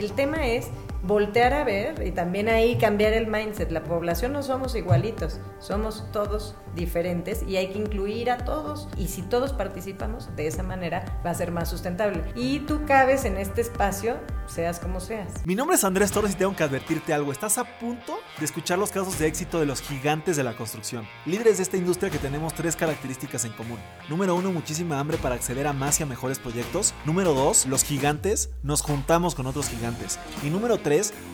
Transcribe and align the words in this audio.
el 0.00 0.12
tema 0.12 0.46
es 0.46 0.68
voltear 1.02 1.52
a 1.54 1.64
ver 1.64 2.06
y 2.06 2.12
también 2.12 2.48
ahí 2.48 2.76
cambiar 2.78 3.12
el 3.12 3.26
mindset. 3.26 3.70
La 3.70 3.82
población 3.82 4.32
no 4.32 4.42
somos 4.42 4.74
igualitos, 4.74 5.40
somos 5.58 6.04
todos 6.12 6.54
diferentes 6.74 7.42
y 7.42 7.56
hay 7.56 7.68
que 7.68 7.78
incluir 7.78 8.30
a 8.30 8.38
todos. 8.38 8.88
Y 8.96 9.08
si 9.08 9.22
todos 9.22 9.52
participamos 9.52 10.34
de 10.36 10.46
esa 10.46 10.62
manera, 10.62 11.20
va 11.24 11.30
a 11.30 11.34
ser 11.34 11.50
más 11.50 11.68
sustentable. 11.68 12.22
Y 12.34 12.60
tú 12.60 12.82
cabes 12.86 13.24
en 13.24 13.36
este 13.36 13.60
espacio, 13.60 14.16
seas 14.46 14.78
como 14.78 15.00
seas. 15.00 15.46
Mi 15.46 15.54
nombre 15.54 15.76
es 15.76 15.84
Andrés 15.84 16.10
Torres 16.12 16.32
y 16.32 16.36
tengo 16.36 16.54
que 16.54 16.64
advertirte 16.64 17.12
algo. 17.12 17.32
Estás 17.32 17.58
a 17.58 17.64
punto 17.78 18.18
de 18.38 18.44
escuchar 18.44 18.78
los 18.78 18.90
casos 18.90 19.18
de 19.18 19.26
éxito 19.26 19.60
de 19.60 19.66
los 19.66 19.80
gigantes 19.80 20.36
de 20.36 20.44
la 20.44 20.56
construcción. 20.56 21.06
Líderes 21.26 21.56
de 21.56 21.62
esta 21.62 21.76
industria 21.76 22.10
que 22.10 22.18
tenemos 22.18 22.54
tres 22.54 22.76
características 22.76 23.44
en 23.44 23.52
común. 23.52 23.78
Número 24.08 24.34
uno, 24.34 24.52
muchísima 24.52 24.98
hambre 24.98 25.16
para 25.18 25.34
acceder 25.34 25.66
a 25.66 25.72
más 25.72 26.00
y 26.00 26.02
a 26.02 26.06
mejores 26.06 26.38
proyectos. 26.38 26.94
Número 27.04 27.34
dos, 27.34 27.66
los 27.66 27.84
gigantes 27.84 28.50
nos 28.62 28.82
juntamos 28.82 29.34
con 29.34 29.46
otros 29.46 29.68
gigantes. 29.68 30.18
Y 30.42 30.50
número 30.50 30.78
tres, 30.78 30.89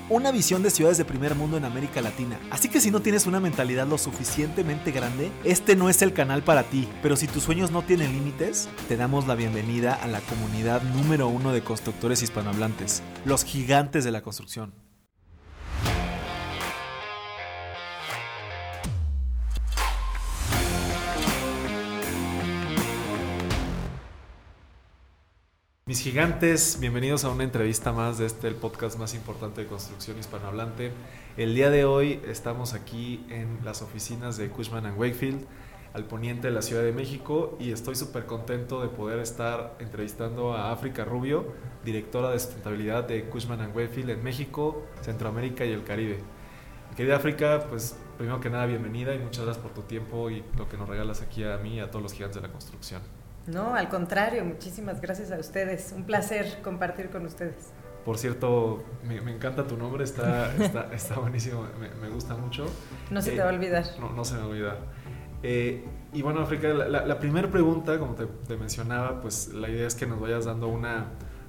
una 0.09 0.30
visión 0.30 0.62
de 0.62 0.70
ciudades 0.70 0.98
de 0.98 1.05
primer 1.05 1.34
mundo 1.34 1.56
en 1.56 1.65
América 1.65 2.01
Latina. 2.01 2.38
Así 2.51 2.69
que 2.69 2.80
si 2.80 2.91
no 2.91 3.01
tienes 3.01 3.27
una 3.27 3.41
mentalidad 3.41 3.87
lo 3.87 3.98
suficientemente 3.98 4.92
grande, 4.92 5.32
este 5.45 5.74
no 5.74 5.88
es 5.88 6.02
el 6.02 6.12
canal 6.12 6.42
para 6.42 6.65
ti. 6.65 6.88
Pero 7.02 7.16
si 7.16 7.27
tus 7.27 7.42
sueños 7.42 7.70
no 7.70 7.82
tienen 7.82 8.12
límites, 8.12 8.69
te 8.88 8.96
damos 8.96 9.27
la 9.27 9.34
bienvenida 9.34 9.95
a 9.95 10.06
la 10.06 10.20
comunidad 10.20 10.82
número 10.82 11.29
uno 11.29 11.52
de 11.52 11.62
constructores 11.62 12.23
hispanohablantes, 12.23 13.02
los 13.24 13.45
gigantes 13.45 14.05
de 14.05 14.12
la 14.12 14.23
construcción. 14.23 14.85
Mis 25.88 26.00
gigantes, 26.00 26.78
bienvenidos 26.80 27.24
a 27.24 27.28
una 27.28 27.45
entrevista 27.45 27.92
más 27.92 28.18
de 28.18 28.26
este, 28.26 28.48
el 28.48 28.56
podcast 28.56 28.98
más 28.98 29.14
importante 29.14 29.60
de 29.60 29.68
construcción 29.68 30.18
hispanohablante. 30.18 30.90
El 31.36 31.54
día 31.54 31.70
de 31.70 31.84
hoy 31.84 32.20
estamos 32.26 32.74
aquí 32.74 33.24
en 33.30 33.60
las 33.65 33.82
oficinas 33.82 34.37
de 34.37 34.48
Cushman 34.48 34.98
Wakefield, 34.98 35.46
al 35.95 36.02
poniente 36.02 36.48
de 36.48 36.52
la 36.52 36.62
Ciudad 36.62 36.82
de 36.82 36.90
México, 36.90 37.56
y 37.60 37.70
estoy 37.70 37.95
súper 37.95 38.26
contento 38.26 38.82
de 38.82 38.88
poder 38.88 39.20
estar 39.20 39.76
entrevistando 39.78 40.54
a 40.54 40.73
África 40.73 41.04
Rubio, 41.04 41.52
directora 41.84 42.30
de 42.30 42.40
sustentabilidad 42.40 43.04
de 43.04 43.26
Cushman 43.26 43.71
Wakefield 43.73 44.10
en 44.10 44.24
México, 44.24 44.82
Centroamérica 45.02 45.65
y 45.65 45.71
el 45.71 45.84
Caribe. 45.84 46.18
Querida 46.96 47.15
África, 47.15 47.65
pues 47.71 47.96
primero 48.16 48.40
que 48.40 48.50
nada, 48.50 48.66
bienvenida 48.66 49.15
y 49.15 49.21
muchas 49.21 49.45
gracias 49.45 49.62
por 49.62 49.73
tu 49.73 49.82
tiempo 49.82 50.30
y 50.30 50.43
lo 50.59 50.68
que 50.68 50.76
nos 50.76 50.88
regalas 50.88 51.23
aquí 51.23 51.45
a 51.45 51.56
mí 51.59 51.76
y 51.76 51.78
a 51.78 51.93
todos 51.93 52.02
los 52.02 52.12
gigantes 52.12 52.43
de 52.43 52.48
la 52.48 52.52
construcción. 52.52 53.02
No, 53.47 53.75
al 53.75 53.89
contrario, 53.89 54.45
muchísimas 54.45 55.01
gracias 55.01 55.30
a 55.30 55.39
ustedes. 55.39 55.93
Un 55.97 56.05
placer 56.05 56.61
compartir 56.63 57.11
con 57.11 57.25
ustedes. 57.27 57.73
Por 58.05 58.19
cierto, 58.19 58.85
me, 59.05 59.16
encanta 59.33 59.66
tu 59.66 59.77
nombre, 59.77 60.05
está, 60.05 60.52
está, 60.93 61.19
buenísimo, 61.19 61.67
me, 62.01 62.09
gusta 62.09 62.37
mucho. 62.37 62.67
No 63.11 63.21
se 63.21 63.33
te 63.33 63.39
va 63.39 63.51
a 63.51 63.52
olvidar. 63.52 63.85
No, 63.99 64.11
no 64.12 64.25
se 64.25 64.34
me 64.34 64.41
va 64.41 64.47
a 64.47 64.49
olvidar. 64.49 64.78
Eh, 65.43 65.84
y 66.12 66.22
bueno, 66.22 66.41
África, 66.41 66.69
la, 66.69 67.19
primera 67.19 67.50
pregunta, 67.50 67.99
como 67.99 68.15
te, 68.15 68.56
mencionaba, 68.56 69.21
pues 69.21 69.53
la 69.53 69.69
idea 69.69 69.87
es 69.87 69.94
que 69.94 70.06
nos 70.06 70.21
vayas 70.21 70.44
dando 70.44 70.69
una, 70.69 71.06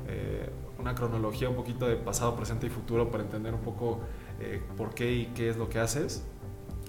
eh, 0.08 0.50
una 0.80 0.94
cronología 0.94 1.50
un 1.50 1.56
poquito 1.56 1.88
de 1.88 1.96
pasado, 1.96 2.36
presente 2.36 2.68
y 2.68 2.70
futuro 2.70 3.10
para 3.10 3.24
entender 3.24 3.54
un 3.54 3.62
poco 3.62 4.02
eh, 4.40 4.62
por 4.76 4.94
qué 4.94 5.12
y 5.12 5.26
qué 5.28 5.50
es 5.50 5.58
lo 5.58 5.70
que 5.70 5.80
haces. 5.80 6.26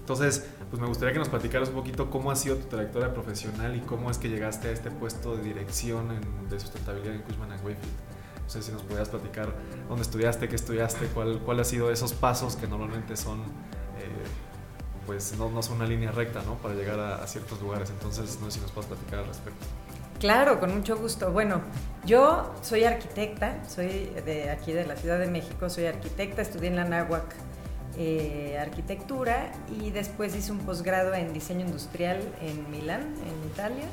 Entonces, 0.09 0.43
pues 0.71 0.81
me 0.81 0.89
gustaría 0.89 1.13
que 1.13 1.19
nos 1.19 1.29
platicaras 1.29 1.69
un 1.69 1.75
poquito 1.75 2.09
cómo 2.09 2.31
ha 2.31 2.35
sido 2.35 2.57
tu 2.57 2.67
trayectoria 2.69 3.13
profesional 3.13 3.77
y 3.77 3.81
cómo 3.81 4.11
es 4.11 4.17
que 4.17 4.31
llegaste 4.31 4.69
a 4.69 4.71
este 4.71 4.91
puesto 4.91 5.37
de 5.37 5.43
dirección 5.43 6.09
de 6.49 6.59
sustentabilidad 6.59 7.15
en 7.15 7.21
Cushman 7.21 7.51
Wakefield. 7.51 7.93
No 8.43 8.49
sé 8.49 8.63
si 8.63 8.73
nos 8.73 8.81
podías 8.85 9.11
platicar 9.11 9.53
dónde 9.87 10.01
estudiaste, 10.01 10.49
qué 10.49 10.57
estudiaste, 10.57 11.09
cuál, 11.09 11.41
cuál 11.41 11.61
ha 11.61 11.65
sido 11.65 11.91
esos 11.91 12.15
pasos 12.15 12.57
que 12.57 12.67
normalmente 12.67 13.19
son, 13.19 13.41
eh, 13.41 14.25
pues 15.05 15.37
no, 15.37 15.51
no, 15.51 15.63
son 15.63 15.77
una 15.77 15.87
línea 15.87 16.11
recta, 16.11 16.41
¿no? 16.41 16.55
Para 16.55 16.73
llegar 16.73 16.99
a, 16.99 17.27
ciertos 17.27 17.61
lugares. 17.61 17.91
Entonces, 17.91 18.39
no 18.41 18.47
sé 18.47 18.53
si 18.53 18.61
nos 18.63 18.73
puedes 18.73 18.89
platicar 18.89 19.19
al 19.19 19.27
respecto. 19.27 19.67
Claro, 20.21 20.59
con 20.59 20.75
mucho 20.75 20.97
gusto. 20.97 21.33
Bueno, 21.33 21.61
yo 22.07 22.55
soy 22.63 22.85
arquitecta, 22.85 23.63
soy 23.69 24.11
de 24.25 24.49
aquí 24.49 24.73
de 24.73 24.87
la 24.87 24.97
Ciudad 24.97 25.19
de 25.19 25.27
México, 25.27 25.69
soy 25.69 25.85
arquitecta, 25.85 26.41
estudié 26.41 26.69
en 26.69 26.77
la 26.77 26.87
NAWAC 26.87 27.48
eh, 28.01 28.57
arquitectura 28.61 29.51
y 29.81 29.91
después 29.91 30.37
hice 30.37 30.53
un 30.53 30.59
posgrado 30.59 31.15
en 31.15 31.33
diseño 31.33 31.67
industrial 31.67 32.21
en 32.41 32.71
Milán, 32.71 33.01
en 33.03 33.51
Italia. 33.51 33.87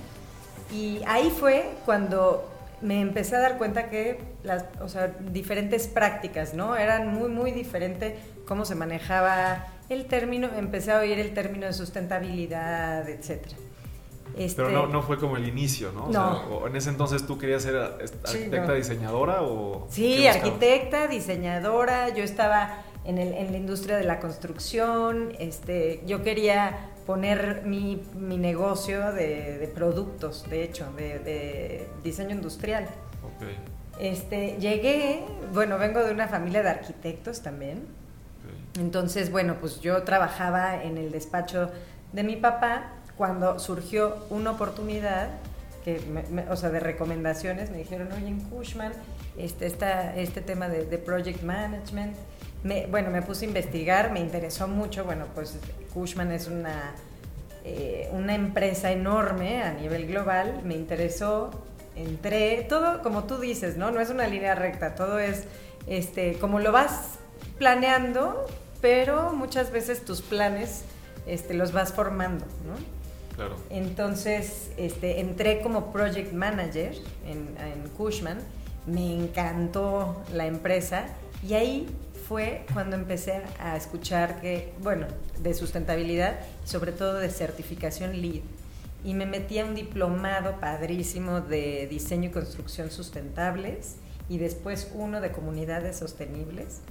Y 0.71 1.01
ahí 1.07 1.31
fue 1.31 1.71
cuando 1.85 2.47
me 2.81 3.01
empecé 3.01 3.35
a 3.35 3.39
dar 3.39 3.57
cuenta 3.57 3.89
que 3.89 4.21
las 4.43 4.65
o 4.79 4.89
sea, 4.89 5.07
diferentes 5.31 5.87
prácticas, 5.87 6.53
¿no? 6.53 6.75
Eran 6.75 7.15
muy, 7.15 7.29
muy 7.29 7.51
diferentes 7.51 8.13
cómo 8.45 8.63
se 8.65 8.75
manejaba 8.75 9.65
el 9.89 10.05
término, 10.05 10.49
empecé 10.55 10.91
a 10.91 10.99
oír 10.99 11.17
el 11.17 11.33
término 11.33 11.65
de 11.65 11.73
sustentabilidad, 11.73 13.09
etc. 13.09 13.41
Pero 14.55 14.69
no, 14.69 14.85
no, 14.85 15.01
fue 15.01 15.17
como 15.17 15.37
el 15.37 15.47
inicio, 15.47 15.91
¿no? 15.91 16.03
O 16.49 16.67
en 16.67 16.75
ese 16.75 16.89
entonces 16.89 17.25
tú 17.25 17.39
querías 17.39 17.63
ser 17.63 17.75
arquitecta 17.77 18.73
diseñadora 18.73 19.41
o... 19.41 19.87
Sí, 19.89 20.27
arquitecta, 20.27 21.07
diseñadora, 21.07 22.09
yo 22.09 22.23
estaba 22.23 22.83
en, 23.05 23.17
el, 23.17 23.33
en 23.33 23.51
la 23.51 23.57
industria 23.57 23.97
de 23.97 24.03
la 24.03 24.19
construcción. 24.19 25.33
Este, 25.39 26.01
yo 26.05 26.23
quería 26.23 26.89
poner 27.05 27.63
mi, 27.65 28.01
mi 28.15 28.37
negocio 28.37 29.11
de, 29.13 29.57
de, 29.59 29.67
productos, 29.67 30.49
de 30.49 30.63
hecho, 30.63 30.91
de, 30.97 31.19
de 31.19 31.87
diseño 32.03 32.31
industrial. 32.31 32.87
Okay. 33.35 33.57
Este, 33.99 34.57
llegué, 34.59 35.23
bueno, 35.53 35.77
vengo 35.77 36.03
de 36.03 36.11
una 36.11 36.27
familia 36.27 36.63
de 36.63 36.69
arquitectos 36.69 37.41
también. 37.41 37.83
Entonces, 38.79 39.31
bueno, 39.31 39.55
pues 39.61 39.79
yo 39.79 40.03
trabajaba 40.03 40.83
en 40.83 40.97
el 40.97 41.11
despacho 41.11 41.71
de 42.11 42.23
mi 42.23 42.35
papá 42.35 42.91
cuando 43.15 43.57
surgió 43.59 44.25
una 44.29 44.51
oportunidad 44.51 45.29
que 45.85 46.01
o 46.49 46.55
sea, 46.55 46.71
de 46.71 46.79
recomendaciones, 46.79 47.69
me 47.69 47.77
dijeron, 47.77 48.11
oye, 48.11 48.27
en 48.27 48.39
Cushman, 48.41 48.91
este, 49.37 49.67
este 49.67 50.41
tema 50.41 50.67
de, 50.67 50.85
de 50.85 50.97
project 50.97 51.43
management, 51.43 52.15
bueno, 52.89 53.11
me 53.11 53.21
puse 53.21 53.45
a 53.45 53.47
investigar, 53.47 54.11
me 54.11 54.19
interesó 54.19 54.67
mucho, 54.67 55.03
bueno, 55.05 55.25
pues 55.35 55.57
Cushman 55.93 56.31
es 56.31 56.47
una, 56.47 56.93
eh, 57.63 58.09
una 58.11 58.33
empresa 58.33 58.91
enorme 58.91 59.61
a 59.61 59.71
nivel 59.73 60.07
global, 60.07 60.61
me 60.63 60.73
interesó, 60.73 61.51
entré, 61.95 62.65
todo 62.67 63.03
como 63.03 63.25
tú 63.25 63.37
dices, 63.37 63.77
¿no? 63.77 63.91
No 63.91 63.99
es 63.99 64.09
una 64.09 64.27
línea 64.27 64.55
recta, 64.55 64.95
todo 64.95 65.19
es 65.19 65.43
este, 65.85 66.39
como 66.39 66.59
lo 66.59 66.71
vas 66.71 67.19
planeando, 67.59 68.47
pero 68.81 69.31
muchas 69.33 69.71
veces 69.71 70.03
tus 70.03 70.21
planes 70.21 70.83
este, 71.27 71.53
los 71.53 71.71
vas 71.71 71.93
formando, 71.93 72.45
¿no? 72.65 73.35
Claro. 73.35 73.57
Entonces, 73.69 74.71
este, 74.77 75.19
entré 75.19 75.61
como 75.61 75.91
project 75.91 76.33
manager 76.33 76.95
en, 77.27 77.55
en 77.59 77.89
Cushman, 77.89 78.39
me 78.87 79.13
encantó 79.13 80.23
la 80.33 80.47
empresa 80.47 81.07
y 81.47 81.53
ahí 81.53 81.87
fue 82.27 82.65
cuando 82.73 82.95
empecé 82.95 83.41
a 83.59 83.77
escuchar 83.77 84.41
que, 84.41 84.73
bueno, 84.81 85.07
de 85.39 85.53
sustentabilidad, 85.53 86.39
sobre 86.63 86.91
todo 86.91 87.15
de 87.15 87.29
certificación 87.29 88.19
LEED. 88.21 88.41
Y 89.03 89.13
me 89.13 89.25
metí 89.25 89.59
a 89.59 89.65
un 89.65 89.75
diplomado 89.75 90.59
padrísimo 90.59 91.41
de 91.41 91.87
diseño 91.87 92.29
y 92.29 92.31
construcción 92.31 92.89
sustentables 92.89 93.97
y 94.27 94.39
después 94.39 94.91
uno 94.95 95.21
de 95.21 95.31
comunidades 95.31 95.97
sostenibles, 95.97 96.81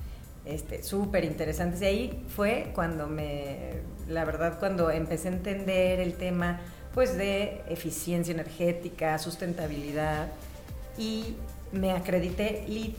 este, 0.45 0.85
súper 0.85 1.25
interesantes. 1.25 1.83
Y 1.83 1.85
ahí 1.87 2.25
fue 2.29 2.71
cuando 2.73 3.09
me, 3.09 3.81
la 4.09 4.25
verdad, 4.25 4.61
cuando 4.61 4.91
empecé 4.91 5.29
a 5.29 5.33
entender 5.33 5.99
el 5.99 6.15
tema 6.15 6.61
pues 6.95 7.17
de 7.17 7.63
eficiencia 7.69 8.33
energética, 8.33 9.19
sustentabilidad 9.19 10.29
y 10.97 11.35
me 11.73 11.91
acredité 11.91 12.65
LEED 12.69 12.95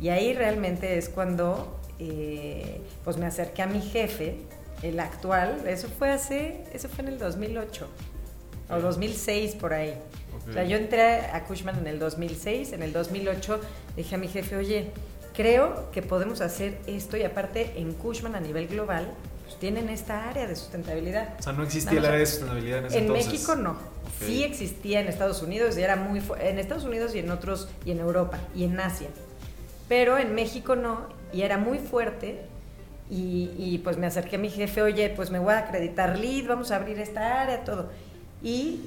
y 0.00 0.08
ahí 0.08 0.32
realmente 0.32 0.96
es 0.96 1.08
cuando 1.08 1.78
eh, 1.98 2.80
pues 3.04 3.18
me 3.18 3.26
acerqué 3.26 3.62
a 3.62 3.66
mi 3.66 3.82
jefe, 3.82 4.36
el 4.82 4.98
actual, 4.98 5.62
eso 5.66 5.88
fue 5.88 6.10
hace, 6.10 6.64
eso 6.72 6.88
fue 6.88 7.04
en 7.04 7.12
el 7.12 7.18
2008 7.18 7.86
o 8.70 8.80
2006 8.80 9.56
por 9.56 9.74
ahí. 9.74 9.94
O 10.48 10.52
sea, 10.52 10.64
yo 10.64 10.78
entré 10.78 11.26
a 11.26 11.44
Cushman 11.44 11.78
en 11.78 11.86
el 11.86 11.98
2006, 11.98 12.72
en 12.72 12.82
el 12.82 12.92
2008 12.92 13.60
dije 13.94 14.14
a 14.14 14.18
mi 14.18 14.28
jefe, 14.28 14.56
oye, 14.56 14.90
creo 15.34 15.90
que 15.90 16.00
podemos 16.00 16.40
hacer 16.40 16.78
esto 16.86 17.18
y 17.18 17.24
aparte 17.24 17.74
en 17.76 17.92
Cushman 17.92 18.34
a 18.34 18.40
nivel 18.40 18.68
global 18.68 19.12
pues, 19.44 19.58
tienen 19.58 19.90
esta 19.90 20.30
área 20.30 20.46
de 20.46 20.56
sustentabilidad. 20.56 21.34
O 21.38 21.42
sea, 21.42 21.52
no 21.52 21.62
existía 21.62 21.98
el 21.98 22.06
área 22.06 22.20
de 22.20 22.26
sustentabilidad 22.26 22.78
en 22.78 22.86
ese 22.86 22.98
En 22.98 23.12
México 23.12 23.54
no. 23.54 23.76
Sí 24.18 24.44
existía 24.44 25.00
en 25.00 25.08
Estados 25.08 25.42
Unidos 25.42 25.76
y 25.76 25.82
era 25.82 25.96
muy 25.96 26.22
en 26.40 26.58
Estados 26.58 26.84
Unidos 26.84 27.14
y 27.14 27.18
en 27.18 27.30
otros 27.30 27.68
y 27.84 27.90
en 27.90 28.00
Europa 28.00 28.38
y 28.54 28.64
en 28.64 28.80
Asia 28.80 29.08
pero 29.90 30.18
en 30.18 30.36
México 30.36 30.76
no, 30.76 31.08
y 31.32 31.42
era 31.42 31.58
muy 31.58 31.78
fuerte. 31.78 32.42
Y, 33.10 33.80
pues 33.82 33.96
me 33.96 34.06
acerqué 34.06 34.36
a 34.36 34.38
mi 34.38 34.48
jefe, 34.48 34.82
oye, 34.82 35.10
pues 35.10 35.32
me 35.32 35.40
voy 35.40 35.52
a 35.52 35.58
acreditar 35.58 36.16
lead, 36.16 36.46
vamos 36.46 36.70
a 36.70 36.76
abrir 36.76 37.00
esta 37.00 37.42
área, 37.42 37.64
todo. 37.64 37.90
Y 38.40 38.82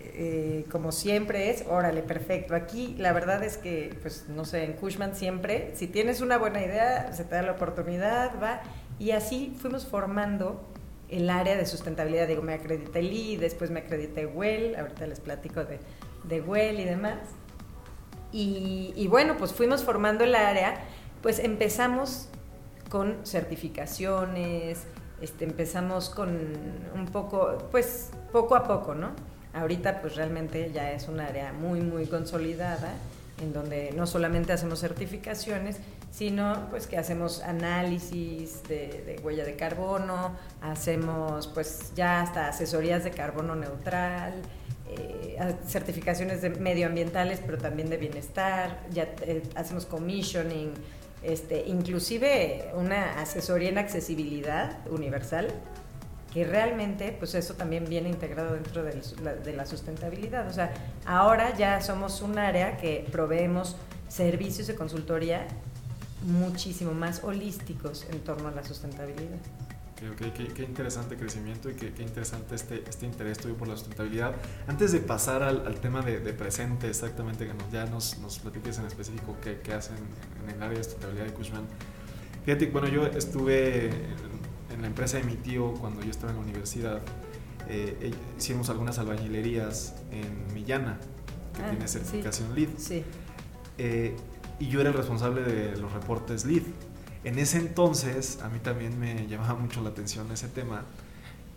eh, 0.00 0.64
como 0.68 0.90
siempre 0.90 1.50
es, 1.50 1.64
órale, 1.68 2.02
perfecto. 2.02 2.56
Aquí 2.56 2.96
la 2.98 3.12
verdad 3.12 3.44
es 3.44 3.56
que, 3.56 3.96
pues 4.02 4.24
no 4.28 4.44
sé, 4.44 4.64
en 4.64 4.72
Cushman 4.72 5.14
siempre, 5.14 5.70
si 5.76 5.86
tienes 5.86 6.20
una 6.20 6.38
buena 6.38 6.60
idea, 6.60 7.12
se 7.12 7.22
te 7.22 7.36
da 7.36 7.42
la 7.42 7.52
oportunidad, 7.52 8.32
va. 8.42 8.62
Y 8.98 9.12
así 9.12 9.56
fuimos 9.62 9.86
formando 9.86 10.60
el 11.08 11.30
área 11.30 11.56
de 11.56 11.66
sustentabilidad. 11.66 12.26
Digo, 12.26 12.42
me 12.42 12.54
acredité 12.54 13.00
Lee, 13.00 13.36
después 13.36 13.70
me 13.70 13.78
acredité 13.78 14.26
Well, 14.26 14.74
ahorita 14.74 15.06
les 15.06 15.20
platico 15.20 15.62
de, 15.62 15.78
de 16.24 16.40
Well 16.40 16.80
y 16.80 16.84
demás. 16.84 17.18
Y, 18.32 19.06
bueno, 19.08 19.36
pues 19.36 19.52
fuimos 19.52 19.82
formando 19.82 20.24
el 20.24 20.34
área, 20.34 20.80
pues 21.22 21.38
empezamos 21.38 22.28
con 22.88 23.16
certificaciones, 23.24 24.84
este, 25.20 25.44
empezamos 25.44 26.10
con 26.10 26.38
un 26.94 27.06
poco, 27.06 27.58
pues 27.70 28.10
poco 28.32 28.56
a 28.56 28.64
poco, 28.64 28.94
¿no? 28.94 29.10
Ahorita 29.52 30.00
pues 30.00 30.16
realmente 30.16 30.70
ya 30.72 30.92
es 30.92 31.08
un 31.08 31.20
área 31.20 31.52
muy, 31.52 31.80
muy 31.80 32.06
consolidada, 32.06 32.94
en 33.42 33.52
donde 33.52 33.92
no 33.96 34.06
solamente 34.06 34.52
hacemos 34.52 34.80
certificaciones, 34.80 35.78
sino 36.10 36.68
pues 36.70 36.86
que 36.86 36.98
hacemos 36.98 37.40
análisis 37.42 38.62
de, 38.64 39.20
huella 39.22 39.44
de 39.44 39.56
carbono, 39.56 40.32
hacemos 40.60 41.46
pues 41.48 41.92
ya 41.94 42.20
hasta 42.20 42.48
asesorías 42.48 43.04
de 43.04 43.10
carbono 43.10 43.54
neutral, 43.54 44.34
eh, 44.88 45.38
certificaciones 45.66 46.42
de 46.42 46.50
medioambientales, 46.50 47.40
pero 47.44 47.58
también 47.58 47.88
de 47.88 47.96
bienestar, 47.96 48.80
ya 48.90 49.14
eh, 49.22 49.42
hacemos 49.54 49.86
commissioning, 49.86 50.72
este, 51.22 51.64
inclusive 51.66 52.70
una 52.74 53.20
asesoría 53.20 53.68
en 53.68 53.78
accesibilidad 53.78 54.78
universal, 54.90 55.48
que 56.32 56.44
realmente, 56.44 57.12
pues 57.12 57.34
eso 57.34 57.54
también 57.54 57.86
viene 57.88 58.08
integrado 58.08 58.54
dentro 58.54 58.84
de 58.84 59.00
la, 59.22 59.34
de 59.34 59.52
la 59.52 59.66
sustentabilidad. 59.66 60.46
O 60.48 60.52
sea, 60.52 60.72
ahora 61.04 61.56
ya 61.56 61.80
somos 61.80 62.22
un 62.22 62.38
área 62.38 62.76
que 62.76 63.04
proveemos 63.10 63.76
servicios 64.08 64.66
de 64.68 64.76
consultoría 64.76 65.46
muchísimo 66.22 66.92
más 66.92 67.24
holísticos 67.24 68.06
en 68.10 68.20
torno 68.20 68.48
a 68.48 68.52
la 68.52 68.64
sustentabilidad. 68.64 69.38
Okay, 70.14 70.30
qué, 70.30 70.46
qué, 70.48 70.62
interesante 70.62 71.14
crecimiento 71.16 71.68
y 71.68 71.74
qué, 71.74 71.92
qué, 71.92 72.02
interesante 72.02 72.54
este, 72.54 72.82
este 72.88 73.04
interés 73.04 73.36
tuyo 73.36 73.54
por 73.54 73.68
la 73.68 73.76
sustentabilidad. 73.76 74.34
Antes 74.66 74.92
de 74.92 75.00
pasar 75.00 75.42
al, 75.42 75.66
al 75.66 75.78
tema 75.78 76.00
de, 76.00 76.20
de, 76.20 76.32
presente, 76.32 76.88
exactamente, 76.88 77.46
que 77.46 77.52
nos, 77.52 77.70
ya 77.70 77.84
nos, 77.84 78.18
nos 78.18 78.38
platiques 78.38 78.78
en 78.78 78.86
específico 78.86 79.36
qué, 79.42 79.60
qué 79.62 79.74
hacen 79.74 79.96
en, 80.42 80.54
el 80.54 80.62
área 80.62 80.78
de 80.78 80.84
sustentabilidad 80.84 81.26
de 81.26 81.32
Cushman. 81.34 81.64
Fíjate, 82.46 82.66
bueno, 82.68 82.88
yo 82.88 83.04
estuve 83.08 83.88
en, 83.88 83.94
en, 84.74 84.80
la 84.80 84.86
empresa 84.86 85.18
de 85.18 85.24
mi 85.24 85.34
tío 85.34 85.74
cuando 85.74 86.02
yo 86.02 86.10
estaba 86.10 86.32
en 86.32 86.38
la 86.38 86.44
universidad. 86.44 87.02
Eh, 87.68 87.98
eh 88.00 88.14
hicimos 88.38 88.70
algunas 88.70 88.98
albañilerías 88.98 89.96
en 90.10 90.54
Millana, 90.54 90.98
que 91.54 91.62
ah, 91.62 91.68
tiene 91.68 91.86
certificación 91.86 92.48
sí, 92.54 92.60
LEED. 92.60 92.78
Sí. 92.78 93.04
Eh, 93.76 94.16
y 94.60 94.68
yo 94.68 94.80
era 94.80 94.90
el 94.90 94.96
responsable 94.96 95.42
de 95.42 95.76
los 95.76 95.92
reportes 95.92 96.44
LEED. 96.44 96.62
En 97.24 97.38
ese 97.38 97.58
entonces 97.58 98.40
a 98.42 98.48
mí 98.48 98.60
también 98.60 99.00
me 99.00 99.26
llamaba 99.26 99.54
mucho 99.54 99.82
la 99.82 99.88
atención 99.88 100.30
ese 100.30 100.48
tema 100.48 100.84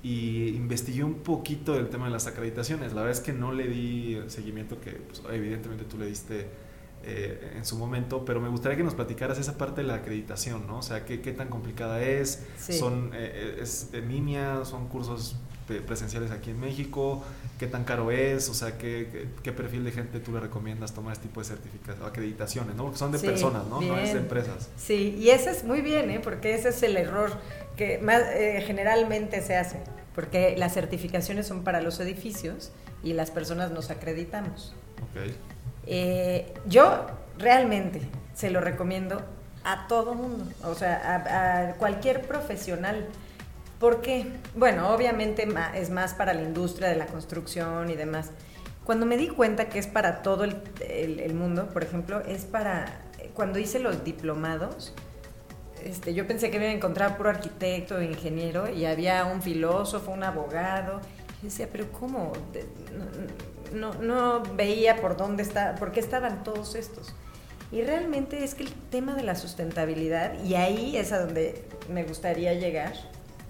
y 0.01 0.47
investigué 0.49 1.03
un 1.03 1.15
poquito 1.15 1.73
del 1.73 1.89
tema 1.89 2.05
de 2.05 2.11
las 2.11 2.27
acreditaciones. 2.27 2.93
La 2.93 3.01
verdad 3.01 3.17
es 3.17 3.23
que 3.23 3.33
no 3.33 3.51
le 3.51 3.67
di 3.67 4.15
el 4.15 4.31
seguimiento 4.31 4.79
que 4.81 4.91
pues, 4.91 5.21
evidentemente 5.31 5.85
tú 5.85 5.97
le 5.97 6.07
diste 6.07 6.47
eh, 7.05 7.53
en 7.57 7.65
su 7.65 7.77
momento, 7.77 8.23
pero 8.25 8.39
me 8.39 8.49
gustaría 8.49 8.77
que 8.77 8.83
nos 8.83 8.95
platicaras 8.95 9.37
esa 9.37 9.57
parte 9.57 9.81
de 9.81 9.87
la 9.87 9.95
acreditación, 9.95 10.65
¿no? 10.67 10.77
O 10.79 10.81
sea, 10.81 11.05
qué, 11.05 11.21
qué 11.21 11.31
tan 11.33 11.49
complicada 11.49 12.01
es, 12.01 12.43
Sí. 12.57 12.73
son 12.73 13.11
eh, 13.13 13.59
es 13.61 13.89
en 13.93 14.09
línea, 14.09 14.63
son 14.65 14.87
cursos 14.87 15.35
presenciales 15.87 16.29
aquí 16.31 16.49
en 16.51 16.59
México, 16.59 17.23
qué 17.57 17.67
tan 17.67 17.85
caro 17.85 18.11
es, 18.11 18.49
o 18.49 18.53
sea, 18.53 18.77
qué, 18.77 19.07
qué, 19.11 19.27
qué 19.41 19.51
perfil 19.53 19.85
de 19.85 19.91
gente 19.93 20.19
tú 20.19 20.33
le 20.33 20.41
recomiendas 20.41 20.93
tomar 20.93 21.13
este 21.13 21.27
tipo 21.29 21.39
de 21.39 21.45
certificaciones, 21.45 22.05
acreditaciones, 22.05 22.75
¿no? 22.75 22.83
Porque 22.83 22.97
son 22.99 23.13
de 23.13 23.17
Sí, 23.19 23.25
personas, 23.25 23.65
¿no? 23.67 23.79
No 23.79 23.97
es 23.97 24.03
bien. 24.03 24.13
de 24.15 24.19
empresas. 24.23 24.69
Sí, 24.77 25.15
y 25.17 25.29
ese 25.29 25.51
es 25.51 25.63
muy 25.63 25.79
bien, 25.81 26.09
¿eh? 26.11 26.19
porque 26.21 26.53
ese 26.53 26.69
es 26.69 26.83
el 26.83 26.97
error 26.97 27.31
que 27.77 27.97
más, 27.99 28.21
eh, 28.33 28.61
generalmente 28.67 29.41
se 29.41 29.55
hace, 29.55 29.79
porque 30.13 30.55
las 30.57 30.73
certificaciones 30.73 31.47
son 31.47 31.63
para 31.63 31.79
los 31.81 31.97
edificios 32.01 32.71
y 33.01 33.13
las 33.13 33.31
personas 33.31 33.71
nos 33.71 33.89
acreditamos. 33.89 34.75
Ok. 35.01 35.31
Eh, 35.85 36.53
yo 36.65 37.07
realmente 37.37 38.01
se 38.33 38.49
lo 38.49 38.61
recomiendo 38.61 39.21
a 39.63 39.87
todo 39.87 40.13
mundo, 40.13 40.45
o 40.63 40.75
sea, 40.75 41.69
a, 41.69 41.73
cualquier 41.75 42.21
profesional. 42.27 43.07
Porque, 43.79 44.27
bueno, 44.55 44.93
obviamente 44.93 45.47
es 45.75 45.89
más 45.89 46.13
para 46.13 46.33
la 46.33 46.41
industria 46.41 46.87
de 46.87 46.95
la 46.95 47.05
construcción 47.05 47.89
y 47.89 47.95
demás. 47.95 48.31
Cuando 48.85 49.05
me 49.05 49.17
di 49.17 49.27
cuenta 49.27 49.67
que 49.67 49.79
es 49.79 49.87
para 49.87 50.21
todo 50.21 50.45
el 50.45 51.33
mundo, 51.33 51.67
por 51.67 51.83
ejemplo, 51.83 52.21
es 52.21 52.45
para, 52.45 53.01
cuando 53.33 53.59
hice 53.59 53.79
los 53.79 54.03
diplomados, 54.05 54.93
este, 55.83 56.13
yo 56.13 56.25
pensé 56.25 56.49
que 56.49 56.59
me 56.59 56.65
iba 56.65 56.73
a 56.73 56.77
encontrar 56.77 57.17
puro 57.17 57.29
arquitecto, 57.29 58.01
ingeniero, 58.01 58.69
y 58.69 58.85
había 58.85 59.25
un 59.25 59.41
filósofo, 59.41 60.11
un 60.11 60.23
abogado. 60.23 61.01
Y 61.41 61.47
decía, 61.47 61.67
pero 61.71 61.91
¿cómo? 61.91 62.31
No 63.71 64.43
veía 64.55 65.01
por 65.01 65.17
dónde 65.17 65.43
está, 65.43 65.75
por 65.75 65.91
qué 65.91 65.99
estaban 65.99 66.43
todos 66.43 66.75
estos. 66.75 67.13
Y 67.73 67.81
realmente 67.81 68.43
es 68.43 68.53
que 68.53 68.63
el 68.63 68.73
tema 68.91 69.15
de 69.15 69.23
la 69.23 69.35
sustentabilidad, 69.35 70.43
y 70.43 70.53
ahí 70.53 70.95
es 70.95 71.11
a 71.11 71.19
donde 71.19 71.65
me 71.89 72.03
gustaría 72.03 72.53
llegar, 72.53 72.93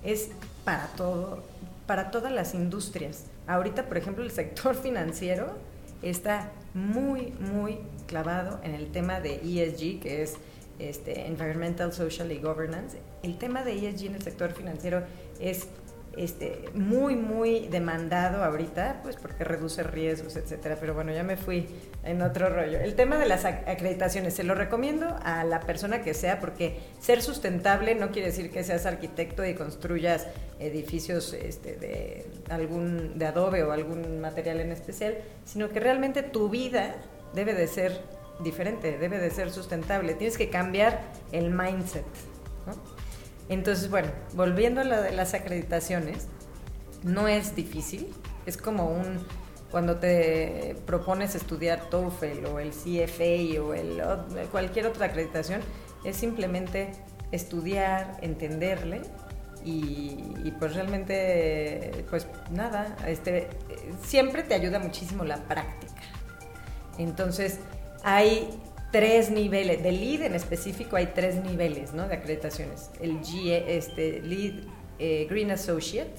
es 0.02 0.30
para 0.64 0.88
todo, 0.96 1.44
para 1.88 2.10
todas 2.10 2.32
las 2.32 2.54
industrias. 2.54 3.26
Ahorita, 3.48 3.86
por 3.86 3.98
ejemplo, 3.98 4.24
el 4.24 4.32
sector 4.32 4.76
financiero 4.82 5.58
está 6.02 6.52
muy, 6.74 7.34
muy 7.40 7.80
clavado 8.08 8.62
en 8.64 8.76
el 8.76 8.92
tema 8.92 9.20
de 9.20 9.42
ESG, 9.44 10.00
que 10.00 10.24
es 10.24 10.36
este, 10.80 11.28
Environmental, 11.28 11.92
Social 11.92 12.32
y 12.32 12.40
Governance. 12.40 12.98
El 13.24 13.38
tema 13.38 13.64
de 13.64 13.74
ESG 13.74 14.06
en 14.06 14.16
el 14.16 14.22
sector 14.22 14.54
financiero 14.54 15.04
es 15.42 15.68
este, 16.18 16.66
muy, 16.74 17.16
muy 17.16 17.68
demandado 17.70 18.44
ahorita, 18.44 19.00
pues 19.04 19.16
porque 19.16 19.44
reduce 19.44 19.84
riesgos, 19.84 20.36
etcétera. 20.36 20.78
Pero 20.80 20.94
bueno, 20.94 21.12
ya 21.12 21.24
me 21.24 21.38
fui 21.38 21.68
en 22.04 22.22
otro 22.22 22.50
rollo. 22.50 22.80
El 22.80 22.96
tema 22.96 23.18
de 23.18 23.26
las 23.26 23.46
ac- 23.46 23.68
acreditaciones, 23.68 24.34
se 24.34 24.44
lo 24.44 24.56
recomiendo 24.56 25.16
a 25.24 25.44
la 25.44 25.62
persona 25.62 26.02
que 26.04 26.14
sea, 26.14 26.40
porque 26.40 26.80
ser 27.00 27.22
sustentable 27.22 27.96
no 27.96 28.12
quiere 28.12 28.28
decir 28.28 28.52
que 28.52 28.64
seas 28.64 28.86
arquitecto 28.86 29.46
y 29.46 29.54
construyas 29.56 30.28
edificios 30.60 31.34
este, 31.34 31.76
de 31.78 32.26
algún 32.50 33.18
de 33.18 33.26
adobe 33.26 33.64
o 33.64 33.72
algún 33.72 34.22
material 34.22 34.60
en 34.60 34.72
especial, 34.72 35.18
sino 35.46 35.70
que 35.70 35.80
realmente 35.80 36.24
tu 36.24 36.50
vida 36.50 36.96
debe 37.34 37.54
de 37.54 37.68
ser 37.68 38.00
diferente, 38.44 38.98
debe 38.98 39.20
de 39.20 39.30
ser 39.30 39.52
sustentable. 39.52 40.14
Tienes 40.14 40.38
que 40.38 40.50
cambiar 40.50 41.02
el 41.32 41.50
mindset. 41.50 42.06
Entonces, 43.50 43.90
bueno, 43.90 44.10
volviendo 44.34 44.82
a 44.82 44.84
lo 44.84 45.02
de 45.02 45.12
las 45.12 45.34
acreditaciones, 45.34 46.28
no 47.04 47.28
es 47.28 47.56
difícil, 47.56 48.08
es 48.46 48.58
como 48.58 48.90
un 48.90 49.20
cuando 49.74 49.98
te 49.98 50.76
propones 50.86 51.34
estudiar 51.34 51.90
TOEFL 51.90 52.46
o 52.46 52.60
el 52.60 52.70
CFA 52.70 53.60
o 53.60 53.74
el, 53.74 54.04
cualquier 54.52 54.86
otra 54.86 55.08
acreditación, 55.08 55.62
es 56.04 56.16
simplemente 56.16 56.92
estudiar, 57.32 58.20
entenderle 58.22 59.02
y, 59.66 60.24
y 60.44 60.54
pues 60.60 60.76
realmente, 60.76 62.06
pues 62.08 62.28
nada, 62.52 62.96
este, 63.08 63.50
siempre 64.06 64.44
te 64.44 64.54
ayuda 64.54 64.78
muchísimo 64.78 65.24
la 65.24 65.38
práctica. 65.38 66.04
Entonces, 67.00 67.58
hay 68.04 68.48
tres 68.94 69.32
niveles, 69.32 69.82
de 69.82 69.92
LEED 69.92 70.22
en 70.22 70.36
específico 70.36 70.96
hay 70.96 71.08
tres 71.08 71.44
niveles 71.44 71.94
de 71.94 72.02
acreditaciones. 72.04 72.92
El 73.02 73.22
G, 73.22 73.64
este, 73.68 74.22
LEED 74.22 74.54
eh, 75.00 75.26
Green 75.28 75.50
Associate, 75.50 76.14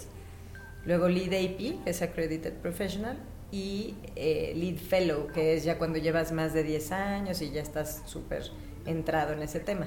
luego 0.85 1.09
LEED 1.09 1.33
AP, 1.35 1.85
que 1.85 1.90
es 1.90 2.02
Accredited 2.02 2.54
Professional, 2.54 3.16
y 3.52 3.95
eh, 4.16 4.52
LEED 4.57 4.78
Fellow, 4.78 5.28
que 5.28 5.54
es 5.54 5.62
ya 5.62 5.78
cuando 5.78 5.99
llevas 5.99 6.33
más 6.33 6.52
de 6.52 6.64
10 6.64 6.90
años 6.90 7.40
y 7.43 7.52
ya 7.52 7.62
estás 7.62 8.02
súper 8.07 8.43
entrado 8.87 9.35
en 9.35 9.43
ese 9.43 9.61
tema. 9.61 9.87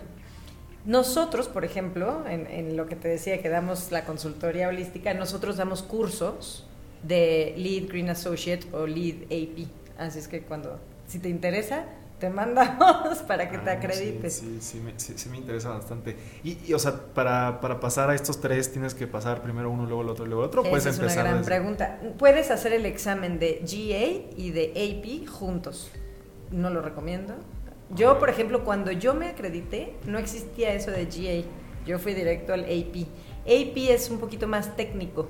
Nosotros, 0.85 1.49
por 1.49 1.65
ejemplo, 1.65 2.23
en, 2.25 2.47
en, 2.47 2.77
lo 2.77 2.85
que 2.85 2.95
te 2.95 3.09
decía 3.09 3.41
que 3.41 3.49
damos 3.49 3.91
la 3.91 4.05
consultoría 4.05 4.69
holística, 4.69 5.13
nosotros 5.13 5.57
damos 5.57 5.83
cursos 5.83 6.65
de 7.03 7.53
Lead 7.57 7.89
Green 7.89 8.09
Associate 8.09 8.65
o 8.71 8.87
Lead 8.87 9.23
AP. 9.25 9.67
Así 9.97 10.19
es 10.19 10.29
que 10.29 10.43
cuando, 10.43 10.79
si 11.05 11.19
te 11.19 11.27
interesa, 11.27 11.83
te 12.19 12.29
mandamos 12.29 13.17
para 13.27 13.49
que 13.49 13.57
Ah, 13.57 13.63
te 13.63 13.69
acredites. 13.71 14.33
Sí, 14.33 14.57
sí, 14.59 14.77
sí, 14.77 14.79
me, 14.79 14.99
sí, 14.99 15.13
sí 15.17 15.29
me 15.29 15.37
interesa 15.37 15.69
bastante. 15.69 16.15
Y, 16.43 16.57
y, 16.67 16.73
o 16.73 16.79
sea, 16.79 16.93
para, 17.13 17.59
para, 17.61 17.79
pasar 17.79 18.09
a 18.09 18.15
estos 18.15 18.39
tres, 18.41 18.71
¿tienes 18.71 18.93
que 18.95 19.07
pasar 19.07 19.41
primero 19.41 19.69
uno, 19.69 19.85
luego 19.85 20.01
el 20.01 20.09
otro, 20.09 20.25
luego 20.25 20.41
el 20.43 20.47
otro? 20.47 20.61
Esa 20.61 20.69
¿Puedes 20.69 20.85
es 20.87 20.99
empezar 20.99 21.19
una 21.23 21.29
gran 21.29 21.37
desde... 21.43 21.51
pregunta. 21.51 21.99
Puedes 22.17 22.51
hacer 22.51 22.73
el 22.73 22.85
examen 22.85 23.39
de 23.39 23.59
GA 23.61 24.33
y 24.37 24.51
de 24.51 24.71
AP 24.71 25.27
juntos. 25.29 25.91
No 26.51 26.69
lo 26.69 26.81
recomiendo. 26.81 27.35
Yo, 27.95 28.19
por 28.19 28.29
ejemplo, 28.29 28.63
cuando 28.63 28.91
yo 28.91 29.13
me 29.13 29.27
acredité, 29.27 29.95
no 30.05 30.17
existía 30.17 30.73
eso 30.73 30.91
de 30.91 31.05
GA. 31.05 31.47
Yo 31.85 31.99
fui 31.99 32.13
directo 32.13 32.53
al 32.53 32.65
AP. 32.65 33.05
AP 33.45 33.77
es 33.89 34.09
un 34.09 34.19
poquito 34.19 34.47
más 34.47 34.75
técnico. 34.75 35.27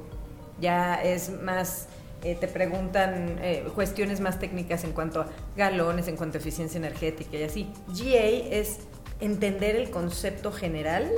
Ya 0.60 0.96
es 0.96 1.29
más 1.29 1.88
eh, 2.27 2.36
te 2.36 2.50
preguntan 2.50 3.39
eh, 3.41 3.65
cuestiones 3.74 4.19
más 4.19 4.38
técnicas 4.38 4.84
en 4.84 4.91
cuanto 4.91 5.22
a 5.22 5.27
galones, 5.55 6.10
en 6.10 6.17
cuanto 6.17 6.38
a 6.38 6.41
eficiencia 6.41 6.77
energética 6.77 7.38
y 7.38 7.43
así. 7.43 7.72
GA 7.88 8.25
es 8.51 8.79
entender 9.22 9.77
el 9.77 9.89
concepto 9.89 10.51
general 10.51 11.10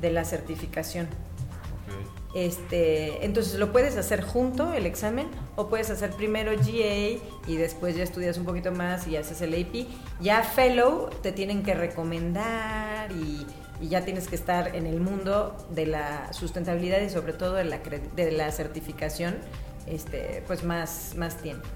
de 0.00 0.10
la 0.10 0.24
certificación. 0.24 1.06
Este, 2.34 3.26
entonces 3.26 3.58
lo 3.58 3.72
puedes 3.72 3.98
hacer 3.98 4.22
junto 4.22 4.72
el 4.72 4.86
examen 4.86 5.28
o 5.54 5.68
puedes 5.68 5.90
hacer 5.90 6.12
primero 6.12 6.52
GA 6.52 7.20
y 7.46 7.56
después 7.58 7.94
ya 7.94 8.02
estudias 8.02 8.38
un 8.38 8.46
poquito 8.46 8.72
más 8.72 9.06
y 9.06 9.18
haces 9.18 9.42
el 9.42 9.52
AP. 9.52 9.86
Ya 10.22 10.42
Fellow 10.44 11.10
te 11.22 11.32
tienen 11.32 11.62
que 11.62 11.74
recomendar 11.74 13.12
y, 13.12 13.46
ya 13.86 14.02
tienes 14.02 14.28
que 14.28 14.36
estar 14.36 14.74
en 14.74 14.86
el 14.86 14.98
mundo 14.98 15.54
de 15.68 15.84
la 15.84 16.32
sustentabilidad 16.32 17.02
y 17.02 17.10
sobre 17.10 17.34
todo 17.34 17.52
de 17.54 17.64
la, 17.64 17.80
de 18.16 18.32
la 18.32 18.50
certificación 18.50 19.34
este, 19.86 20.42
pues 20.46 20.64
más, 20.64 21.14
más 21.16 21.36
tiempo. 21.38 21.66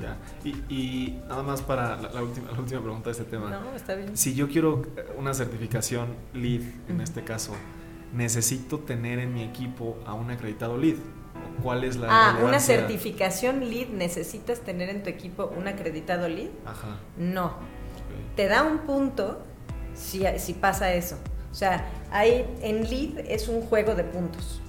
Ya. 0.00 0.16
Y, 0.44 1.18
nada 1.28 1.42
más 1.42 1.60
para 1.60 1.96
la, 1.96 2.22
última, 2.22 2.52
la 2.52 2.60
última 2.60 2.80
pregunta 2.80 3.06
de 3.06 3.12
este 3.12 3.24
tema. 3.24 3.50
No, 3.50 3.74
está 3.74 3.94
bien. 3.94 4.16
Si 4.16 4.34
yo 4.34 4.48
quiero 4.48 4.82
una 5.16 5.34
certificación 5.34 6.14
LEED, 6.34 6.62
en 6.88 7.00
este 7.00 7.24
caso, 7.24 7.54
necesito 8.12 8.78
tener 8.78 9.18
en 9.18 9.34
mi 9.34 9.42
equipo 9.42 9.98
a 10.06 10.14
un 10.14 10.30
acreditado 10.30 10.76
lead. 10.78 10.96
¿Cuál 11.62 11.82
es 11.82 11.96
la 11.96 12.08
Ah, 12.10 12.38
una 12.44 12.60
certificación 12.60 13.68
lead 13.68 13.88
necesitas 13.88 14.60
tener 14.60 14.88
en 14.90 15.02
tu 15.02 15.10
equipo 15.10 15.52
un 15.56 15.66
acreditado 15.66 16.28
lead? 16.28 16.50
Ajá. 16.64 16.98
No. 17.16 17.54
Te 18.36 18.46
da 18.46 18.62
un 18.62 18.78
punto 18.78 19.42
si, 19.94 20.22
si 20.38 20.54
pasa 20.54 20.94
eso. 20.94 21.16
O 21.50 21.54
sea, 21.54 21.90
hay, 22.12 22.46
en 22.62 22.88
lead 22.88 23.18
es 23.26 23.48
un 23.48 23.62
juego 23.62 23.94
de 23.96 24.04
puntos. 24.04 24.62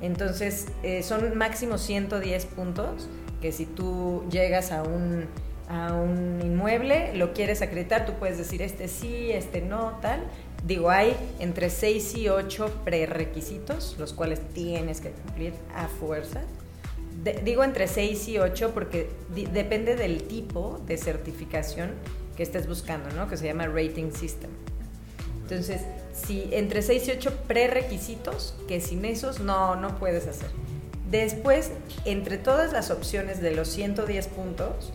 Entonces, 0.00 0.66
eh, 0.82 1.02
son 1.02 1.36
máximo 1.36 1.78
110 1.78 2.46
puntos 2.46 3.08
que 3.40 3.52
si 3.52 3.66
tú 3.66 4.24
llegas 4.30 4.72
a 4.72 4.82
un, 4.82 5.26
a 5.68 5.94
un 5.94 6.40
inmueble, 6.42 7.14
lo 7.14 7.32
quieres 7.32 7.62
acreditar, 7.62 8.06
tú 8.06 8.12
puedes 8.18 8.38
decir 8.38 8.62
este 8.62 8.88
sí, 8.88 9.30
este 9.32 9.60
no, 9.60 9.98
tal, 10.02 10.20
Digo, 10.66 10.90
hay 10.90 11.16
entre 11.38 11.70
6 11.70 12.16
y 12.16 12.28
8 12.28 12.82
prerequisitos, 12.84 13.96
los 13.98 14.12
cuales 14.12 14.40
tienes 14.52 15.00
que 15.00 15.10
cumplir 15.10 15.54
a 15.74 15.88
fuerza. 15.88 16.42
digo 17.44 17.64
entre 17.64 17.86
6 17.86 18.28
y 18.28 18.38
8 18.38 18.72
porque 18.74 19.08
depende 19.52 19.96
del 19.96 20.22
tipo 20.24 20.80
de 20.86 20.98
certificación 20.98 21.92
que 22.36 22.42
estés 22.42 22.66
buscando, 22.66 23.10
¿no? 23.14 23.28
Que 23.28 23.36
se 23.36 23.46
llama 23.46 23.66
Rating 23.66 24.12
System. 24.12 24.50
Entonces, 25.42 25.82
si 26.12 26.48
entre 26.52 26.82
6 26.82 27.08
y 27.08 27.10
8 27.12 27.32
prerequisitos, 27.46 28.54
que 28.68 28.80
sin 28.80 29.04
esos 29.04 29.40
no, 29.40 29.76
no 29.76 29.98
puedes 29.98 30.26
hacer. 30.26 30.50
Después, 31.10 31.72
entre 32.04 32.38
todas 32.38 32.72
las 32.72 32.90
opciones 32.90 33.40
de 33.40 33.52
los 33.52 33.68
110 33.68 34.28
puntos, 34.28 34.92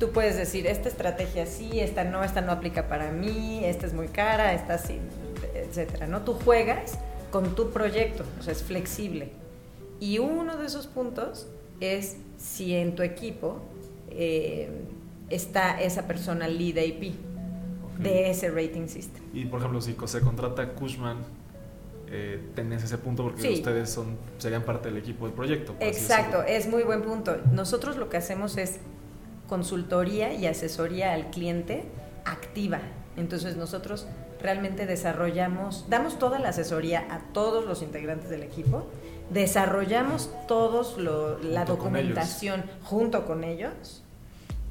tú 0.00 0.10
puedes 0.10 0.36
decir, 0.36 0.66
esta 0.66 0.88
estrategia 0.88 1.46
sí, 1.46 1.78
esta 1.78 2.04
no, 2.04 2.24
esta 2.24 2.40
no 2.40 2.52
aplica 2.52 2.88
para 2.88 3.12
mí, 3.12 3.64
esta 3.64 3.86
es 3.86 3.92
muy 3.92 4.08
cara, 4.08 4.52
esta 4.54 4.78
sí, 4.78 4.98
etcétera, 5.54 6.08
¿no? 6.08 6.22
Tú 6.22 6.34
juegas 6.34 6.98
con 7.30 7.54
tu 7.54 7.70
proyecto, 7.70 8.24
o 8.40 8.42
sea, 8.42 8.52
es 8.52 8.62
flexible. 8.62 9.30
Y 10.00 10.18
uno 10.18 10.56
de 10.56 10.66
esos 10.66 10.88
puntos 10.88 11.46
es 11.80 12.16
si 12.36 12.74
en 12.74 12.96
tu 12.96 13.02
equipo 13.02 13.60
eh, 14.10 14.68
está 15.30 15.80
esa 15.80 16.08
persona 16.08 16.48
lead 16.48 16.78
AP 16.78 17.31
de 17.98 18.30
ese 18.30 18.50
rating 18.50 18.88
system. 18.88 19.22
Y 19.32 19.44
por 19.46 19.60
ejemplo, 19.60 19.80
si 19.80 19.96
se 20.06 20.20
contrata 20.20 20.70
Cushman, 20.70 21.18
eh, 22.08 22.40
tenés 22.54 22.84
ese 22.84 22.98
punto 22.98 23.22
porque 23.24 23.52
ustedes 23.52 23.90
son, 23.90 24.18
serían 24.38 24.62
parte 24.62 24.88
del 24.88 24.98
equipo 24.98 25.24
del 25.26 25.34
proyecto. 25.34 25.74
Exacto, 25.80 26.42
es 26.42 26.68
muy 26.68 26.82
buen 26.82 27.02
punto. 27.02 27.38
Nosotros 27.52 27.96
lo 27.96 28.08
que 28.08 28.18
hacemos 28.18 28.56
es 28.58 28.80
consultoría 29.48 30.34
y 30.34 30.46
asesoría 30.46 31.14
al 31.14 31.30
cliente 31.30 31.84
activa. 32.24 32.80
Entonces 33.16 33.56
nosotros 33.56 34.06
realmente 34.40 34.86
desarrollamos, 34.86 35.86
damos 35.88 36.18
toda 36.18 36.38
la 36.38 36.50
asesoría 36.50 37.06
a 37.10 37.20
todos 37.32 37.64
los 37.64 37.82
integrantes 37.82 38.28
del 38.28 38.42
equipo, 38.42 38.86
desarrollamos 39.30 40.30
todos 40.48 40.98
la 40.98 41.64
documentación 41.64 42.64
junto 42.82 43.24
con 43.24 43.44
ellos 43.44 44.01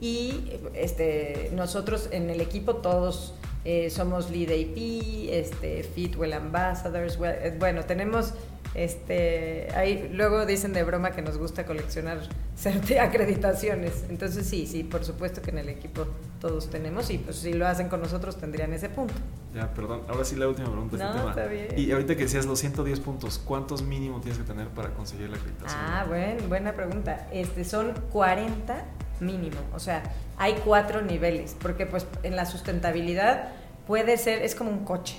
y 0.02 0.52
este, 0.74 1.52
nosotros 1.54 2.10
en 2.12 2.30
el 2.30 2.42
equipo 2.42 2.78
todos 2.78 3.36
eh, 3.64 3.92
somos 3.92 4.32
Lead 4.32 4.50
AP, 4.50 5.30
este, 5.30 5.84
Fitwell 5.84 6.34
Ambassadors, 6.34 7.20
eh, 7.24 7.56
bueno, 7.60 7.86
tenemos 7.86 8.34
este, 8.74 9.68
ahí 9.76 10.10
luego 10.14 10.46
dicen 10.46 10.72
de 10.72 10.84
broma 10.84 11.12
que 11.12 11.22
nos 11.22 11.38
gusta 11.38 11.66
coleccionar 11.66 12.20
acreditaciones. 13.02 14.06
Entonces 14.10 14.48
sí, 14.48 14.66
sí, 14.66 14.84
por 14.84 15.04
supuesto 15.04 15.42
que 15.42 15.52
en 15.52 15.60
el 15.60 15.70
equipo 15.70 16.08
todos 16.40 16.70
tenemos 16.70 17.10
y 17.12 17.18
pues 17.18 17.38
si 17.38 17.54
lo 17.54 17.68
hacen 17.68 17.90
con 17.90 18.02
nosotros 18.02 18.38
tendrían 18.38 18.74
ese 18.74 18.90
punto. 18.90 19.14
Ya, 19.54 19.74
perdón, 19.74 20.02
ahora 20.08 20.24
sí 20.24 20.36
la 20.36 20.48
última 20.48 20.70
pregunta. 20.70 20.96
Este 20.96 21.20
no, 21.20 21.30
está 21.30 21.46
bien. 21.46 21.68
Y 21.78 21.92
ahorita 21.92 22.16
que 22.16 22.24
decías 22.24 22.46
los 22.46 22.60
110 22.60 23.00
puntos, 23.02 23.40
¿cuántos 23.40 23.82
mínimo 23.84 24.22
tienes 24.22 24.40
que 24.40 24.46
tener 24.46 24.70
para 24.70 24.94
conseguir 24.94 25.30
la 25.30 25.38
acreditación? 25.38 25.82
Ah, 25.84 26.06
bueno, 26.08 26.48
buena 26.48 26.74
pregunta. 26.74 27.28
Este, 27.32 27.66
son 27.66 27.94
40 28.12 28.86
mínimo, 29.22 29.58
o 29.74 29.80
sea, 29.80 30.04
hay 30.38 30.56
cuatro 30.66 31.02
niveles, 31.02 31.56
porque 31.62 31.86
pues 31.86 32.06
en 32.24 32.36
la 32.36 32.46
sustentabilidad 32.46 33.50
puede 33.88 34.18
ser, 34.18 34.42
es 34.42 34.56
como 34.56 34.72
un 34.72 34.84
coche, 34.84 35.16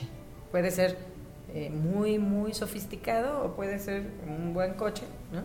puede 0.51 0.71
ser 0.71 0.97
eh, 1.55 1.69
muy, 1.69 2.19
muy 2.19 2.55
sofisticado 2.55 3.45
o 3.45 3.55
puede 3.55 3.79
ser 3.79 4.05
un 4.27 4.55
buen 4.55 4.73
coche, 4.73 5.03
¿no? 5.33 5.43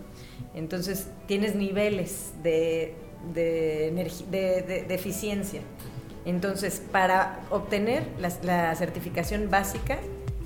Entonces 0.57 1.07
tienes 1.27 1.53
niveles 1.55 2.31
de, 2.43 2.95
de, 3.33 3.91
de, 4.87 4.93
eficiencia. 4.95 5.59
Entonces, 6.25 6.81
para 6.93 7.39
obtener 7.49 8.03
la, 8.19 8.73
certificación 8.75 9.49
básica 9.49 9.97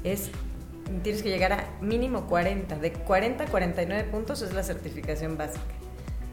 es 0.03 0.31
tienes 1.03 1.21
que 1.21 1.29
llegar 1.29 1.53
a 1.53 1.69
mínimo 1.79 2.25
40. 2.27 2.77
De 2.77 2.91
40 2.91 3.43
a 3.43 3.47
49 3.47 4.09
puntos 4.09 4.41
es 4.41 4.53
la 4.53 4.63
certificación 4.63 5.37
básica. 5.37 5.80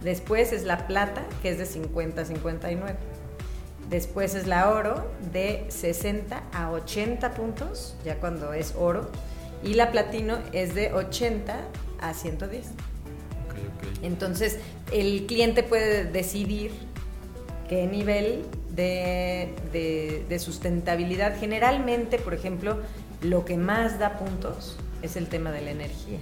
Después 0.03 0.53
es 0.53 0.65
la 0.65 0.87
plata, 0.87 1.25
que 1.43 1.51
es 1.51 1.59
de 1.59 1.67
50 1.67 2.23
a 2.23 2.25
59. 2.25 2.97
Después 3.91 4.35
es 4.35 4.47
la 4.47 4.71
oro 4.71 5.11
de 5.33 5.65
60 5.69 6.43
a 6.53 6.71
80 6.71 7.35
puntos, 7.35 7.97
ya 8.05 8.17
cuando 8.17 8.53
es 8.53 8.75
oro. 8.77 9.11
Y 9.65 9.75
la 9.75 9.91
platino 9.91 10.39
es 10.53 10.75
de 10.75 10.93
80 10.93 11.57
a 12.01 12.15
110. 12.15 12.67
Entonces, 14.03 14.59
el 14.93 15.27
cliente 15.27 15.63
puede 15.63 16.05
decidir 16.05 16.71
qué 17.69 17.87
nivel 17.87 18.45
de, 18.71 19.53
de, 20.29 20.39
sustentabilidad. 20.39 21.39
Generalmente, 21.39 22.19
por 22.19 22.35
ejemplo, 22.35 22.79
lo 23.23 23.45
que 23.45 23.57
más 23.57 23.99
da 23.99 24.19
puntos 24.19 24.77
es 25.03 25.17
el 25.17 25.27
tema 25.27 25.51
de 25.51 25.63
la 25.63 25.71
energía, 25.71 26.21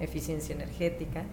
eficiencia 0.00 0.54
energética, 0.54 1.24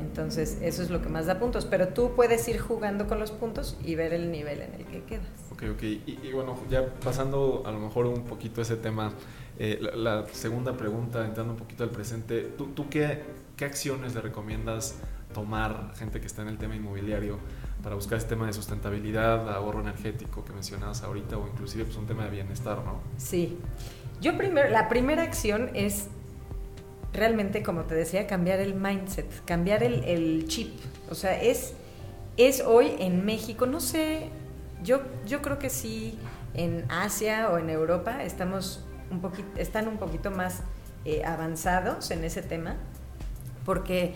entonces, 0.00 0.58
eso 0.62 0.82
es 0.82 0.90
lo 0.90 1.02
que 1.02 1.08
más 1.08 1.26
da 1.26 1.38
puntos. 1.38 1.64
Pero 1.66 1.88
tú 1.88 2.12
puedes 2.16 2.46
ir 2.48 2.58
jugando 2.58 3.06
con 3.06 3.18
los 3.18 3.30
puntos 3.30 3.76
y 3.84 3.94
ver 3.94 4.12
el 4.12 4.30
nivel 4.30 4.62
en 4.62 4.74
el 4.74 4.84
que 4.86 5.02
quedas. 5.04 5.26
Ok, 5.52 5.62
ok. 5.74 5.82
Y, 5.82 6.32
bueno, 6.32 6.58
ya 6.70 6.86
pasando 7.04 7.62
a 7.66 7.72
lo 7.72 7.78
mejor 7.78 8.06
un 8.06 8.24
poquito 8.24 8.62
ese 8.62 8.76
tema, 8.76 9.12
eh, 9.58 9.80
la, 9.94 10.26
segunda 10.32 10.76
pregunta, 10.76 11.24
entrando 11.24 11.52
un 11.52 11.58
poquito 11.58 11.84
al 11.84 11.90
presente, 11.90 12.42
¿tú, 12.56 12.68
tú 12.68 12.88
qué, 12.88 13.22
qué, 13.56 13.64
acciones 13.64 14.14
le 14.14 14.20
recomiendas 14.20 14.96
tomar 15.34 15.92
gente 15.96 16.20
que 16.20 16.26
está 16.26 16.42
en 16.42 16.48
el 16.48 16.58
tema 16.58 16.74
inmobiliario 16.74 17.38
para 17.82 17.94
buscar 17.94 18.18
ese 18.18 18.26
tema 18.26 18.46
de 18.46 18.52
sustentabilidad, 18.52 19.48
ahorro 19.48 19.80
energético 19.80 20.44
que 20.44 20.52
mencionabas 20.52 21.02
ahorita 21.02 21.38
o 21.38 21.46
inclusive 21.46 21.84
pues, 21.84 21.96
un 21.96 22.06
tema 22.06 22.24
de 22.24 22.30
bienestar, 22.30 22.78
¿no? 22.84 23.00
Sí. 23.16 23.58
Yo 24.20 24.36
primero, 24.36 24.68
la 24.68 24.88
primera 24.88 25.22
acción 25.22 25.70
es 25.74 26.08
realmente, 27.12 27.62
como 27.62 27.82
te 27.82 27.94
decía, 27.94 28.26
cambiar 28.26 28.60
el 28.60 28.74
mindset, 28.74 29.26
cambiar 29.44 29.82
el, 29.82 30.44
chip. 30.48 30.78
O 31.10 31.14
sea, 31.14 31.40
es, 31.40 31.74
es 32.36 32.60
hoy 32.60 32.94
en 32.98 33.24
México, 33.24 33.66
no 33.66 33.80
sé, 33.80 34.28
yo, 34.82 35.00
yo 35.26 35.42
creo 35.42 35.58
que 35.58 35.70
sí 35.70 36.18
en 36.54 36.84
Asia 36.90 37.50
o 37.50 37.58
en 37.58 37.70
Europa 37.70 38.22
estamos 38.24 38.84
un 39.10 39.20
poquito, 39.20 39.48
están 39.56 39.88
un 39.88 39.98
poquito 39.98 40.30
más 40.30 40.62
eh, 41.04 41.24
avanzados 41.24 42.10
en 42.10 42.24
ese 42.24 42.42
tema, 42.42 42.76
porque, 43.64 44.14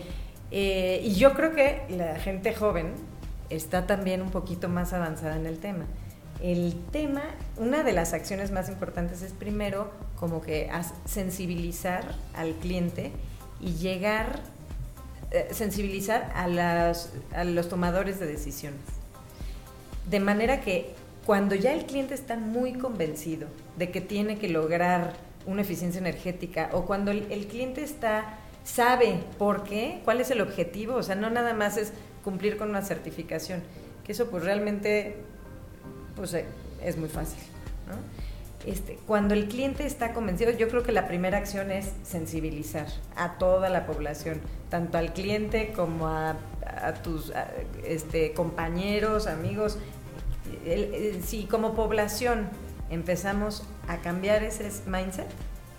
eh, 0.51 1.01
y 1.03 1.15
yo 1.15 1.33
creo 1.33 1.53
que 1.53 1.83
la 1.89 2.19
gente 2.19 2.53
joven 2.53 2.93
está 3.49 3.85
también 3.85 4.21
un 4.21 4.31
poquito 4.31 4.69
más 4.69 4.93
avanzada 4.93 5.35
en 5.35 5.45
el 5.45 5.59
tema. 5.59 5.85
El 6.41 6.75
tema, 6.91 7.23
una 7.57 7.83
de 7.83 7.93
las 7.93 8.13
acciones 8.13 8.51
más 8.51 8.69
importantes 8.69 9.21
es 9.21 9.31
primero 9.31 9.91
como 10.19 10.41
que 10.41 10.69
sensibilizar 11.05 12.15
al 12.33 12.53
cliente 12.55 13.11
y 13.61 13.73
llegar, 13.75 14.41
eh, 15.31 15.47
sensibilizar 15.51 16.31
a, 16.35 16.47
las, 16.47 17.13
a 17.33 17.43
los 17.45 17.69
tomadores 17.69 18.19
de 18.19 18.27
decisiones. 18.27 18.81
De 20.09 20.19
manera 20.19 20.61
que 20.61 20.93
cuando 21.25 21.55
ya 21.55 21.73
el 21.73 21.85
cliente 21.85 22.13
está 22.13 22.35
muy 22.35 22.73
convencido 22.73 23.47
de 23.77 23.89
que 23.89 24.01
tiene 24.01 24.37
que 24.37 24.49
lograr 24.49 25.13
una 25.47 25.61
eficiencia 25.61 25.99
energética 25.99 26.69
o 26.73 26.85
cuando 26.85 27.11
el, 27.11 27.31
el 27.31 27.47
cliente 27.47 27.83
está 27.83 28.39
sabe 28.65 29.19
por 29.37 29.63
qué, 29.63 30.01
cuál 30.03 30.19
es 30.19 30.31
el 30.31 30.41
objetivo, 30.41 30.95
o 30.95 31.03
sea, 31.03 31.15
no 31.15 31.29
nada 31.29 31.53
más 31.53 31.77
es 31.77 31.93
cumplir 32.23 32.57
con 32.57 32.69
una 32.69 32.81
certificación, 32.81 33.61
que 34.03 34.11
eso 34.11 34.29
pues 34.29 34.43
realmente 34.43 35.17
pues 36.15 36.33
eh, 36.33 36.45
es 36.83 36.97
muy 36.97 37.09
fácil, 37.09 37.39
Este, 38.65 38.97
cuando 39.05 39.33
el 39.35 39.47
cliente 39.47 39.85
está 39.85 40.13
convencido, 40.13 40.51
yo 40.51 40.67
creo 40.69 40.81
que 40.81 40.91
la 40.91 41.07
primera 41.07 41.37
acción 41.37 41.71
es 41.71 41.91
sensibilizar 42.03 42.87
a 43.15 43.37
toda 43.37 43.69
la 43.69 43.85
población, 43.85 44.41
tanto 44.69 44.97
al 44.97 45.13
cliente 45.13 45.71
como 45.75 46.07
a, 46.07 46.35
tus 47.03 47.31
este, 47.83 48.33
compañeros, 48.33 49.27
amigos. 49.27 49.77
si 51.23 51.45
como 51.45 51.73
población 51.73 52.49
empezamos 52.89 53.63
a 53.87 53.97
cambiar 53.97 54.43
ese 54.43 54.69
mindset, 54.87 55.27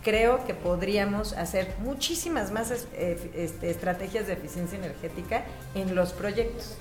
creo 0.07 0.45
que 0.45 0.55
podríamos 0.55 1.33
hacer 1.33 1.75
muchísimas 1.81 2.53
más 2.53 2.71
eh, 2.71 3.33
este, 3.35 3.71
estrategias 3.71 4.29
de 4.29 4.35
eficiencia 4.35 4.79
energética 4.79 5.43
en 5.75 5.97
los 5.97 6.13
proyectos. 6.13 6.77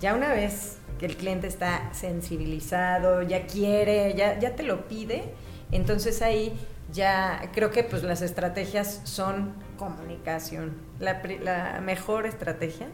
Ya 0.00 0.14
una 0.14 0.32
vez 0.32 0.78
que 0.98 1.06
el 1.06 1.16
cliente 1.16 1.46
está 1.46 1.92
sensibilizado, 1.92 3.22
ya 3.22 3.46
quiere, 3.46 4.14
ya, 4.14 4.38
ya 4.38 4.56
te 4.56 4.62
lo 4.62 4.88
pide, 4.88 5.24
entonces 5.72 6.22
ahí 6.22 6.58
ya 6.92 7.50
creo 7.52 7.70
que 7.70 7.82
pues 7.82 8.02
las 8.02 8.22
estrategias 8.22 9.00
son 9.04 9.54
comunicación. 9.78 10.72
La, 11.00 11.22
la 11.42 11.80
mejor 11.80 12.26
estrategia, 12.26 12.88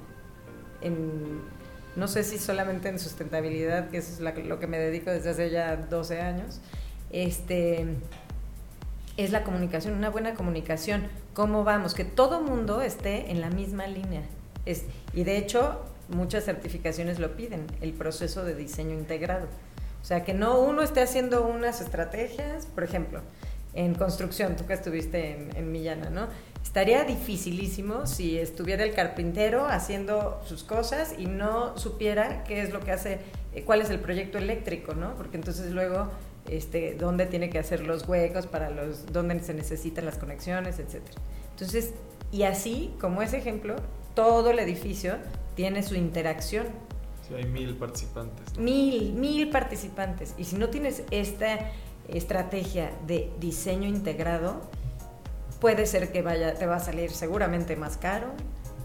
no 1.94 2.08
sé 2.08 2.24
si 2.24 2.38
solamente 2.38 2.88
en 2.88 2.98
sustentabilidad, 2.98 3.90
que 3.90 3.98
es 3.98 4.20
lo 4.20 4.58
que 4.58 4.66
me 4.66 4.78
dedico 4.78 5.10
desde 5.10 5.30
hace 5.30 5.50
ya 5.50 5.76
12 5.76 6.20
años, 6.20 6.60
este, 7.10 7.86
es 9.16 9.30
la 9.30 9.44
comunicación, 9.44 9.94
una 9.94 10.10
buena 10.10 10.34
comunicación. 10.34 11.08
¿Cómo 11.34 11.64
vamos? 11.64 11.94
Que 11.94 12.04
todo 12.04 12.40
mundo 12.40 12.80
esté 12.82 13.30
en 13.30 13.40
la 13.40 13.50
misma 13.50 13.86
línea. 13.86 14.22
Es, 14.64 14.84
y 15.12 15.24
de 15.24 15.36
hecho, 15.36 15.82
muchas 16.12 16.44
certificaciones 16.44 17.18
lo 17.18 17.36
piden, 17.36 17.66
el 17.80 17.92
proceso 17.92 18.44
de 18.44 18.54
diseño 18.54 18.94
integrado. 18.94 19.46
O 20.00 20.04
sea, 20.04 20.24
que 20.24 20.34
no 20.34 20.60
uno 20.60 20.82
esté 20.82 21.00
haciendo 21.00 21.44
unas 21.46 21.80
estrategias, 21.80 22.66
por 22.66 22.84
ejemplo, 22.84 23.20
en 23.74 23.94
construcción, 23.94 24.56
tú 24.56 24.66
que 24.66 24.74
estuviste 24.74 25.32
en, 25.32 25.56
en 25.56 25.72
Millana, 25.72 26.10
¿no? 26.10 26.28
Estaría 26.62 27.04
dificilísimo 27.04 28.06
si 28.06 28.38
estuviera 28.38 28.84
el 28.84 28.94
carpintero 28.94 29.66
haciendo 29.66 30.40
sus 30.46 30.62
cosas 30.64 31.14
y 31.18 31.26
no 31.26 31.76
supiera 31.76 32.44
qué 32.44 32.62
es 32.62 32.72
lo 32.72 32.80
que 32.80 32.92
hace, 32.92 33.18
eh, 33.52 33.62
cuál 33.64 33.82
es 33.82 33.90
el 33.90 33.98
proyecto 33.98 34.38
eléctrico, 34.38 34.94
¿no? 34.94 35.14
Porque 35.14 35.36
entonces 35.36 35.72
luego 35.72 36.08
este, 36.48 36.94
dónde 36.94 37.26
tiene 37.26 37.50
que 37.50 37.58
hacer 37.58 37.80
los 37.80 38.08
huecos, 38.08 38.46
para 38.46 38.70
los, 38.70 39.06
dónde 39.12 39.40
se 39.40 39.54
necesitan 39.54 40.04
las 40.04 40.18
conexiones, 40.18 40.78
etc. 40.78 41.02
Entonces, 41.50 41.94
y 42.30 42.44
así, 42.44 42.94
como 43.00 43.22
ese 43.22 43.38
ejemplo, 43.38 43.76
todo 44.14 44.50
el 44.50 44.58
edificio 44.58 45.16
tiene 45.54 45.82
su 45.82 45.94
interacción. 45.94 46.66
Sí, 47.26 47.34
hay 47.34 47.44
mil 47.44 47.76
participantes. 47.76 48.58
Mil, 48.58 49.12
mil 49.14 49.50
participantes. 49.50 50.34
Y 50.38 50.44
si 50.44 50.56
no 50.56 50.68
tienes 50.68 51.04
esta 51.10 51.70
estrategia 52.08 52.90
de 53.06 53.30
diseño 53.38 53.88
integrado, 53.88 54.60
puede 55.60 55.86
ser 55.86 56.10
que 56.10 56.22
vaya, 56.22 56.54
te 56.54 56.66
va 56.66 56.76
a 56.76 56.80
salir 56.80 57.10
seguramente 57.10 57.76
más 57.76 57.96
caro, 57.96 58.28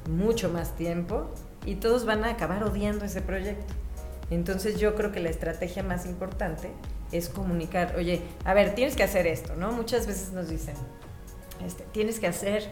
mucho 0.10 0.50
más 0.50 0.76
tiempo, 0.76 1.30
y 1.66 1.76
todos 1.76 2.06
van 2.06 2.24
a 2.24 2.30
acabar 2.30 2.64
odiando 2.64 3.06
ese 3.06 3.22
proyecto. 3.22 3.74
Entonces 4.30 4.80
yo 4.80 4.96
creo 4.96 5.12
que 5.12 5.20
la 5.20 5.30
estrategia 5.30 5.84
más 5.84 6.06
importante 6.06 6.70
es 7.12 7.30
comunicar, 7.30 7.96
oye, 7.98 8.22
a 8.46 8.54
ver, 8.54 8.76
tienes 8.76 8.96
que 8.96 9.04
hacer 9.04 9.26
esto, 9.26 9.56
¿no? 9.56 9.72
Muchas 9.72 10.06
veces 10.06 10.34
nos 10.34 10.50
dicen, 10.50 10.76
este, 11.66 11.84
tienes 11.94 12.20
que 12.20 12.28
hacer, 12.28 12.70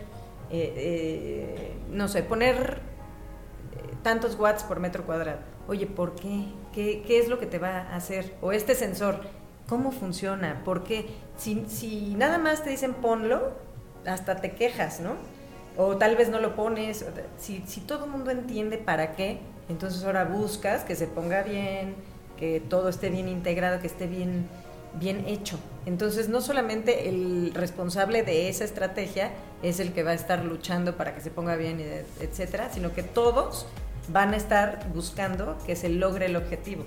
eh, 0.52 0.74
eh, 0.76 1.76
no 1.90 2.08
sé, 2.08 2.24
poner 2.24 2.80
eh, 3.76 3.96
tantos 4.04 4.38
watts 4.40 4.64
por 4.64 4.80
metro 4.80 5.06
cuadrado. 5.06 5.40
Oye, 5.68 5.88
¿por 5.88 6.16
qué? 6.16 6.46
qué? 6.74 7.04
¿Qué 7.06 7.20
es 7.20 7.28
lo 7.28 7.40
que 7.40 7.46
te 7.46 7.60
va 7.60 7.80
a 7.80 7.96
hacer? 7.96 8.36
O 8.42 8.52
este 8.52 8.76
sensor, 8.76 9.22
¿cómo 9.68 9.92
funciona? 9.92 10.62
¿Por 10.64 10.84
qué? 10.84 11.08
Si, 11.38 11.66
si 11.68 12.16
nada 12.16 12.38
más 12.38 12.64
te 12.64 12.70
dicen 12.70 12.94
ponlo, 12.94 13.54
hasta 14.06 14.38
te 14.38 14.52
quejas, 14.52 15.00
¿no? 15.00 15.16
O 15.78 15.98
tal 15.98 16.16
vez 16.16 16.30
no 16.30 16.40
lo 16.40 16.56
pones. 16.56 17.06
Si, 17.38 17.64
si 17.66 17.82
todo 17.82 18.06
el 18.06 18.12
mundo 18.12 18.32
entiende 18.32 18.78
para 18.78 19.14
qué, 19.14 19.40
entonces 19.68 20.04
ahora 20.04 20.26
buscas 20.26 20.84
que 20.84 20.96
se 20.96 21.08
ponga 21.08 21.44
bien, 21.44 21.96
que 22.38 22.60
todo 22.60 22.90
esté 22.90 23.10
bien 23.10 23.28
integrado, 23.28 23.80
que 23.80 23.88
esté 23.88 24.08
bien, 24.08 24.48
bien 25.00 25.26
hecho. 25.28 25.60
Entonces, 25.86 26.30
no 26.30 26.42
solamente 26.42 27.10
el 27.10 27.54
responsable 27.54 28.24
de 28.24 28.50
esa 28.50 28.64
estrategia 28.64 29.32
es 29.62 29.80
el 29.80 29.94
que 29.94 30.04
va 30.04 30.12
a 30.12 30.16
estar 30.16 30.44
luchando 30.44 30.96
para 30.98 31.14
que 31.14 31.22
se 31.22 31.30
ponga 31.30 31.56
bien, 31.56 31.80
etcétera, 32.20 32.70
sino 32.74 32.94
que 32.94 33.04
todos 33.04 33.68
van 34.10 34.34
a 34.34 34.38
estar 34.38 34.88
buscando 34.94 35.58
que 35.66 35.76
se 35.76 35.90
logre 35.90 36.28
el 36.28 36.36
objetivo. 36.36 36.86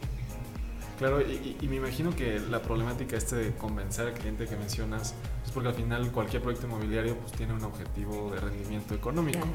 Claro, 0.98 1.20
y, 1.20 1.56
me 1.68 1.76
imagino 1.76 2.14
que 2.14 2.40
la 2.40 2.60
problemática 2.60 3.16
este 3.16 3.36
de 3.36 3.54
convencer 3.54 4.08
al 4.08 4.14
cliente 4.14 4.46
que 4.46 4.56
mencionas 4.56 5.14
es 5.44 5.52
porque 5.52 5.68
al 5.68 5.74
final 5.74 6.10
cualquier 6.10 6.42
proyecto 6.42 6.66
inmobiliario 6.66 7.16
pues 7.16 7.32
tiene 7.32 7.52
un 7.52 7.62
objetivo 7.62 8.32
de 8.32 8.40
rendimiento 8.40 8.94
económico. 8.94 9.46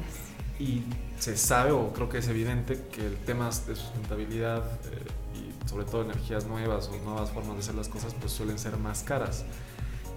Y 0.57 0.83
se 1.19 1.35
sabe, 1.35 1.71
o 1.71 1.91
creo 1.91 2.07
que 2.07 2.19
es 2.19 2.27
evidente, 2.29 2.79
que 2.93 3.05
el 3.05 3.17
tema 3.17 3.45
de 3.47 3.75
sustentabilidad 3.75 4.63
eh, 4.85 5.52
sobre 5.65 5.85
todo 5.85 6.01
energías 6.01 6.45
nuevas 6.45 6.89
o 6.89 6.97
nuevas 7.03 7.31
formas 7.31 7.55
de 7.55 7.59
hacer 7.61 7.75
las 7.75 7.89
cosas, 7.89 8.13
pues 8.19 8.31
suelen 8.31 8.59
ser 8.59 8.77
más 8.77 9.03
caras. 9.03 9.45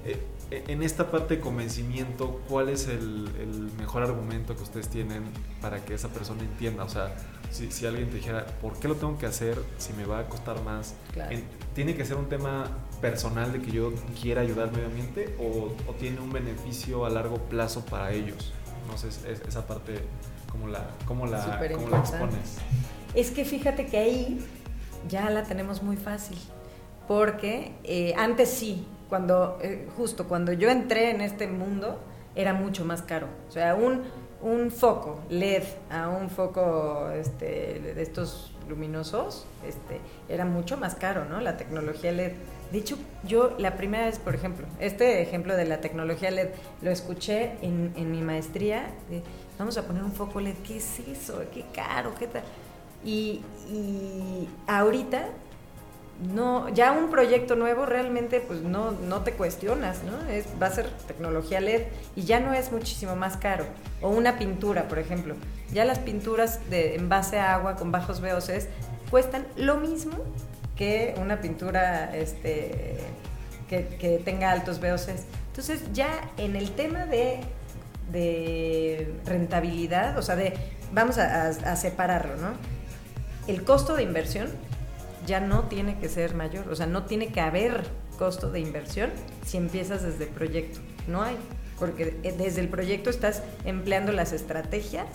Eh, 0.04 0.20
en 0.50 0.82
esta 0.84 1.10
parte 1.10 1.36
de 1.36 1.40
convencimiento, 1.40 2.40
¿cuál 2.48 2.68
es 2.68 2.86
el, 2.86 3.28
mejor 3.78 4.04
argumento 4.04 4.54
que 4.54 4.62
ustedes 4.62 4.88
tienen 4.88 5.24
para 5.60 5.84
que 5.84 5.94
esa 5.94 6.08
persona 6.08 6.42
entienda? 6.42 6.84
O 6.84 6.88
sea, 6.88 7.16
si, 7.50 7.84
alguien 7.84 8.08
te 8.10 8.16
dijera, 8.16 8.46
¿por 8.62 8.78
qué 8.78 8.86
lo 8.86 8.94
tengo 8.94 9.18
que 9.18 9.26
hacer 9.26 9.60
si 9.78 9.92
me 9.94 10.04
va 10.04 10.20
a 10.20 10.28
costar 10.28 10.62
más? 10.62 10.94
¿Tiene 11.74 11.96
que 11.96 12.04
ser 12.04 12.16
un 12.16 12.28
tema 12.28 12.68
personal 13.00 13.52
de 13.52 13.60
que 13.60 13.72
yo 13.72 13.92
quiera 14.20 14.42
ayudar 14.42 14.68
al 14.68 14.72
medio 14.72 14.86
ambiente 14.86 15.34
o, 15.40 15.72
tiene 15.98 16.20
un 16.20 16.32
beneficio 16.32 17.04
a 17.04 17.10
largo 17.10 17.38
plazo 17.38 17.84
para 17.84 18.12
ellos? 18.12 18.52
No 18.86 18.96
sé, 18.96 19.08
esa 19.48 19.66
parte, 19.66 19.98
¿cómo 20.52 20.68
la, 20.68 20.90
cómo 21.06 21.26
la, 21.26 21.58
cómo 21.72 21.88
la 21.88 21.98
expones? 21.98 22.58
Es 23.14 23.32
que 23.32 23.44
fíjate 23.44 23.86
que 23.86 23.98
ahí 23.98 24.46
ya 25.08 25.30
la 25.30 25.42
tenemos 25.42 25.82
muy 25.82 25.96
fácil. 25.96 26.38
Porque 27.08 27.72
eh, 27.84 28.14
antes 28.16 28.50
sí, 28.50 28.86
cuando, 29.08 29.58
eh, 29.62 29.88
justo 29.96 30.26
cuando 30.26 30.52
yo 30.52 30.70
entré 30.70 31.10
en 31.10 31.20
este 31.20 31.46
mundo, 31.46 32.00
era 32.34 32.52
mucho 32.52 32.84
más 32.84 33.02
caro. 33.02 33.28
O 33.48 33.52
sea, 33.52 33.74
un, 33.74 34.02
un 34.42 34.70
foco 34.70 35.20
LED 35.30 35.62
a 35.90 36.08
un 36.08 36.30
foco 36.30 37.10
este, 37.10 37.80
de 37.94 38.02
estos 38.02 38.52
luminosos 38.68 39.46
este, 39.66 40.00
era 40.28 40.44
mucho 40.44 40.76
más 40.76 40.94
caro, 40.94 41.24
¿no? 41.24 41.40
La 41.40 41.56
tecnología 41.56 42.12
LED. 42.12 42.32
De 42.72 42.78
hecho, 42.78 42.98
yo 43.22 43.54
la 43.58 43.76
primera 43.76 44.06
vez, 44.06 44.18
por 44.18 44.34
ejemplo, 44.34 44.66
este 44.80 45.22
ejemplo 45.22 45.56
de 45.56 45.66
la 45.66 45.80
tecnología 45.80 46.30
LED 46.30 46.48
lo 46.82 46.90
escuché 46.90 47.52
en, 47.62 47.92
en 47.96 48.10
mi 48.10 48.22
maestría. 48.22 48.90
Vamos 49.58 49.78
a 49.78 49.86
poner 49.86 50.02
un 50.02 50.12
foco 50.12 50.40
LED, 50.40 50.56
¿qué 50.66 50.78
es 50.78 50.98
eso? 51.00 51.40
¿Qué 51.54 51.64
caro? 51.72 52.12
¿Qué 52.18 52.26
tal? 52.26 52.42
Y, 53.04 53.42
ahorita 54.66 55.26
no, 56.34 56.68
ya 56.70 56.92
un 56.92 57.10
proyecto 57.10 57.56
nuevo 57.56 57.84
realmente 57.84 58.40
pues 58.40 58.62
no, 58.62 58.92
no 58.92 59.20
te 59.22 59.32
cuestionas, 59.32 60.02
¿no? 60.02 60.30
Es, 60.30 60.46
va 60.60 60.68
a 60.68 60.70
ser 60.70 60.88
tecnología 61.06 61.60
LED 61.60 61.82
y 62.14 62.22
ya 62.22 62.40
no 62.40 62.54
es 62.54 62.72
muchísimo 62.72 63.16
más 63.16 63.36
caro. 63.36 63.64
O 64.00 64.08
una 64.08 64.38
pintura, 64.38 64.88
por 64.88 64.98
ejemplo. 64.98 65.34
Ya 65.72 65.84
las 65.84 65.98
pinturas 65.98 66.70
de, 66.70 66.94
en 66.94 67.08
base 67.08 67.38
a 67.38 67.54
agua 67.54 67.76
con 67.76 67.92
bajos 67.92 68.20
VOCs 68.20 68.68
cuestan 69.10 69.46
lo 69.56 69.76
mismo 69.76 70.16
que 70.76 71.14
una 71.18 71.40
pintura 71.40 72.16
este, 72.16 72.98
que, 73.68 74.22
tenga 74.24 74.52
altos 74.52 74.80
VOCs. 74.80 75.24
Entonces 75.48 75.82
ya 75.92 76.30
en 76.36 76.56
el 76.56 76.70
tema 76.72 77.06
de, 77.06 77.40
de 78.10 79.14
rentabilidad, 79.24 80.16
o 80.18 80.22
sea, 80.22 80.36
de, 80.36 80.54
vamos 80.92 81.18
a 81.18 81.76
separarlo, 81.76 82.36
¿no? 82.36 82.75
El 83.46 83.64
costo 83.64 83.94
de 83.94 84.02
inversión 84.02 84.48
ya 85.26 85.40
no 85.40 85.64
tiene 85.64 85.98
que 85.98 86.08
ser 86.08 86.34
mayor, 86.34 86.68
o 86.68 86.76
sea, 86.76 86.86
no 86.86 87.04
tiene 87.04 87.28
que 87.28 87.40
haber 87.40 87.84
costo 88.18 88.50
de 88.50 88.60
inversión 88.60 89.10
si 89.44 89.56
empiezas 89.56 90.02
desde 90.02 90.26
proyecto, 90.26 90.80
no 91.06 91.22
hay, 91.22 91.36
porque 91.78 92.16
desde 92.38 92.60
el 92.60 92.68
proyecto 92.68 93.10
estás 93.10 93.42
empleando 93.64 94.12
las 94.12 94.32
estrategias, 94.32 95.06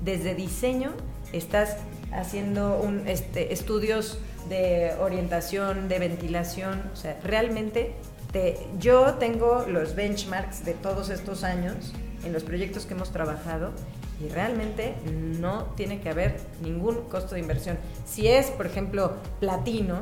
desde 0.00 0.34
diseño 0.34 0.92
estás 1.32 1.76
haciendo 2.12 2.78
un, 2.80 3.06
este, 3.08 3.52
estudios 3.52 4.18
de 4.48 4.94
orientación, 5.00 5.88
de 5.88 5.98
ventilación, 5.98 6.82
o 6.92 6.96
sea, 6.96 7.18
realmente 7.22 7.94
te, 8.32 8.58
yo 8.78 9.14
tengo 9.14 9.64
los 9.68 9.94
benchmarks 9.94 10.64
de 10.64 10.74
todos 10.74 11.10
estos 11.10 11.44
años 11.44 11.92
en 12.24 12.32
los 12.32 12.42
proyectos 12.42 12.86
que 12.86 12.94
hemos 12.94 13.12
trabajado 13.12 13.72
y 14.20 14.28
realmente 14.28 14.94
no 15.40 15.64
tiene 15.76 16.00
que 16.00 16.08
haber 16.08 16.36
ningún 16.62 17.02
costo 17.08 17.34
de 17.34 17.40
inversión. 17.40 17.78
Si 18.04 18.28
es, 18.28 18.50
por 18.50 18.66
ejemplo, 18.66 19.14
platino, 19.40 20.00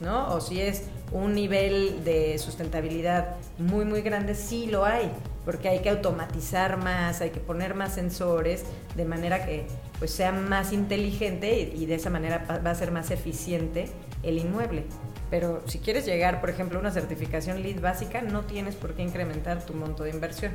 ¿no? 0.00 0.34
O 0.34 0.40
si 0.40 0.60
es 0.60 0.84
un 1.12 1.34
nivel 1.34 2.04
de 2.04 2.38
sustentabilidad 2.38 3.36
muy, 3.58 3.84
muy 3.84 4.02
grande, 4.02 4.34
sí 4.34 4.66
lo 4.66 4.84
hay, 4.84 5.10
porque 5.44 5.68
hay 5.68 5.80
que 5.80 5.90
automatizar 5.90 6.76
más, 6.76 7.20
hay 7.20 7.30
que 7.30 7.40
poner 7.40 7.74
más 7.74 7.94
sensores, 7.94 8.64
de 8.96 9.04
manera 9.04 9.44
que 9.44 9.66
pues, 9.98 10.10
sea 10.10 10.32
más 10.32 10.72
inteligente 10.72 11.72
y, 11.74 11.86
de 11.86 11.94
esa 11.94 12.10
manera 12.10 12.44
va 12.64 12.70
a 12.70 12.74
ser 12.74 12.90
más 12.90 13.10
eficiente 13.10 13.88
el 14.22 14.38
inmueble. 14.38 14.84
Pero 15.30 15.62
si 15.66 15.78
quieres 15.78 16.04
llegar, 16.04 16.40
por 16.40 16.50
ejemplo, 16.50 16.78
a 16.78 16.80
una 16.80 16.90
certificación 16.90 17.62
LEED 17.62 17.80
básica, 17.80 18.22
no 18.22 18.42
tienes 18.42 18.74
por 18.74 18.94
qué 18.94 19.02
incrementar 19.02 19.64
tu 19.64 19.74
monto 19.74 20.04
de 20.04 20.10
inversión. 20.10 20.52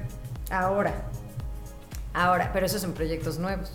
Ahora, 0.52 1.10
ahora, 2.20 2.52
pero 2.54 2.66
eso 2.66 2.78
es 2.78 2.84
en 2.84 2.94
proyectos 2.94 3.40
nuevos. 3.40 3.72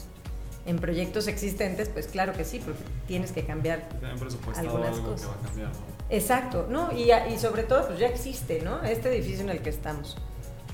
En 0.67 0.79
proyectos 0.79 1.29
existentes, 1.29 1.89
pues 1.89 2.07
claro 2.07 2.33
que 2.33 2.45
sí, 2.45 2.61
porque 2.65 2.83
tienes 3.07 3.33
que 3.33 3.45
cambiar 3.45 3.87
algunas 4.57 4.99
cosas. 4.99 5.31
Exacto, 6.11 6.67
¿no? 6.71 6.91
Y, 6.93 7.11
y, 7.13 7.39
sobre 7.39 7.65
todo, 7.65 7.87
pues 7.87 7.99
ya 7.99 8.09
existe, 8.09 8.63
¿no? 8.63 8.83
Este 8.83 9.15
edificio 9.15 9.43
en 9.43 9.51
el 9.51 9.61
que 9.61 9.71
estamos, 9.71 10.17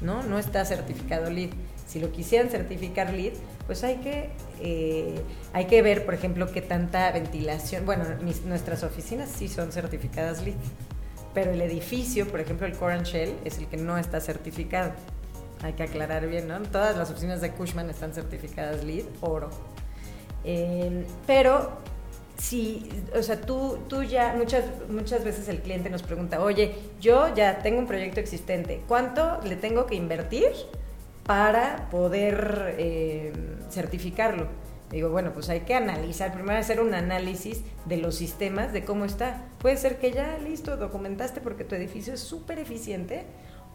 ¿no? 0.00 0.22
No 0.22 0.38
está 0.38 0.64
certificado 0.64 1.30
LEED. 1.30 1.50
Si 1.86 1.98
lo 1.98 2.12
quisieran 2.12 2.50
certificar 2.50 3.12
LEED, 3.12 3.34
pues 3.66 3.82
hay 3.82 3.96
que, 3.96 4.30
eh, 4.60 5.20
hay 5.52 5.64
que 5.66 5.82
ver, 5.82 6.04
por 6.04 6.14
ejemplo, 6.14 6.52
qué 6.52 6.62
tanta 6.62 7.10
ventilación. 7.10 7.84
Bueno, 7.84 8.04
nuestras 8.44 8.84
oficinas 8.84 9.28
sí 9.28 9.48
son 9.48 9.72
certificadas 9.72 10.42
LEED, 10.44 10.54
pero 11.34 11.50
el 11.50 11.60
edificio, 11.60 12.28
por 12.28 12.40
ejemplo, 12.40 12.66
el 12.66 12.74
Core 12.74 13.02
Shell, 13.04 13.34
es 13.44 13.58
el 13.58 13.66
que 13.66 13.76
no 13.76 13.98
está 13.98 14.20
certificado. 14.20 14.92
Hay 15.62 15.74
que 15.74 15.82
aclarar 15.82 16.26
bien, 16.26 16.48
¿no? 16.48 16.60
Todas 16.62 16.96
las 16.96 17.10
oficinas 17.10 17.40
de 17.40 17.50
Cushman 17.52 17.90
están 17.90 18.14
certificadas 18.14 18.82
LEED, 18.82 19.04
oro. 19.20 19.50
Eh, 20.44 21.04
pero 21.26 21.70
si, 22.38 22.88
o 23.14 23.22
sea, 23.22 23.40
tú, 23.40 23.78
tú 23.88 24.02
ya, 24.02 24.34
muchas, 24.36 24.64
muchas 24.88 25.22
veces 25.24 25.48
el 25.48 25.60
cliente 25.60 25.90
nos 25.90 26.02
pregunta, 26.02 26.42
oye, 26.42 26.74
yo 27.00 27.34
ya 27.34 27.58
tengo 27.58 27.78
un 27.78 27.86
proyecto 27.86 28.20
existente, 28.20 28.82
¿cuánto 28.88 29.40
le 29.44 29.56
tengo 29.56 29.84
que 29.84 29.94
invertir 29.94 30.48
para 31.26 31.88
poder 31.90 32.76
eh, 32.78 33.32
certificarlo? 33.68 34.48
Digo, 34.90 35.10
bueno, 35.10 35.32
pues 35.32 35.48
hay 35.50 35.60
que 35.60 35.74
analizar, 35.74 36.32
primero 36.32 36.58
hacer 36.58 36.80
un 36.80 36.94
análisis 36.94 37.60
de 37.84 37.98
los 37.98 38.16
sistemas, 38.16 38.72
de 38.72 38.84
cómo 38.84 39.04
está. 39.04 39.44
Puede 39.58 39.76
ser 39.76 39.98
que 39.98 40.10
ya, 40.10 40.38
listo, 40.38 40.76
documentaste 40.76 41.40
porque 41.40 41.62
tu 41.62 41.76
edificio 41.76 42.14
es 42.14 42.20
súper 42.20 42.58
eficiente, 42.58 43.24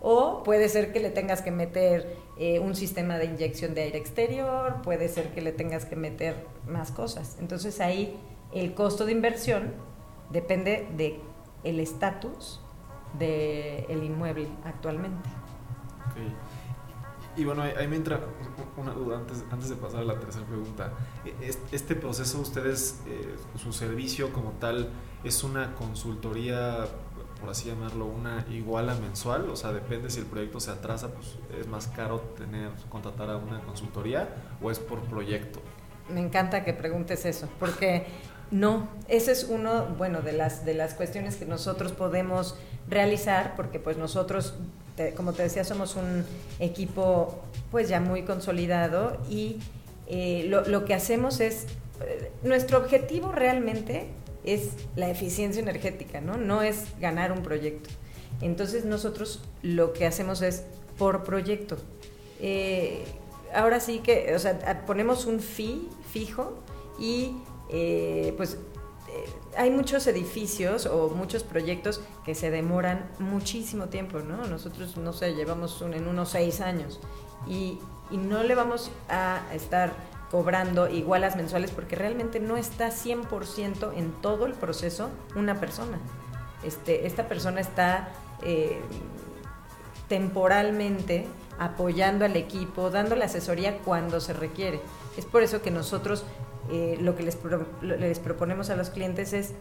o 0.08 0.44
puede 0.44 0.70
ser 0.70 0.94
que 0.94 1.00
le 1.00 1.10
tengas 1.10 1.42
que 1.42 1.50
meter 1.50 2.16
eh, 2.38 2.60
un 2.60 2.76
sistema 2.76 3.18
de 3.18 3.26
inyección 3.26 3.74
de 3.74 3.82
aire 3.82 3.98
exterior, 3.98 4.84
puede 4.84 5.10
ser 5.10 5.34
que 5.34 5.42
le 5.42 5.52
tengas 5.52 5.86
que 5.86 5.96
meter 5.96 6.46
más 6.68 6.92
cosas. 6.92 7.38
Entonces 7.40 7.82
ahí 7.82 8.16
el 8.54 8.76
costo 8.76 9.08
de 9.08 9.14
inversión 9.14 9.74
depende 10.30 10.88
de 10.96 11.20
el 11.64 11.80
estatus 11.80 12.62
del 13.18 14.04
inmueble 14.04 14.48
actualmente. 14.64 15.28
Y 17.36 17.44
bueno, 17.44 17.64
ahí 17.64 17.88
me 17.88 17.96
entra 17.96 18.20
una 18.78 18.94
duda 18.94 19.18
antes, 19.18 19.44
antes 19.50 19.70
de 19.70 19.76
pasar 19.76 20.02
a 20.02 20.06
la 20.06 20.20
tercera 20.20 20.46
pregunta. 20.46 20.94
E, 21.26 21.52
¿Este 21.72 21.96
proceso, 21.96 22.40
ustedes, 22.42 23.02
eh, 23.08 23.36
su 23.58 23.74
servicio 23.74 24.32
como 24.32 24.52
tal, 24.52 24.92
es 25.24 25.44
una 25.44 25.74
consultoría, 25.74 26.86
por 27.40 27.50
así 27.50 27.70
llamarlo, 27.70 28.06
una 28.06 28.46
iguala 28.50 28.96
mensual? 28.96 29.50
O 29.50 29.56
sea, 29.56 29.72
depende 29.72 30.10
si 30.10 30.20
el 30.20 30.26
proyecto 30.26 30.60
se 30.60 30.72
atrasa, 30.72 31.10
pues 31.10 31.36
es 31.60 31.68
más 31.68 31.88
caro 31.88 32.20
tener, 32.38 32.70
contratar 32.90 33.30
a 33.30 33.38
una 33.38 33.62
consultoría 33.62 34.30
o 34.62 34.72
es 34.72 34.80
por 34.80 35.02
proyecto. 35.02 35.62
Me 36.10 36.22
encanta 36.22 36.64
que 36.64 36.74
preguntes 36.74 37.26
eso, 37.26 37.50
porque 37.60 38.06
no, 38.52 38.88
ese 39.08 39.32
es 39.32 39.46
uno, 39.46 39.86
bueno, 39.98 40.22
de 40.22 40.34
las, 40.34 40.66
de 40.66 40.74
las 40.76 40.94
cuestiones 40.94 41.36
que 41.36 41.46
nosotros 41.46 41.92
podemos 41.94 42.56
realizar, 42.88 43.56
porque 43.56 43.80
pues 43.80 43.98
nosotros, 43.98 44.54
como 45.16 45.34
te 45.34 45.44
decía, 45.44 45.64
somos 45.64 45.96
un 45.96 46.26
equipo 46.60 47.42
pues 47.72 47.90
ya 47.90 48.00
muy 48.00 48.24
consolidado 48.24 49.18
y 49.30 49.60
eh, 50.08 50.46
lo, 50.48 50.86
que 50.86 50.94
hacemos 50.94 51.40
es, 51.40 51.66
eh, 52.02 52.32
nuestro 52.44 52.78
objetivo 52.78 53.32
realmente 53.32 54.08
es 54.46 54.72
la 54.96 55.10
eficiencia 55.10 55.62
energética, 55.62 56.22
¿no? 56.22 56.38
No 56.38 56.62
es 56.62 56.86
ganar 57.00 57.32
un 57.32 57.44
proyecto. 57.44 57.90
Entonces 58.42 58.86
nosotros 58.86 59.42
lo 59.62 59.94
que 59.94 60.06
hacemos 60.06 60.42
es 60.42 60.64
por 60.98 61.24
proyecto. 61.24 61.78
Eh, 62.40 63.04
ahora 63.54 63.80
sí 63.80 64.00
que, 64.00 64.34
o 64.36 64.40
sea, 64.40 64.84
ponemos 64.86 65.26
un 65.26 65.40
fee 65.40 65.88
fijo 66.12 66.54
y 67.00 67.36
eh, 67.70 68.34
pues 68.38 68.54
eh, 68.54 69.30
hay 69.58 69.72
muchos 69.72 70.06
edificios 70.08 70.86
o 70.86 71.10
muchos 71.10 71.44
proyectos 71.44 72.02
que 72.26 72.36
se 72.36 72.52
demoran 72.52 73.10
muchísimo 73.20 73.88
tiempo, 73.88 74.20
¿no? 74.20 74.46
Nosotros, 74.46 74.98
no 74.98 75.14
sé, 75.14 75.34
llevamos 75.34 75.82
en 75.82 76.08
unos 76.08 76.30
seis 76.30 76.62
años 76.62 77.00
y, 77.48 77.80
no 78.12 78.44
le 78.44 78.54
vamos 78.54 78.92
a 79.10 79.42
estar 79.52 79.92
cobrando 80.32 80.90
igualas 80.90 81.36
mensuales 81.36 81.72
porque 81.72 81.96
realmente 81.96 82.40
no 82.40 82.58
está 82.58 82.90
100% 82.90 83.94
en 83.96 84.12
todo 84.22 84.46
el 84.46 84.54
proceso 84.54 85.10
una 85.36 85.60
persona. 85.60 86.00
Este, 86.64 87.06
esta 87.06 87.28
persona 87.28 87.62
está 87.62 88.10
eh, 88.42 88.82
temporalmente 90.08 91.28
apoyando 91.60 92.26
al 92.26 92.36
equipo, 92.36 92.90
dando 92.90 93.16
la 93.16 93.26
asesoría 93.26 93.78
cuando 93.80 94.20
se 94.20 94.34
requiere. 94.34 94.80
Es 95.18 95.26
por 95.26 95.44
eso 95.44 95.62
que 95.62 95.72
nosotros 95.72 96.26
eh, 96.72 96.98
lo 97.00 97.16
que 97.16 97.24
les, 97.24 97.38
les 97.82 98.20
proponemos 98.20 98.70
a 98.70 98.76
los 98.76 98.90
clientes 98.90 99.34
es, 99.34 99.52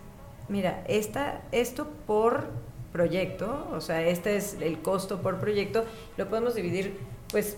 mira, 0.49 0.83
esta, 0.89 1.43
esto 1.53 1.89
por 2.07 2.49
proyecto, 2.93 3.69
o 3.73 3.81
sea, 3.81 4.03
este 4.03 4.37
es 4.37 4.57
el 4.61 4.81
costo 4.81 5.21
por 5.21 5.39
proyecto, 5.39 5.85
lo 6.17 6.29
podemos 6.29 6.55
dividir 6.55 6.97
pues 7.31 7.57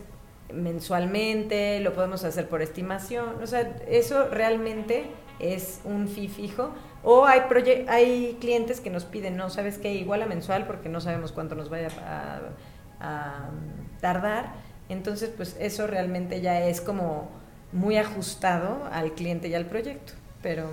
mensualmente, 0.52 1.80
lo 1.80 1.92
podemos 1.92 2.24
hacer 2.24 2.48
por 2.48 2.62
estimación, 2.62 3.42
o 3.42 3.46
sea, 3.46 3.76
eso 3.88 4.28
realmente 4.28 5.06
es 5.38 5.80
un 5.84 6.08
fee 6.08 6.28
fijo. 6.28 6.70
O 7.02 7.24
hay, 7.24 7.42
hay 7.88 8.36
clientes 8.40 8.80
que 8.80 8.90
nos 8.90 9.04
piden, 9.04 9.36
no, 9.36 9.48
¿sabes 9.48 9.78
qué? 9.78 9.94
Igual 9.94 10.22
a 10.22 10.26
mensual 10.26 10.66
porque 10.66 10.88
no 10.88 11.00
sabemos 11.00 11.30
cuánto 11.30 11.54
nos 11.54 11.68
vaya 11.70 11.88
a, 12.00 12.40
a 13.00 13.50
tardar. 14.00 14.54
Entonces, 14.88 15.30
pues 15.36 15.56
eso 15.60 15.86
realmente 15.86 16.40
ya 16.40 16.66
es 16.66 16.80
como 16.80 17.30
muy 17.72 17.96
ajustado 17.96 18.88
al 18.90 19.12
cliente 19.12 19.48
y 19.48 19.54
al 19.54 19.66
proyecto, 19.66 20.14
pero... 20.42 20.66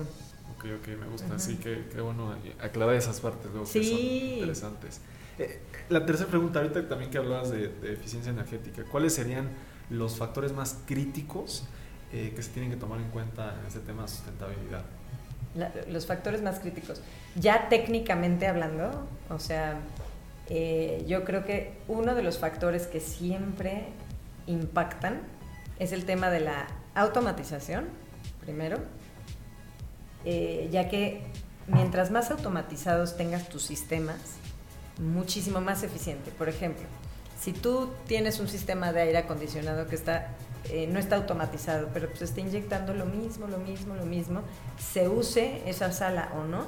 Ok, 0.55 0.65
ok, 0.79 0.88
me 0.99 1.07
gusta, 1.07 1.36
así 1.36 1.57
que, 1.57 1.86
que 1.91 1.99
bueno 1.99 2.33
aclarar 2.62 2.95
esas 2.95 3.19
partes 3.19 3.51
luego 3.51 3.65
que 3.71 3.83
son 3.83 3.99
interesantes. 3.99 5.01
Eh, 5.39 5.59
la 5.89 6.05
tercera 6.05 6.29
pregunta, 6.29 6.59
ahorita 6.59 6.87
también 6.87 7.11
que 7.11 7.17
hablabas 7.17 7.49
de, 7.49 7.65
eficiencia 7.83 8.31
energética, 8.31 8.83
¿cuáles 8.83 9.13
serían 9.13 9.49
los 9.89 10.17
factores 10.17 10.53
más 10.53 10.79
críticos 10.85 11.65
eh, 12.11 12.33
que 12.35 12.41
se 12.41 12.51
tienen 12.51 12.71
que 12.71 12.77
tomar 12.77 12.99
en 12.99 13.09
cuenta 13.09 13.57
en 13.59 13.65
este 13.67 13.79
tema 13.79 14.03
de 14.03 14.07
sustentabilidad? 14.07 14.83
los 15.87 16.07
factores 16.07 16.41
más 16.41 16.59
críticos. 16.59 17.01
Ya 17.35 17.69
técnicamente 17.69 18.47
hablando, 18.47 19.07
o 19.29 19.37
sea, 19.37 19.79
eh, 20.49 21.03
yo 21.07 21.23
creo 21.23 21.45
que 21.45 21.73
uno 21.87 22.15
de 22.15 22.23
los 22.23 22.37
factores 22.37 22.87
que 22.87 22.99
siempre 22.99 23.87
impactan 24.47 25.21
es 25.79 25.91
el 25.91 26.05
tema 26.05 26.29
de 26.29 26.41
la 26.41 26.67
automatización, 26.95 27.85
primero, 28.41 28.77
eh, 30.25 30.69
ya 30.71 30.89
que 30.89 31.23
mientras 31.67 32.11
más 32.11 32.31
automatizados 32.31 33.15
tengas 33.15 33.49
tus 33.49 33.63
sistemas, 33.63 34.17
muchísimo 34.99 35.62
más 35.62 35.84
eficiente. 35.84 36.32
Por 36.32 36.49
ejemplo, 36.49 36.84
si 37.39 37.51
tú 37.51 37.89
tienes 38.08 38.39
un 38.39 38.47
sistema 38.47 38.91
de 38.91 39.01
aire 39.01 39.17
acondicionado 39.17 39.88
que 39.88 39.95
está, 39.95 40.29
eh, 40.69 40.88
no 40.88 40.99
está 40.99 41.17
automatizado, 41.17 41.89
pero 41.93 42.08
pues 42.10 42.21
está 42.21 42.39
inyectando 42.41 42.93
lo 42.93 43.06
mismo, 43.06 43.47
lo 43.47 43.58
mismo, 43.58 43.95
lo 43.95 44.06
mismo, 44.06 44.41
se 44.77 45.08
use 45.08 45.62
esa 45.65 45.91
sala 45.91 46.32
o 46.36 46.45
no, 46.45 46.67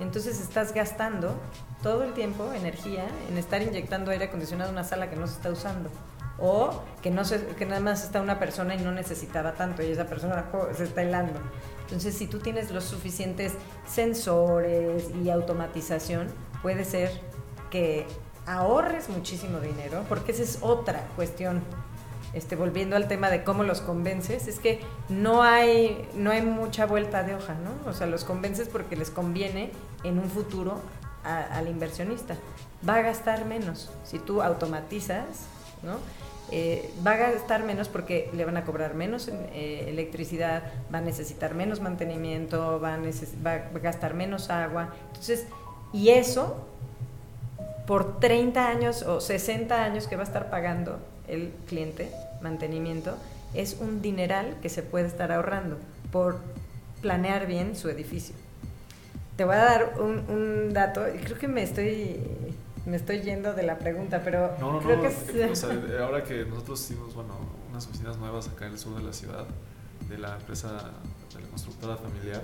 entonces 0.00 0.40
estás 0.40 0.74
gastando 0.74 1.34
todo 1.82 2.04
el 2.04 2.12
tiempo 2.12 2.52
energía 2.52 3.06
en 3.30 3.38
estar 3.38 3.62
inyectando 3.62 4.10
aire 4.10 4.26
acondicionado 4.26 4.70
en 4.70 4.76
una 4.76 4.84
sala 4.84 5.08
que 5.08 5.16
no 5.16 5.26
se 5.26 5.34
está 5.34 5.50
usando 5.50 5.90
o 6.38 6.82
que, 7.00 7.10
no 7.10 7.24
se, 7.24 7.46
que 7.46 7.64
nada 7.64 7.80
más 7.80 8.04
está 8.04 8.20
una 8.20 8.38
persona 8.38 8.74
y 8.74 8.78
no 8.78 8.90
necesitaba 8.92 9.54
tanto 9.54 9.82
y 9.82 9.86
esa 9.86 10.06
persona 10.06 10.50
se 10.76 10.84
está 10.84 11.02
helando. 11.02 11.40
Entonces, 11.82 12.14
si 12.14 12.26
tú 12.26 12.40
tienes 12.40 12.70
los 12.70 12.84
suficientes 12.84 13.52
sensores 13.86 15.04
y 15.22 15.30
automatización, 15.30 16.28
puede 16.62 16.84
ser 16.84 17.10
que 17.74 18.06
ahorres 18.46 19.08
muchísimo 19.08 19.58
dinero, 19.58 20.04
porque 20.08 20.30
esa 20.30 20.44
es 20.44 20.58
otra 20.60 21.08
cuestión. 21.16 21.60
Este, 22.32 22.54
volviendo 22.54 22.94
al 22.94 23.08
tema 23.08 23.30
de 23.30 23.42
cómo 23.42 23.64
los 23.64 23.80
convences, 23.80 24.46
es 24.46 24.60
que 24.60 24.80
no 25.08 25.42
hay, 25.42 26.08
no 26.14 26.30
hay 26.30 26.42
mucha 26.42 26.86
vuelta 26.86 27.24
de 27.24 27.34
hoja, 27.34 27.54
¿no? 27.54 27.90
O 27.90 27.92
sea, 27.92 28.06
los 28.06 28.22
convences 28.22 28.68
porque 28.68 28.94
les 28.94 29.10
conviene 29.10 29.72
en 30.04 30.20
un 30.20 30.30
futuro 30.30 30.80
al 31.24 31.66
inversionista. 31.66 32.36
Va 32.88 32.96
a 32.96 33.02
gastar 33.02 33.44
menos 33.44 33.90
si 34.04 34.20
tú 34.20 34.40
automatizas, 34.40 35.46
¿no? 35.82 35.96
Eh, 36.52 36.92
va 37.04 37.14
a 37.14 37.16
gastar 37.16 37.64
menos 37.64 37.88
porque 37.88 38.30
le 38.34 38.44
van 38.44 38.56
a 38.56 38.64
cobrar 38.64 38.94
menos 38.94 39.26
eh, 39.26 39.86
electricidad, 39.88 40.62
va 40.94 40.98
a 40.98 41.02
necesitar 41.02 41.56
menos 41.56 41.80
mantenimiento, 41.80 42.78
va 42.78 42.94
a, 42.94 42.98
va 43.44 43.52
a 43.52 43.78
gastar 43.80 44.14
menos 44.14 44.48
agua. 44.48 44.90
Entonces, 45.08 45.46
y 45.92 46.10
eso 46.10 46.68
por 47.86 48.20
30 48.20 48.68
años 48.68 49.02
o 49.02 49.20
60 49.20 49.84
años 49.84 50.06
que 50.06 50.16
va 50.16 50.22
a 50.22 50.26
estar 50.26 50.50
pagando 50.50 50.98
el 51.28 51.52
cliente 51.66 52.10
mantenimiento, 52.40 53.16
es 53.54 53.76
un 53.80 54.02
dineral 54.02 54.56
que 54.62 54.68
se 54.68 54.82
puede 54.82 55.06
estar 55.06 55.32
ahorrando 55.32 55.78
por 56.10 56.38
planear 57.00 57.46
bien 57.46 57.76
su 57.76 57.88
edificio. 57.88 58.34
Te 59.36 59.44
voy 59.44 59.56
a 59.56 59.64
dar 59.64 59.94
un, 60.00 60.72
dato, 60.72 61.02
creo 61.24 61.38
que 61.38 61.48
me 61.48 61.62
estoy 61.62 62.20
me 62.86 62.96
estoy 62.96 63.22
yendo 63.22 63.54
de 63.54 63.62
la 63.62 63.78
pregunta, 63.78 64.20
pero 64.22 64.54
no, 64.60 64.72
no, 64.72 64.78
creo 64.80 64.96
no, 64.96 65.02
que 65.02 65.98
ahora 65.98 66.22
que 66.22 66.44
nosotros 66.44 66.82
hicimos 66.82 67.14
bueno, 67.14 67.34
unas 67.70 67.86
oficinas 67.86 68.18
nuevas 68.18 68.46
acá 68.48 68.66
en 68.66 68.72
el 68.72 68.78
sur 68.78 68.94
de 68.94 69.02
la 69.02 69.12
ciudad, 69.12 69.46
de 70.08 70.18
la 70.18 70.36
empresa, 70.36 70.92
de 71.34 71.40
la 71.40 71.48
constructora 71.48 71.96
familiar, 71.96 72.42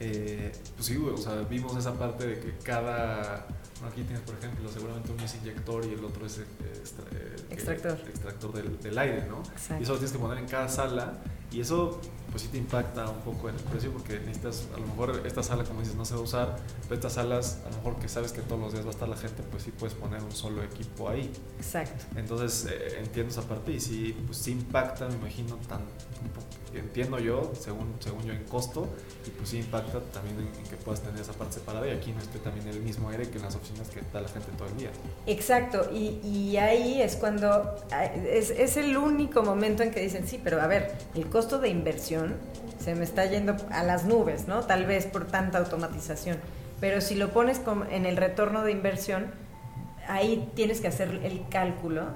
eh, 0.00 0.50
pues 0.76 0.86
sí, 0.86 0.96
o 0.96 1.16
sea, 1.18 1.42
vimos 1.42 1.76
esa 1.76 1.92
parte 1.92 2.26
de 2.26 2.40
que 2.40 2.56
cada 2.64 3.46
aquí 3.86 4.02
tienes, 4.02 4.22
por 4.22 4.36
ejemplo, 4.36 4.68
seguramente 4.70 5.12
uno 5.12 5.24
es 5.24 5.34
inyector 5.36 5.84
y 5.86 5.94
el 5.94 6.04
otro 6.04 6.26
es 6.26 6.38
eh, 6.38 6.44
eh, 6.62 7.36
extractor, 7.50 7.98
extractor 8.08 8.52
del, 8.52 8.98
aire, 8.98 9.26
¿no? 9.26 9.42
Y 9.78 9.82
eso 9.82 9.92
lo 9.92 9.98
tienes 9.98 10.12
que 10.12 10.18
poner 10.18 10.38
en 10.38 10.46
cada 10.46 10.68
sala 10.68 11.14
y 11.52 11.60
eso 11.60 12.00
pues 12.30 12.44
sí 12.44 12.48
te 12.48 12.58
impacta 12.58 13.08
un 13.08 13.20
poco 13.22 13.48
en 13.48 13.56
el 13.56 13.62
precio 13.62 13.90
porque 13.92 14.20
necesitas, 14.20 14.68
a 14.74 14.78
lo 14.78 14.86
mejor 14.86 15.22
esta 15.26 15.42
sala, 15.42 15.64
como 15.64 15.80
dices, 15.80 15.96
no 15.96 16.04
se 16.04 16.14
va 16.14 16.20
a 16.20 16.22
usar, 16.22 16.56
pero 16.82 16.94
estas 16.94 17.14
salas, 17.14 17.58
a 17.66 17.70
lo 17.70 17.76
mejor 17.78 17.96
que 17.96 18.08
sabes 18.08 18.30
que 18.30 18.40
todos 18.40 18.60
los 18.60 18.72
días 18.72 18.84
va 18.84 18.90
a 18.90 18.92
estar 18.92 19.08
la 19.08 19.16
gente, 19.16 19.42
pues 19.50 19.64
sí 19.64 19.72
puedes 19.72 19.94
poner 19.94 20.22
un 20.22 20.30
solo 20.30 20.62
equipo 20.62 21.08
ahí. 21.08 21.32
Exacto. 21.58 22.04
Entonces 22.16 22.70
eh, 22.70 23.00
entiendo 23.00 23.32
esa 23.32 23.42
parte 23.42 23.72
y 23.72 23.80
sí, 23.80 24.16
pues 24.26 24.38
sí 24.38 24.52
impacta, 24.52 25.08
me 25.08 25.14
imagino, 25.14 25.56
tan, 25.68 25.80
entiendo 26.72 27.18
yo, 27.18 27.50
según, 27.58 27.94
según 27.98 28.22
yo, 28.24 28.32
en 28.32 28.44
costo 28.44 28.88
y 29.26 29.30
pues 29.30 29.48
sí 29.48 29.58
impacta 29.58 30.00
también 30.00 30.38
en, 30.38 30.64
que 30.68 30.76
puedas 30.76 31.00
tener 31.00 31.20
esa 31.20 31.32
parte 31.32 31.54
separada 31.54 31.88
y 31.88 31.90
aquí 31.90 32.12
no 32.12 32.20
esté 32.20 32.38
también 32.38 32.68
el 32.68 32.80
mismo 32.80 33.08
aire 33.08 33.28
que 33.28 33.38
en 33.38 33.42
las 33.42 33.56
oficinas 33.56 33.69
que 33.88 34.00
la 34.12 34.28
gente 34.28 34.50
todo 34.56 34.68
el 34.68 34.76
día. 34.76 34.90
Exacto, 35.26 35.88
y, 35.92 36.20
y 36.24 36.56
ahí 36.56 37.00
es 37.00 37.16
cuando, 37.16 37.76
es, 38.26 38.50
es 38.50 38.76
el 38.76 38.96
único 38.96 39.42
momento 39.42 39.82
en 39.82 39.90
que 39.90 40.00
dicen, 40.00 40.26
sí, 40.26 40.40
pero 40.42 40.60
a 40.60 40.66
ver, 40.66 40.92
el 41.14 41.26
costo 41.28 41.58
de 41.58 41.68
inversión 41.68 42.34
se 42.82 42.94
me 42.94 43.04
está 43.04 43.26
yendo 43.26 43.56
a 43.70 43.82
las 43.82 44.04
nubes, 44.04 44.48
¿no? 44.48 44.62
Tal 44.62 44.86
vez 44.86 45.06
por 45.06 45.26
tanta 45.26 45.58
automatización. 45.58 46.38
Pero 46.80 47.00
si 47.00 47.14
lo 47.14 47.30
pones 47.30 47.60
en 47.90 48.06
el 48.06 48.16
retorno 48.16 48.64
de 48.64 48.72
inversión, 48.72 49.26
ahí 50.08 50.50
tienes 50.54 50.80
que 50.80 50.88
hacer 50.88 51.20
el 51.24 51.46
cálculo 51.50 52.06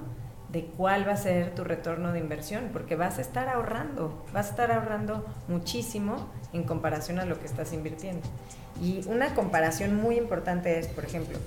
de 0.55 0.63
cuál 0.77 1.05
va 1.05 1.11
a 1.11 1.17
ser 1.17 1.53
tu 1.53 1.65
retorno 1.65 2.13
de 2.13 2.19
inversión, 2.19 2.69
porque 2.71 2.95
vas 2.95 3.17
a 3.17 3.21
estar 3.21 3.49
ahorrando, 3.49 4.25
vas 4.31 4.47
a 4.47 4.49
estar 4.51 4.71
ahorrando 4.71 5.25
muchísimo 5.49 6.29
en 6.53 6.63
comparación 6.63 7.19
a 7.19 7.25
lo 7.25 7.37
que 7.39 7.45
estás 7.45 7.73
invirtiendo. 7.73 8.21
Y 8.81 9.05
una 9.07 9.35
comparación 9.35 9.97
muy 9.97 10.17
importante 10.17 10.79
es, 10.79 10.87
por 10.87 11.03
ejemplo, 11.03 11.37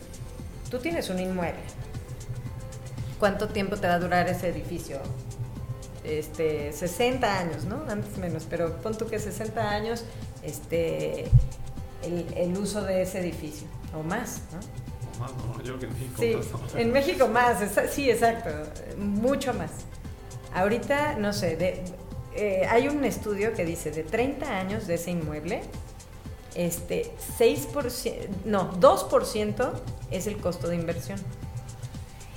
tú 0.71 0.79
tienes 0.79 1.09
un 1.09 1.21
inmueble, 1.21 1.63
¿cuánto 3.19 3.49
tiempo 3.49 3.79
te 3.79 3.87
va 3.87 3.95
a 3.95 3.99
durar 3.99 4.29
ese 4.29 4.49
edificio? 4.49 5.01
este, 6.05 6.73
60 6.73 7.39
años, 7.39 7.65
¿no? 7.65 7.83
Antes 7.89 8.17
menos, 8.19 8.47
pero 8.49 8.77
pon 8.79 8.97
tú 8.97 9.07
que 9.07 9.19
60 9.19 9.71
años 9.71 10.05
este, 10.43 11.27
el, 12.03 12.57
uso 12.57 12.83
de 12.83 13.03
ese 13.03 13.21
edificio, 13.21 13.67
o 13.99 14.03
más, 14.03 14.43
¿no? 14.53 14.88
Más, 15.19 15.33
no, 15.35 15.63
yo 15.63 15.79
que 15.79 15.87
en 15.87 15.93
México. 15.93 16.15
Sí, 16.19 16.79
en 16.79 16.93
México 16.93 17.29
más, 17.29 17.59
sí, 17.91 18.11
exacto, 18.11 18.51
mucho 18.99 19.53
más. 19.55 19.71
Ahorita, 20.55 21.17
no 21.19 21.33
sé, 21.33 21.57
de, 21.57 21.83
eh, 22.35 22.67
hay 22.69 22.89
un 22.89 23.05
estudio 23.05 23.53
que 23.53 23.65
dice 23.65 23.91
de 23.91 24.05
30 24.05 24.59
años 24.59 24.87
de 24.87 24.95
ese 24.95 25.11
inmueble, 25.11 25.63
este 26.55 27.13
6%, 27.39 28.29
no, 28.45 28.73
2% 28.81 29.73
es 30.11 30.27
el 30.27 30.39
costo 30.39 30.69
de 30.69 30.77
inversión. 30.77 31.19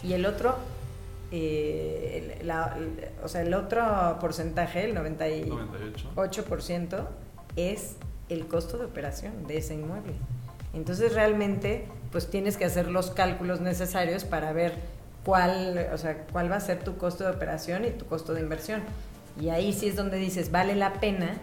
Y 0.03 0.13
el 0.13 0.25
otro 0.25 0.55
eh, 1.31 2.41
o 3.23 3.27
sea, 3.27 3.41
el 3.41 3.53
otro 3.53 4.17
porcentaje, 4.19 4.83
el 4.83 4.95
98%, 4.95 7.07
es 7.55 7.95
el 8.29 8.47
costo 8.47 8.77
de 8.77 8.85
operación 8.85 9.45
de 9.47 9.57
ese 9.57 9.75
inmueble. 9.75 10.13
Entonces 10.73 11.13
realmente 11.13 11.85
pues 12.11 12.29
tienes 12.29 12.57
que 12.57 12.65
hacer 12.65 12.87
los 12.87 13.11
cálculos 13.11 13.61
necesarios 13.61 14.23
para 14.23 14.53
ver 14.53 14.73
cuál, 15.23 15.89
o 15.93 15.97
sea, 15.97 16.25
cuál 16.31 16.51
va 16.51 16.57
a 16.57 16.61
ser 16.61 16.83
tu 16.83 16.97
costo 16.97 17.23
de 17.23 17.31
operación 17.31 17.85
y 17.85 17.91
tu 17.91 18.05
costo 18.05 18.33
de 18.33 18.41
inversión. 18.41 18.81
Y 19.39 19.49
ahí 19.49 19.73
sí 19.73 19.87
es 19.87 19.95
donde 19.95 20.17
dices, 20.17 20.51
vale 20.51 20.75
la 20.75 20.93
pena 20.93 21.37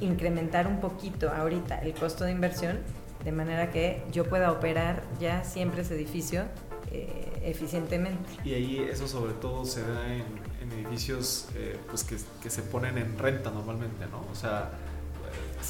incrementar 0.00 0.66
un 0.66 0.80
poquito 0.80 1.30
ahorita 1.30 1.78
el 1.78 1.94
costo 1.94 2.24
de 2.24 2.32
inversión 2.32 2.78
de 3.24 3.32
manera 3.32 3.70
que 3.70 4.02
yo 4.10 4.24
pueda 4.24 4.50
operar 4.50 5.02
ya 5.20 5.44
siempre 5.44 5.82
ese 5.82 5.94
edificio 5.94 6.44
eh, 6.90 7.40
eficientemente. 7.44 8.30
Y 8.44 8.54
ahí 8.54 8.78
eso 8.78 9.06
sobre 9.06 9.32
todo 9.34 9.64
se 9.64 9.82
da 9.82 10.12
en, 10.12 10.52
edificios 10.72 11.48
eh, 11.54 11.76
pues 11.88 12.02
que, 12.02 12.16
que, 12.42 12.48
se 12.48 12.62
ponen 12.62 12.96
en 12.96 13.18
renta 13.18 13.50
normalmente, 13.50 14.06
¿no? 14.06 14.24
O 14.32 14.34
sea, 14.34 14.70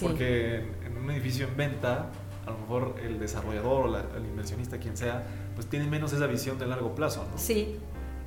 porque 0.01 0.59
en, 0.87 0.97
un 0.97 1.11
edificio 1.11 1.49
en 1.49 1.57
venta, 1.57 2.11
a 2.47 2.51
lo 2.51 2.59
mejor 2.59 2.95
el 3.03 3.19
desarrollador 3.19 3.87
o 3.87 4.17
el 4.17 4.27
inversionista, 4.27 4.79
quien 4.79 4.97
sea, 4.97 5.23
pues 5.55 5.67
tiene 5.69 5.87
menos 5.87 6.13
esa 6.13 6.27
visión 6.27 6.59
de 6.59 6.67
largo 6.67 6.95
plazo, 6.95 7.27
¿no? 7.31 7.39
Sí. 7.39 7.79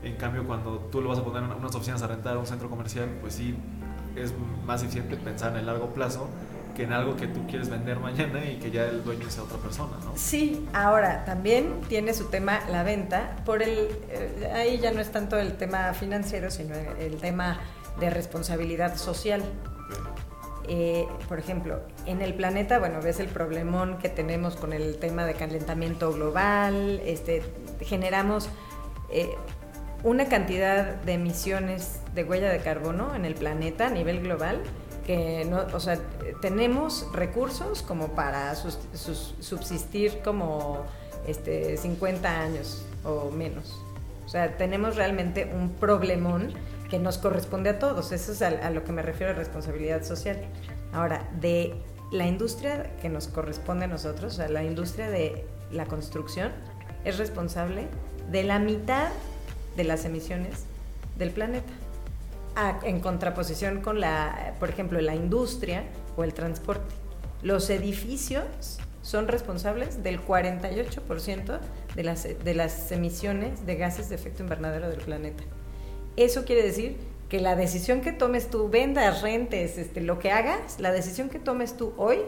En 0.04 0.16
cambio, 0.16 0.46
cuando 0.46 0.78
tú 0.92 1.02
lo 1.02 1.10
vas 1.10 1.20
a 1.20 1.24
poner 1.24 1.44
en 1.44 1.52
unas 1.52 1.76
oficinas 1.76 2.02
a 2.02 2.08
rentar, 2.08 2.38
un 2.38 2.46
centro 2.46 2.70
comercial, 2.70 3.10
pues 3.22 3.34
sí, 3.34 3.56
es 4.16 4.34
más 4.66 4.84
eficiente 4.84 5.18
pensar 5.18 5.52
en 5.54 5.60
el 5.60 5.66
largo 5.66 5.94
plazo 5.94 6.28
que 6.76 6.84
en 6.84 6.94
algo 6.94 7.16
que 7.16 7.28
tú 7.28 7.48
quieres 7.48 7.70
vender 7.70 8.00
mañana 8.00 8.44
y 8.46 8.58
que 8.58 8.70
ya 8.70 8.84
el 8.84 9.04
dueño 9.04 9.30
sea 9.30 9.44
otra 9.44 9.58
persona, 9.58 9.94
¿no? 10.04 10.12
Sí, 10.16 10.68
ahora 10.74 11.24
también 11.26 11.82
tiene 11.88 12.14
su 12.14 12.26
tema 12.26 12.60
la 12.70 12.84
venta, 12.84 13.38
por 13.46 13.64
el 13.64 13.90
eh, 14.10 14.52
ahí 14.54 14.78
ya 14.80 14.92
no 14.92 15.00
es 15.00 15.12
tanto 15.12 15.38
el 15.38 15.54
tema 15.54 15.94
financiero, 15.94 16.52
sino 16.52 16.76
el 16.76 17.16
tema 17.18 17.60
de 18.00 18.10
responsabilidad 18.10 18.98
social. 18.98 19.42
Eh, 20.68 21.08
por 21.28 21.40
ejemplo, 21.40 21.82
en 22.06 22.22
el 22.22 22.34
planeta, 22.34 22.80
bueno, 22.80 23.02
ves 23.02 23.20
el 23.20 23.28
problemón 23.28 23.98
que 24.00 24.10
tenemos 24.10 24.56
con 24.56 24.74
el 24.74 24.98
tema 24.98 25.26
de 25.26 25.34
calentamiento 25.36 26.12
global, 26.12 27.02
este, 27.06 27.44
generamos 27.82 28.50
eh, 29.12 29.30
una 30.04 30.26
cantidad 30.26 30.96
de 30.96 31.14
emisiones 31.14 32.00
de 32.14 32.24
huella 32.24 32.50
de 32.50 32.60
carbono 32.60 33.16
en 33.16 33.26
el 33.26 33.36
planeta 33.36 33.88
a 33.88 33.90
nivel 33.90 34.22
global 34.22 34.62
que 35.06 35.46
no, 35.46 35.66
o 35.74 35.80
sea, 35.80 36.00
tenemos 36.42 37.08
recursos 37.14 37.84
como 37.84 38.10
para 38.10 38.56
subsistir 38.56 40.20
como 40.24 40.84
este, 41.28 41.78
50 41.78 42.42
años 42.42 42.86
o 43.04 43.30
menos. 43.30 43.80
O 44.26 44.30
sea, 44.30 44.58
tenemos 44.58 44.96
realmente 44.96 45.52
un 45.54 45.70
problemón 45.70 46.54
que 46.90 47.00
nos 47.00 47.18
corresponde 47.18 47.70
a 47.70 47.80
todos. 47.80 48.12
Eso 48.12 48.32
es 48.32 48.42
a, 48.42 48.70
lo 48.70 48.84
que 48.84 48.92
me 48.92 49.02
refiero 49.02 49.34
a 49.34 49.36
responsabilidad 49.36 50.04
social. 50.04 50.38
Ahora, 50.94 51.30
de 51.40 51.76
la 52.12 52.28
industria 52.28 52.96
que 53.02 53.10
nos 53.10 53.28
corresponde 53.28 53.86
a 53.86 53.88
nosotros, 53.88 54.34
o 54.34 54.36
sea, 54.38 54.50
la 54.50 54.64
industria 54.64 55.10
de 55.10 55.46
la 55.72 55.86
construcción, 55.86 56.52
es 57.04 57.18
responsable 57.18 57.88
de 58.32 58.44
la 58.44 58.60
mitad 58.60 59.10
de 59.76 59.84
las 59.84 60.06
emisiones 60.06 60.66
del 61.18 61.32
planeta 61.32 61.72
en 62.84 63.00
contraposición 63.00 63.82
con 63.82 64.00
la, 64.00 64.54
por 64.60 64.70
ejemplo, 64.70 65.00
la 65.02 65.16
industria 65.16 65.84
o 66.16 66.24
el 66.24 66.34
transporte. 66.34 66.96
Los 67.44 67.70
edificios 67.70 68.78
son 69.02 69.28
responsables 69.28 70.04
del 70.04 70.26
48% 70.26 71.60
de 71.96 72.04
las, 72.04 72.24
de 72.24 72.54
las 72.56 72.92
emisiones 72.92 73.66
de 73.66 73.76
gases 73.76 74.10
de 74.10 74.16
efecto 74.16 74.42
invernadero 74.42 74.90
del 74.90 75.02
planeta. 75.02 75.44
Eso 76.16 76.46
quiere 76.46 76.64
decir 76.64 76.98
que 77.30 77.40
la 77.40 77.56
decisión 77.56 78.02
que 78.02 78.12
tomes 78.12 78.50
tú, 78.50 78.70
vendas, 78.70 79.22
rentes, 79.22 79.78
este, 79.78 80.02
lo 80.02 80.20
que 80.20 80.32
hagas, 80.32 80.80
la 80.80 80.92
decisión 80.92 81.30
que 81.30 81.40
tomes 81.40 81.76
tú 81.76 81.94
hoy 81.98 82.20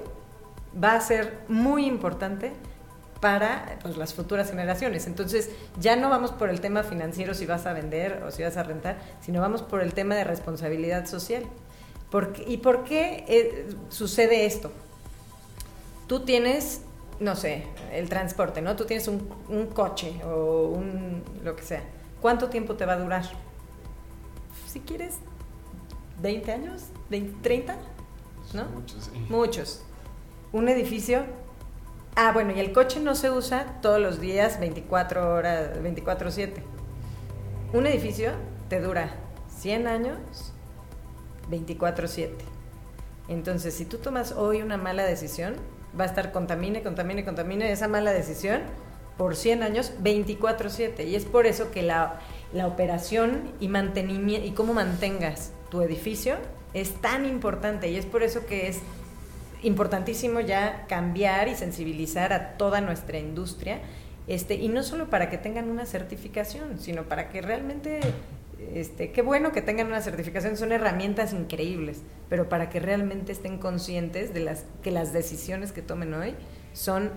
va 0.82 0.94
a 0.94 1.02
ser 1.02 1.40
muy 1.48 1.86
importante 1.86 2.52
para 3.20 3.80
pues, 3.82 3.98
las 3.98 4.14
futuras 4.14 4.50
generaciones. 4.50 5.08
Entonces, 5.08 5.50
ya 5.80 5.96
no 5.96 6.10
vamos 6.10 6.32
por 6.32 6.50
el 6.50 6.62
tema 6.62 6.84
financiero 6.84 7.34
si 7.34 7.46
vas 7.46 7.66
a 7.66 7.74
vender 7.74 8.24
o 8.24 8.32
si 8.32 8.44
vas 8.44 8.58
a 8.58 8.64
rentar, 8.64 8.98
sino 9.22 9.42
vamos 9.42 9.62
por 9.62 9.82
el 9.82 9.94
tema 9.94 10.16
de 10.16 10.24
responsabilidad 10.24 11.06
social. 11.06 11.44
¿Y 12.46 12.58
por 12.58 12.84
qué 12.84 13.26
eh, 13.28 13.68
sucede 13.90 14.46
esto? 14.46 14.72
Tú 16.08 16.22
tienes, 16.22 16.82
no 17.20 17.36
sé, 17.36 17.64
el 17.92 18.08
transporte, 18.08 18.62
¿no? 18.62 18.76
Tú 18.76 18.86
tienes 18.86 19.08
un, 19.10 19.20
coche 19.74 20.14
o 20.24 20.70
un 20.70 21.24
lo 21.44 21.56
que 21.56 21.64
sea. 21.64 21.84
¿Cuánto 22.22 22.48
tiempo 22.48 22.76
te 22.76 22.86
va 22.86 22.94
a 22.94 22.98
durar? 22.98 23.26
Si 24.68 24.82
quieres, 24.82 25.16
20 26.22 26.52
años, 26.52 26.84
30, 27.42 27.76
¿no? 28.54 28.66
Muchos, 28.66 29.06
sí. 29.06 29.26
Muchos. 29.30 29.84
Un 30.52 30.70
edificio 30.70 31.24
Ah, 32.20 32.32
bueno, 32.32 32.52
y 32.52 32.60
el 32.60 32.74
coche 32.74 33.00
no 33.00 33.14
se 33.14 33.30
usa 33.30 33.78
todos 33.84 34.02
los 34.02 34.20
días 34.20 34.60
24 34.60 35.36
horas, 35.36 35.80
24/7. 35.84 36.64
Un 37.74 37.86
edificio 37.86 38.32
te 38.70 38.82
dura 38.82 39.12
100 39.56 39.86
años 39.86 40.18
24/7. 41.48 42.44
Entonces, 43.28 43.76
si 43.76 43.86
tú 43.86 44.00
tomas 44.00 44.32
hoy 44.32 44.64
una 44.64 44.78
mala 44.78 45.04
decisión, 45.04 45.58
va 45.98 46.06
a 46.06 46.08
estar 46.08 46.32
contamine, 46.32 46.82
contamine, 46.82 47.24
contamine. 47.24 47.72
Esa 47.72 47.88
mala 47.88 48.12
decisión 48.12 48.62
por 49.16 49.36
100 49.36 49.62
años 49.62 49.94
24/7 50.02 51.04
y 51.06 51.14
es 51.14 51.26
por 51.26 51.46
eso 51.46 51.70
que 51.70 51.84
la, 51.84 52.20
la 52.54 52.68
operación 52.68 53.52
y 53.60 53.68
mantenimiento 53.68 54.48
y 54.48 54.52
cómo 54.52 54.74
mantengas 54.74 55.52
tu 55.70 55.82
edificio 55.82 56.36
es 56.74 56.94
tan 57.02 57.26
importante 57.26 57.90
y 57.90 57.96
es 57.96 58.06
por 58.06 58.24
eso 58.24 58.46
que 58.46 58.68
es 58.68 58.80
importantísimo 59.64 60.40
ya 60.40 60.86
cambiar 60.88 61.48
y 61.48 61.56
sensibilizar 61.56 62.32
a 62.34 62.58
toda 62.58 62.82
nuestra 62.82 63.18
industria 63.18 63.82
este, 64.28 64.56
y 64.56 64.68
no 64.68 64.84
solo 64.84 65.10
para 65.10 65.30
que 65.30 65.38
tengan 65.38 65.70
una 65.70 65.86
certificación, 65.86 66.80
sino 66.80 67.04
para 67.04 67.30
que 67.30 67.42
realmente, 67.42 68.02
este, 68.74 69.12
qué 69.12 69.22
bueno 69.22 69.54
que 69.54 69.62
tengan 69.62 69.88
una 69.88 70.02
certificación, 70.02 70.58
son 70.58 70.74
herramientas 70.74 71.32
increíbles, 71.32 72.02
pero 72.30 72.50
para 72.50 72.70
que 72.70 72.82
realmente 72.82 73.32
estén 73.32 73.58
conscientes 73.58 74.34
de 74.34 74.42
las, 74.42 74.66
que 74.84 74.92
las 74.92 75.14
decisiones 75.14 75.72
que 75.72 75.82
tomen 75.82 76.14
hoy 76.14 76.36
son 76.74 77.12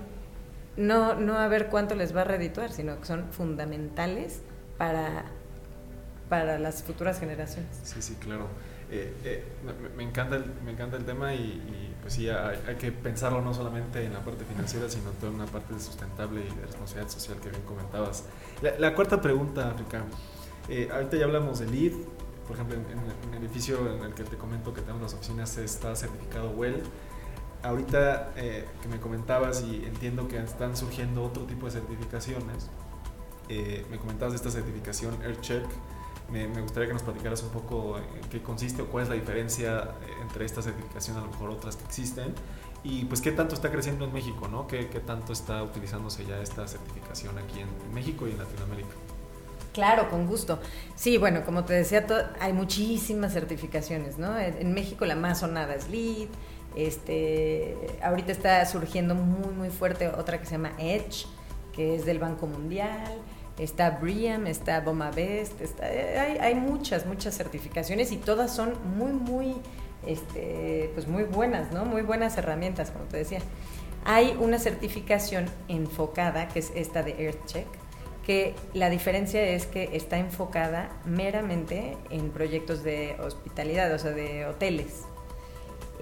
no, 0.76 1.14
no 1.14 1.36
a 1.36 1.48
ver 1.48 1.66
cuánto 1.66 1.96
les 1.96 2.16
va 2.16 2.20
a 2.20 2.24
redituar, 2.24 2.70
sino 2.70 2.98
que 3.00 3.06
son 3.06 3.32
fundamentales 3.32 4.42
para, 4.80 5.24
para 6.30 6.58
las 6.58 6.82
futuras 6.82 7.20
generaciones. 7.20 7.68
Sí, 7.84 8.00
sí, 8.00 8.14
claro. 8.14 8.46
Eh, 8.90 9.14
eh, 9.24 9.44
me, 9.94 10.02
encanta 10.02 10.36
el, 10.36 10.46
me 10.64 10.72
encanta 10.72 10.96
el 10.96 11.04
tema 11.04 11.34
y, 11.34 11.94
pues 12.00 12.14
sí, 12.14 12.30
hay, 12.30 12.76
que 12.76 12.90
pensarlo 12.90 13.42
no 13.42 13.52
solamente 13.52 14.02
en 14.02 14.14
la 14.14 14.20
parte 14.20 14.46
financiera, 14.46 14.88
sino 14.88 15.10
toda 15.10 15.32
una 15.32 15.44
parte 15.44 15.78
sustentable 15.78 16.40
y 16.40 16.54
de 16.56 16.62
responsabilidad 16.62 17.10
social 17.10 17.36
que 17.42 17.50
bien 17.50 17.60
comentabas. 17.64 18.24
La, 18.78 18.94
cuarta 18.94 19.20
pregunta, 19.20 19.74
Ricardo. 19.76 20.16
Eh, 20.70 20.88
ahorita 20.90 21.18
ya 21.18 21.26
hablamos 21.26 21.58
de 21.58 21.66
LEED, 21.66 21.92
por 22.46 22.56
ejemplo, 22.56 22.76
en, 22.76 23.34
el 23.34 23.44
edificio 23.44 23.86
en 23.94 24.02
el 24.02 24.14
que 24.14 24.24
te 24.24 24.38
comento 24.38 24.72
que 24.72 24.80
tenemos 24.80 25.02
las 25.02 25.12
oficinas 25.12 25.58
está 25.58 25.94
certificado 25.94 26.52
WELL. 26.52 26.82
Ahorita 27.62 28.32
que 28.34 28.88
me 28.88 28.98
comentabas 28.98 29.62
y 29.62 29.84
entiendo 29.84 30.26
que 30.26 30.38
están 30.38 30.74
surgiendo 30.74 31.22
otro 31.22 31.42
tipo 31.42 31.66
de 31.66 31.72
certificaciones, 31.72 32.70
me 33.90 33.98
comentabas 33.98 34.32
de 34.32 34.36
esta 34.36 34.50
certificación 34.50 35.16
AirCheck, 35.22 35.66
me, 36.30 36.46
gustaría 36.60 36.86
que 36.88 36.92
nos 36.92 37.02
platicaras 37.02 37.42
un 37.42 37.50
poco 37.50 37.98
en 37.98 38.28
qué 38.30 38.40
consiste 38.40 38.82
o 38.82 38.86
cuál 38.86 39.04
es 39.04 39.08
la 39.08 39.16
diferencia 39.16 39.94
entre 40.22 40.44
esta 40.44 40.62
certificación 40.62 41.16
a 41.16 41.20
lo 41.20 41.26
mejor 41.26 41.50
otras 41.50 41.76
que 41.76 41.84
existen 41.84 42.34
y 42.84 43.04
pues 43.04 43.20
qué 43.20 43.32
tanto 43.32 43.54
está 43.54 43.70
creciendo 43.70 44.04
en 44.04 44.12
México, 44.12 44.48
¿no? 44.48 44.66
¿Qué, 44.66 44.88
qué 44.88 45.00
tanto 45.00 45.32
está 45.32 45.62
utilizándose 45.62 46.24
ya 46.24 46.40
esta 46.40 46.66
certificación 46.66 47.36
aquí 47.38 47.60
en 47.60 47.94
México 47.94 48.26
y 48.26 48.30
en 48.30 48.38
Latinoamérica? 48.38 48.94
Claro, 49.72 50.08
con 50.08 50.26
gusto. 50.26 50.58
Sí, 50.94 51.18
bueno, 51.18 51.44
como 51.44 51.64
te 51.64 51.74
decía, 51.74 52.06
hay 52.40 52.52
muchísimas 52.52 53.32
certificaciones, 53.32 54.18
¿no? 54.18 54.38
En, 54.38 54.72
México 54.72 55.04
la 55.04 55.14
más 55.14 55.40
sonada 55.40 55.74
es 55.74 55.88
LEED, 55.88 56.28
este, 56.74 57.76
ahorita 58.02 58.32
está 58.32 58.64
surgiendo 58.66 59.14
muy, 59.14 59.52
muy 59.54 59.70
fuerte 59.70 60.08
otra 60.08 60.38
que 60.38 60.46
se 60.46 60.52
llama 60.52 60.72
Edge, 60.78 61.26
que 61.72 61.94
es 61.94 62.04
del 62.04 62.18
Banco 62.18 62.46
Mundial 62.46 63.20
está 63.62 63.90
BRIAM, 63.90 64.46
está 64.46 64.80
BOMAVEST, 64.80 65.60
está, 65.60 65.86
hay, 65.86 66.38
hay, 66.40 66.54
muchas, 66.54 67.06
muchas 67.06 67.36
certificaciones 67.36 68.10
y 68.10 68.16
todas 68.16 68.54
son 68.54 68.74
muy, 68.96 69.12
muy, 69.12 69.56
este, 70.06 70.90
pues 70.94 71.06
muy 71.06 71.24
buenas, 71.24 71.70
¿no? 71.70 71.84
Muy 71.84 72.02
buenas 72.02 72.36
herramientas, 72.38 72.90
como 72.90 73.04
te 73.04 73.18
decía. 73.18 73.40
Hay 74.04 74.34
una 74.40 74.58
certificación 74.58 75.46
enfocada, 75.68 76.48
que 76.48 76.60
es 76.60 76.72
esta 76.74 77.02
de 77.02 77.22
EarthCheck, 77.22 77.66
que 78.24 78.54
la 78.72 78.88
diferencia 78.88 79.42
es 79.42 79.66
que 79.66 79.90
está 79.92 80.16
enfocada 80.16 80.90
meramente 81.04 81.98
en 82.08 82.30
proyectos 82.30 82.82
de 82.82 83.16
hospitalidad, 83.22 83.92
o 83.92 83.98
sea, 83.98 84.12
de 84.12 84.46
hoteles. 84.46 85.02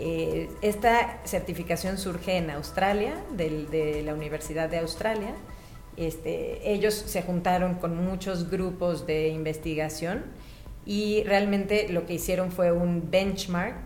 Eh, 0.00 0.48
esta 0.62 1.18
certificación 1.24 1.98
surge 1.98 2.36
en 2.36 2.50
Australia, 2.50 3.14
de 3.32 4.02
la 4.04 4.14
Universidad 4.14 4.68
de 4.68 4.78
Australia, 4.78 5.34
este, 5.98 6.72
ellos 6.72 6.94
se 6.94 7.22
juntaron 7.22 7.74
con 7.74 7.96
muchos 8.04 8.50
grupos 8.50 9.06
de 9.06 9.28
investigación 9.28 10.24
y 10.86 11.22
realmente 11.24 11.88
lo 11.90 12.06
que 12.06 12.14
hicieron 12.14 12.50
fue 12.52 12.72
un 12.72 13.10
benchmark, 13.10 13.84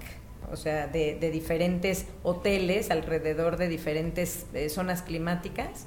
o 0.53 0.57
sea, 0.57 0.87
de, 0.87 1.15
diferentes 1.33 2.07
hoteles 2.23 2.91
alrededor 2.91 3.57
de 3.57 3.69
diferentes 3.69 4.47
eh, 4.53 4.69
zonas 4.69 5.03
climáticas 5.03 5.87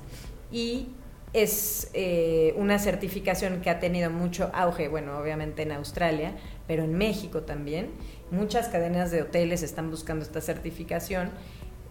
y 0.52 0.88
es 1.34 1.90
eh, 1.94 2.54
una 2.58 2.80
certificación 2.80 3.62
que 3.62 3.70
ha 3.70 3.80
tenido 3.80 4.10
mucho 4.10 4.50
auge, 4.54 4.88
bueno, 4.88 5.18
obviamente 5.18 5.64
en 5.64 5.74
Australia, 5.74 6.34
pero 6.66 6.84
en 6.84 6.98
México 6.98 7.42
también. 7.42 7.92
Muchas 8.32 8.70
cadenas 8.70 9.12
de 9.12 9.22
hoteles 9.22 9.62
están 9.62 9.92
buscando 9.92 10.24
esta 10.24 10.42
certificación 10.42 11.32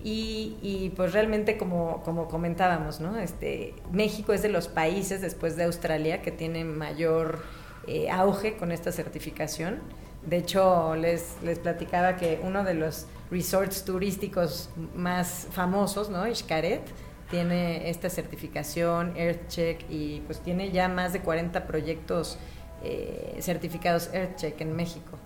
y, 0.07 0.93
pues 0.97 1.15
realmente 1.15 1.57
como, 1.57 2.03
como 2.03 2.29
comentábamos, 2.29 3.01
¿no? 3.01 3.19
Este, 3.19 3.73
México 3.91 4.35
es 4.35 4.43
de 4.43 4.51
los 4.51 4.69
países 4.69 5.23
después 5.23 5.57
de 5.57 5.65
Australia 5.65 6.21
que 6.21 6.31
tiene 6.31 6.63
mayor 6.63 7.43
eh, 7.87 8.11
auge 8.11 8.59
con 8.59 8.71
esta 8.71 8.93
certificación. 8.93 9.81
De 10.27 10.37
hecho, 10.37 10.95
les, 10.95 11.37
les 11.43 11.59
platicaba 11.59 12.17
que 12.17 12.39
uno 12.43 12.65
de 12.65 12.75
los 12.75 13.07
resorts 13.31 13.87
turísticos 13.87 14.69
más 14.95 15.49
famosos, 15.53 16.11
¿no? 16.11 16.23
Xcaret, 16.35 16.83
tiene 17.31 17.89
esta 17.89 18.11
certificación, 18.11 19.17
EarthCheck, 19.17 19.87
y 19.89 20.21
pues 20.27 20.41
tiene 20.41 20.71
ya 20.71 20.89
más 20.89 21.15
de 21.15 21.21
40 21.21 21.67
proyectos 21.67 22.39
eh, 22.83 23.39
certificados 23.41 24.11
EarthCheck 24.13 24.61
en 24.61 24.77
México. 24.77 25.19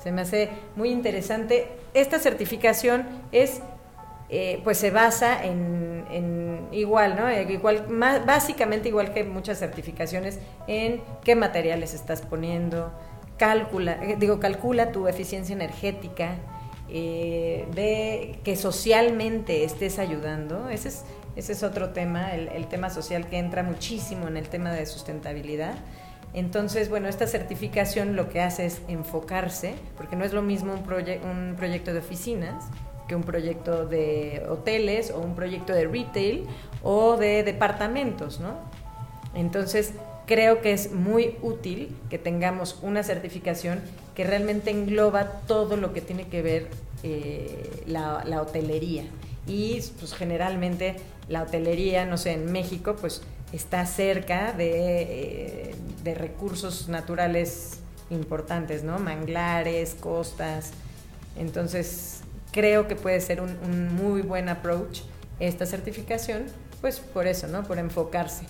Se 0.00 0.12
me 0.12 0.22
hace 0.22 0.50
muy 0.76 0.90
interesante. 0.90 1.68
Esta 1.94 2.20
certificación 2.20 3.06
es 3.32 3.60
eh, 4.32 4.60
pues 4.62 4.78
se 4.78 4.92
basa 4.92 5.44
en, 5.44 6.68
igual, 6.70 7.16
¿no? 7.16 7.28
Eh, 7.28 7.46
igual, 7.50 7.88
más, 7.88 8.24
básicamente 8.24 8.88
igual 8.88 9.12
que 9.12 9.24
muchas 9.24 9.58
certificaciones, 9.58 10.38
en 10.68 11.02
qué 11.24 11.34
materiales 11.34 11.94
estás 11.94 12.22
poniendo, 12.22 12.92
calcula, 13.38 13.98
eh, 14.04 14.16
digo, 14.16 14.38
calcula 14.38 14.92
tu 14.92 15.08
eficiencia 15.08 15.52
energética, 15.52 16.36
ve 16.88 18.38
que 18.44 18.54
socialmente 18.54 19.64
estés 19.64 19.98
ayudando. 19.98 20.68
Ese 20.70 20.88
es, 20.88 21.04
ese 21.34 21.52
es 21.52 21.64
otro 21.64 21.90
tema, 21.90 22.32
el, 22.32 22.66
tema 22.68 22.88
social 22.90 23.26
que 23.26 23.38
entra 23.38 23.64
muchísimo 23.64 24.28
en 24.28 24.36
el 24.36 24.48
tema 24.48 24.70
de 24.70 24.86
sustentabilidad. 24.86 25.74
Entonces, 26.34 26.88
bueno, 26.88 27.08
esta 27.08 27.26
certificación 27.26 28.14
lo 28.14 28.28
que 28.28 28.40
hace 28.40 28.66
es 28.66 28.80
enfocarse, 28.86 29.74
porque 29.96 30.14
no 30.14 30.24
es 30.24 30.32
lo 30.32 30.42
mismo 30.42 30.72
un, 30.72 30.80
un 31.28 31.56
proyecto 31.56 31.92
de 31.92 31.98
oficinas 31.98 32.70
que 33.10 33.16
un 33.16 33.24
proyecto 33.24 33.86
de 33.86 34.46
hoteles 34.48 35.10
o 35.10 35.18
un 35.18 35.34
proyecto 35.34 35.72
de 35.72 35.88
retail 35.88 36.46
o 36.80 37.16
de 37.16 37.42
departamentos, 37.42 38.38
¿no? 38.38 38.54
Entonces, 39.34 39.94
creo 40.26 40.60
que 40.60 40.72
es 40.72 40.92
muy 40.92 41.36
útil 41.42 41.96
que 42.08 42.18
tengamos 42.18 42.78
una 42.82 43.02
certificación 43.02 43.80
que 44.14 44.22
realmente 44.22 44.70
engloba 44.70 45.24
todo 45.48 45.76
lo 45.76 45.92
que 45.92 46.00
tiene 46.00 46.28
que 46.28 46.40
ver 46.40 46.68
eh, 47.02 47.82
la, 47.86 48.22
hotelería. 48.40 49.06
Y 49.48 49.82
pues 49.98 50.14
generalmente 50.14 50.94
la 51.28 51.42
hotelería, 51.42 52.06
no 52.06 52.16
sé, 52.16 52.34
en 52.34 52.52
México, 52.52 52.94
pues 53.00 53.22
está 53.52 53.86
cerca 53.86 54.52
de, 54.52 55.02
eh, 55.02 55.74
de 56.04 56.14
recursos 56.14 56.88
naturales 56.88 57.80
importantes, 58.08 58.84
¿no? 58.84 59.00
Manglares, 59.00 59.96
costas. 59.98 60.70
Entonces, 61.36 62.19
creo 62.52 62.88
que 62.88 62.96
puede 62.96 63.20
ser 63.20 63.40
un, 63.40 63.94
muy 63.94 64.22
buen 64.22 64.48
approach 64.48 65.00
esta 65.38 65.66
certificación, 65.66 66.46
pues 66.80 67.00
por 67.00 67.26
eso, 67.26 67.46
¿no? 67.48 67.64
Por 67.64 67.78
enfocarse. 67.78 68.44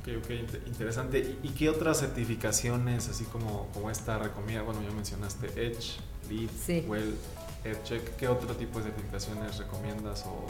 Ok, 0.00 0.08
ok, 0.22 0.30
interesante. 0.66 1.36
¿Y 1.42 1.48
qué 1.50 1.68
otras 1.68 1.98
certificaciones, 1.98 3.08
así 3.08 3.24
como, 3.24 3.68
como 3.74 3.90
esta, 3.90 4.18
recomienda? 4.18 4.62
Bueno, 4.62 4.82
ya 4.82 4.94
mencionaste 4.94 5.46
Edge, 5.56 5.98
Lead, 6.30 6.86
Well, 6.88 7.16
EdCheck. 7.64 8.16
¿Qué 8.16 8.28
otro 8.28 8.54
tipo 8.54 8.78
de 8.78 8.84
certificaciones 8.84 9.58
recomiendas 9.58 10.24
o...? 10.26 10.46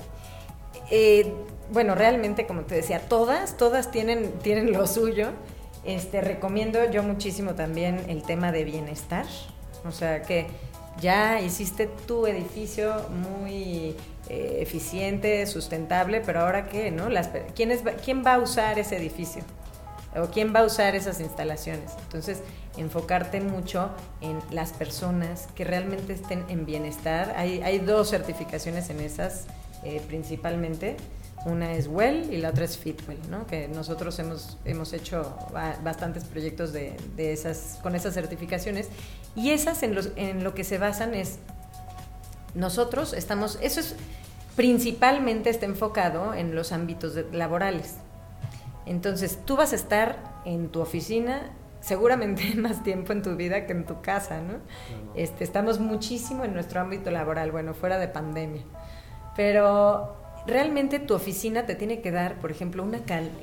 Eh, 0.91 1.33
bueno, 1.73 1.95
realmente, 1.95 2.47
como 2.47 2.63
te 2.63 2.75
decía, 2.75 3.01
todas, 3.09 3.57
todas 3.57 3.91
tienen, 3.91 4.33
tienen 4.43 4.73
lo 4.73 4.87
suyo. 4.87 5.31
Este, 5.85 6.21
recomiendo 6.21 6.91
yo 6.91 7.03
muchísimo 7.03 7.55
también 7.55 8.05
el 8.09 8.23
tema 8.23 8.53
de 8.53 8.65
bienestar. 8.65 9.27
O 9.85 9.93
sea, 9.93 10.23
que 10.23 10.49
ya 11.01 11.41
hiciste 11.41 11.87
tu 12.07 12.27
edificio 12.27 13.09
muy 13.11 13.97
eh, 14.29 14.59
eficiente, 14.61 15.47
sustentable, 15.47 16.21
pero 16.21 16.41
ahora 16.41 16.69
qué, 16.69 16.91
¿no? 16.91 17.09
Las, 17.09 17.31
¿quién, 17.55 17.71
es, 17.71 17.83
¿Quién 18.05 18.25
va 18.25 18.35
a 18.35 18.39
usar 18.39 18.79
ese 18.79 18.97
edificio? 18.97 19.43
¿O 20.17 20.29
quién 20.29 20.55
va 20.55 20.61
a 20.61 20.65
usar 20.65 20.95
esas 20.95 21.21
instalaciones? 21.21 21.93
Entonces, 22.05 22.43
enfocarte 22.77 23.41
mucho 23.41 23.91
en 24.21 24.39
las 24.51 24.73
personas 24.73 25.49
que 25.55 25.65
realmente 25.65 26.15
estén 26.15 26.45
en 26.49 26.65
bienestar. 26.65 27.35
Hay, 27.37 27.61
hay 27.63 27.79
dos 27.79 28.11
certificaciones 28.11 28.89
en 28.91 29.01
esas, 29.01 29.47
eh, 29.85 30.01
principalmente. 30.09 30.97
Una 31.45 31.75
es 31.75 31.87
Well 31.87 32.33
y 32.33 32.39
la 32.39 32.51
otra 32.51 32.65
es 32.65 32.77
Fitwell, 32.77 33.19
¿no? 33.31 33.47
que 33.47 33.69
nosotros 33.69 34.19
hemos, 34.19 34.59
hemos 34.65 34.93
hecho 34.93 35.37
bastantes 35.85 36.25
proyectos 36.25 36.73
de, 36.73 36.97
de 37.17 37.33
esas, 37.33 37.79
con 37.83 37.95
esas 37.95 38.15
certificaciones. 38.15 38.89
Y 39.37 39.51
esas 39.51 39.83
en, 39.83 39.95
los, 39.95 40.11
en 40.17 40.43
lo 40.43 40.55
que 40.55 40.65
se 40.65 40.79
basan 40.79 41.15
es, 41.15 41.39
nosotros 42.55 43.13
estamos, 43.13 43.59
eso 43.61 43.81
es 43.81 43.95
principalmente 44.57 45.51
está 45.51 45.67
enfocado 45.67 46.35
en 46.35 46.55
los 46.55 46.73
ámbitos 46.73 47.15
laborales. 47.33 47.97
Entonces, 48.87 49.39
tú 49.45 49.57
vas 49.57 49.73
a 49.73 49.77
estar 49.77 50.19
en 50.45 50.69
tu 50.71 50.81
oficina 50.81 51.53
seguramente 51.81 52.55
más 52.57 52.83
tiempo 52.83 53.13
en 53.13 53.23
tu 53.23 53.37
vida 53.37 53.67
que 53.67 53.73
en 53.73 53.85
tu 53.85 54.01
casa, 54.01 54.41
¿no? 54.41 54.55
Este, 55.15 55.45
estamos 55.45 55.79
muchísimo 55.79 56.45
en 56.45 56.55
nuestro 56.55 56.81
ámbito 56.81 57.11
laboral, 57.11 57.53
bueno, 57.53 57.75
fuera 57.75 57.99
de 57.99 58.09
pandemia. 58.09 58.63
Pero 59.37 60.17
realmente 60.47 60.99
tu 60.99 61.15
oficina 61.15 61.67
te 61.67 61.75
tiene 61.75 62.01
que 62.01 62.11
dar, 62.11 62.37
por 62.37 62.51
ejemplo, 62.51 62.83
una 62.83 63.01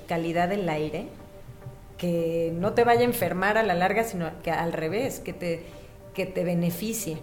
calidad 0.08 0.50
del 0.50 0.68
aire 0.70 1.08
que 1.98 2.54
no 2.56 2.74
te 2.74 2.84
vaya 2.84 3.02
a 3.02 3.06
enfermar 3.06 3.58
a 3.58 3.64
la 3.64 3.74
larga, 3.74 4.04
sino 4.04 4.30
que 4.42 4.52
al 4.52 4.74
revés, 4.74 5.20
que 5.20 5.34
te, 5.34 5.64
que 6.14 6.26
te 6.26 6.44
beneficie. 6.44 7.20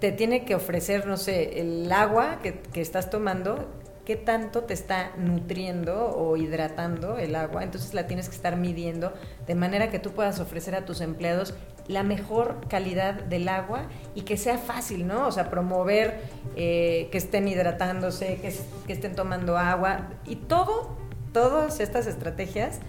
Te 0.00 0.12
tiene 0.12 0.44
que 0.44 0.54
ofrecer, 0.54 1.06
no 1.06 1.16
sé, 1.16 1.60
el 1.60 1.90
agua 1.90 2.38
que, 2.42 2.60
que 2.60 2.80
estás 2.80 3.10
tomando, 3.10 3.68
qué 4.04 4.16
tanto 4.16 4.62
te 4.62 4.72
está 4.72 5.12
nutriendo 5.18 6.16
o 6.16 6.36
hidratando 6.36 7.18
el 7.18 7.34
agua, 7.34 7.64
entonces 7.64 7.92
la 7.92 8.06
tienes 8.06 8.28
que 8.28 8.36
estar 8.36 8.56
midiendo 8.56 9.12
de 9.46 9.54
manera 9.54 9.90
que 9.90 9.98
tú 9.98 10.12
puedas 10.12 10.40
ofrecer 10.40 10.74
a 10.74 10.86
tus 10.86 11.02
empleados 11.02 11.54
la 11.88 12.02
mejor 12.02 12.60
calidad 12.68 13.14
del 13.14 13.48
agua 13.48 13.88
y 14.14 14.22
que 14.22 14.36
sea 14.36 14.58
fácil, 14.58 15.06
¿no? 15.06 15.26
O 15.26 15.32
sea, 15.32 15.50
promover 15.50 16.20
eh, 16.54 17.08
que 17.10 17.18
estén 17.18 17.48
hidratándose, 17.48 18.36
que, 18.36 18.54
que 18.86 18.92
estén 18.92 19.14
tomando 19.14 19.58
agua 19.58 20.10
y 20.26 20.36
todo, 20.36 20.96
todas 21.32 21.80
estas 21.80 22.06
estrategias 22.06 22.80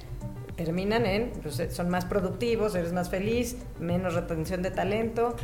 terminan 0.56 1.06
en, 1.06 1.32
pues, 1.42 1.62
son 1.70 1.90
más 1.90 2.04
productivos, 2.04 2.76
eres 2.76 2.92
más 2.92 3.10
feliz, 3.10 3.56
menos 3.80 4.14
retención 4.14 4.62
de 4.62 4.72
talento, 4.72 5.36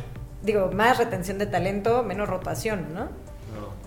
digo, 0.42 0.70
más 0.72 0.98
retención 0.98 1.38
de 1.38 1.46
talento, 1.46 2.02
menos 2.02 2.28
rotación, 2.28 2.94
¿no? 2.94 3.08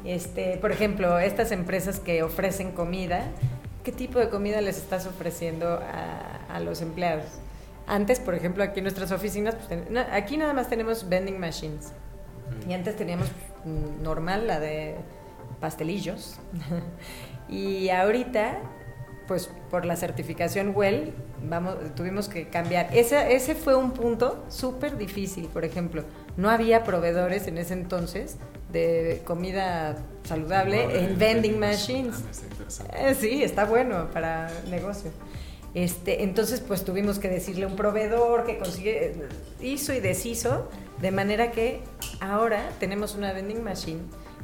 Este, 0.05 0.57
por 0.57 0.71
ejemplo, 0.71 1.19
estas 1.19 1.51
empresas 1.51 1.99
que 1.99 2.23
ofrecen 2.23 2.71
comida, 2.71 3.25
¿qué 3.83 3.91
tipo 3.91 4.17
de 4.17 4.29
comida 4.29 4.61
les 4.61 4.77
estás 4.77 5.05
ofreciendo 5.05 5.79
a, 6.47 6.59
los 6.61 6.81
empleados? 6.81 7.25
Antes, 7.89 8.19
por 8.19 8.35
ejemplo, 8.35 8.63
aquí 8.63 8.79
en 8.79 8.83
nuestras 8.83 9.11
oficinas, 9.11 9.55
pues, 9.55 9.81
aquí 10.11 10.37
nada 10.37 10.53
más 10.53 10.69
tenemos 10.69 11.09
vending 11.09 11.39
machines. 11.39 11.91
Y 12.67 12.73
antes 12.73 12.95
teníamos 12.95 13.27
mm, 13.65 14.03
normal 14.03 14.45
la 14.45 14.59
de 14.59 14.95
pastelillos. 15.59 16.35
y 17.49 17.89
ahorita, 17.89 18.59
pues 19.27 19.49
por 19.71 19.85
la 19.85 19.95
certificación 19.95 20.73
WELL, 20.75 21.13
vamos, 21.49 21.77
tuvimos 21.95 22.29
que 22.29 22.47
cambiar. 22.47 22.95
Ese, 22.95 23.33
ese 23.33 23.55
fue 23.55 23.75
un 23.75 23.91
punto 23.91 24.45
súper 24.49 24.95
difícil, 24.95 25.47
por 25.47 25.65
ejemplo. 25.65 26.03
No 26.37 26.51
había 26.51 26.83
proveedores 26.83 27.47
en 27.47 27.57
ese 27.57 27.73
entonces 27.73 28.37
de 28.71 29.23
comida 29.25 29.97
saludable 30.25 31.05
en 31.05 31.17
vending 31.17 31.57
machines. 31.57 32.23
Ah, 32.93 33.09
eh, 33.09 33.15
sí, 33.15 33.41
está 33.41 33.65
bueno 33.65 34.11
para 34.11 34.51
negocio. 34.69 35.09
Este, 35.73 36.23
entonces, 36.23 36.61
pues 36.61 36.83
tuvimos 36.83 37.19
que 37.19 37.29
decirle 37.29 37.65
a 37.65 37.67
un 37.67 37.75
proveedor 37.75 38.45
que 38.45 38.57
consigue, 38.57 39.27
hizo 39.61 39.93
y 39.93 39.99
deshizo, 39.99 40.67
de 40.99 41.11
manera 41.11 41.51
que 41.51 41.81
ahora 42.19 42.69
tenemos 42.79 43.15
una 43.15 43.33
vending 43.33 43.63
machine 43.63 44.01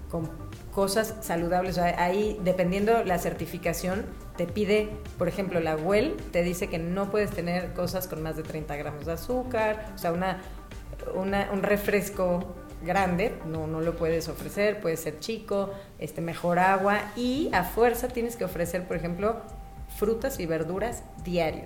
con 0.10 0.30
cosas 0.74 1.16
saludables. 1.22 1.78
Ahí, 1.78 2.40
dependiendo 2.44 3.04
la 3.04 3.18
certificación, 3.18 4.06
te 4.38 4.46
pide, 4.46 4.90
por 5.18 5.28
ejemplo, 5.28 5.60
la 5.60 5.76
WELL 5.76 6.16
te 6.32 6.44
dice 6.44 6.68
que 6.68 6.78
no 6.78 7.10
puedes 7.10 7.32
tener 7.32 7.74
cosas 7.74 8.08
con 8.08 8.22
más 8.22 8.36
de 8.36 8.44
30 8.44 8.76
gramos 8.76 9.06
de 9.06 9.14
azúcar, 9.14 9.94
o 9.96 9.98
sea, 9.98 10.12
una, 10.12 10.42
una 11.16 11.50
un 11.52 11.64
refresco 11.64 12.56
grande, 12.84 13.34
no, 13.46 13.68
no 13.68 13.82
lo 13.82 13.96
puedes 13.96 14.28
ofrecer, 14.28 14.82
puede 14.82 14.98
ser 14.98 15.20
chico, 15.20 15.72
este, 15.98 16.22
mejor 16.22 16.60
agua 16.60 17.00
y 17.16 17.50
a 17.54 17.64
fuerza 17.64 18.10
tienes 18.10 18.36
que 18.36 18.44
ofrecer, 18.44 18.86
por 18.86 18.98
ejemplo, 18.98 19.38
frutas 19.96 20.40
y 20.40 20.46
verduras 20.46 21.04
diario. 21.24 21.66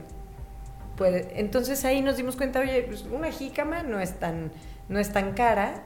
Puede, 0.96 1.40
entonces 1.40 1.86
ahí 1.86 2.02
nos 2.02 2.18
dimos 2.18 2.36
cuenta, 2.36 2.60
oye, 2.60 2.84
pues 2.84 3.06
una 3.12 3.32
jícama 3.32 3.84
no 3.84 4.00
es 4.00 4.20
tan, 4.20 4.52
no 4.90 5.00
es 5.00 5.12
tan 5.12 5.34
cara 5.34 5.84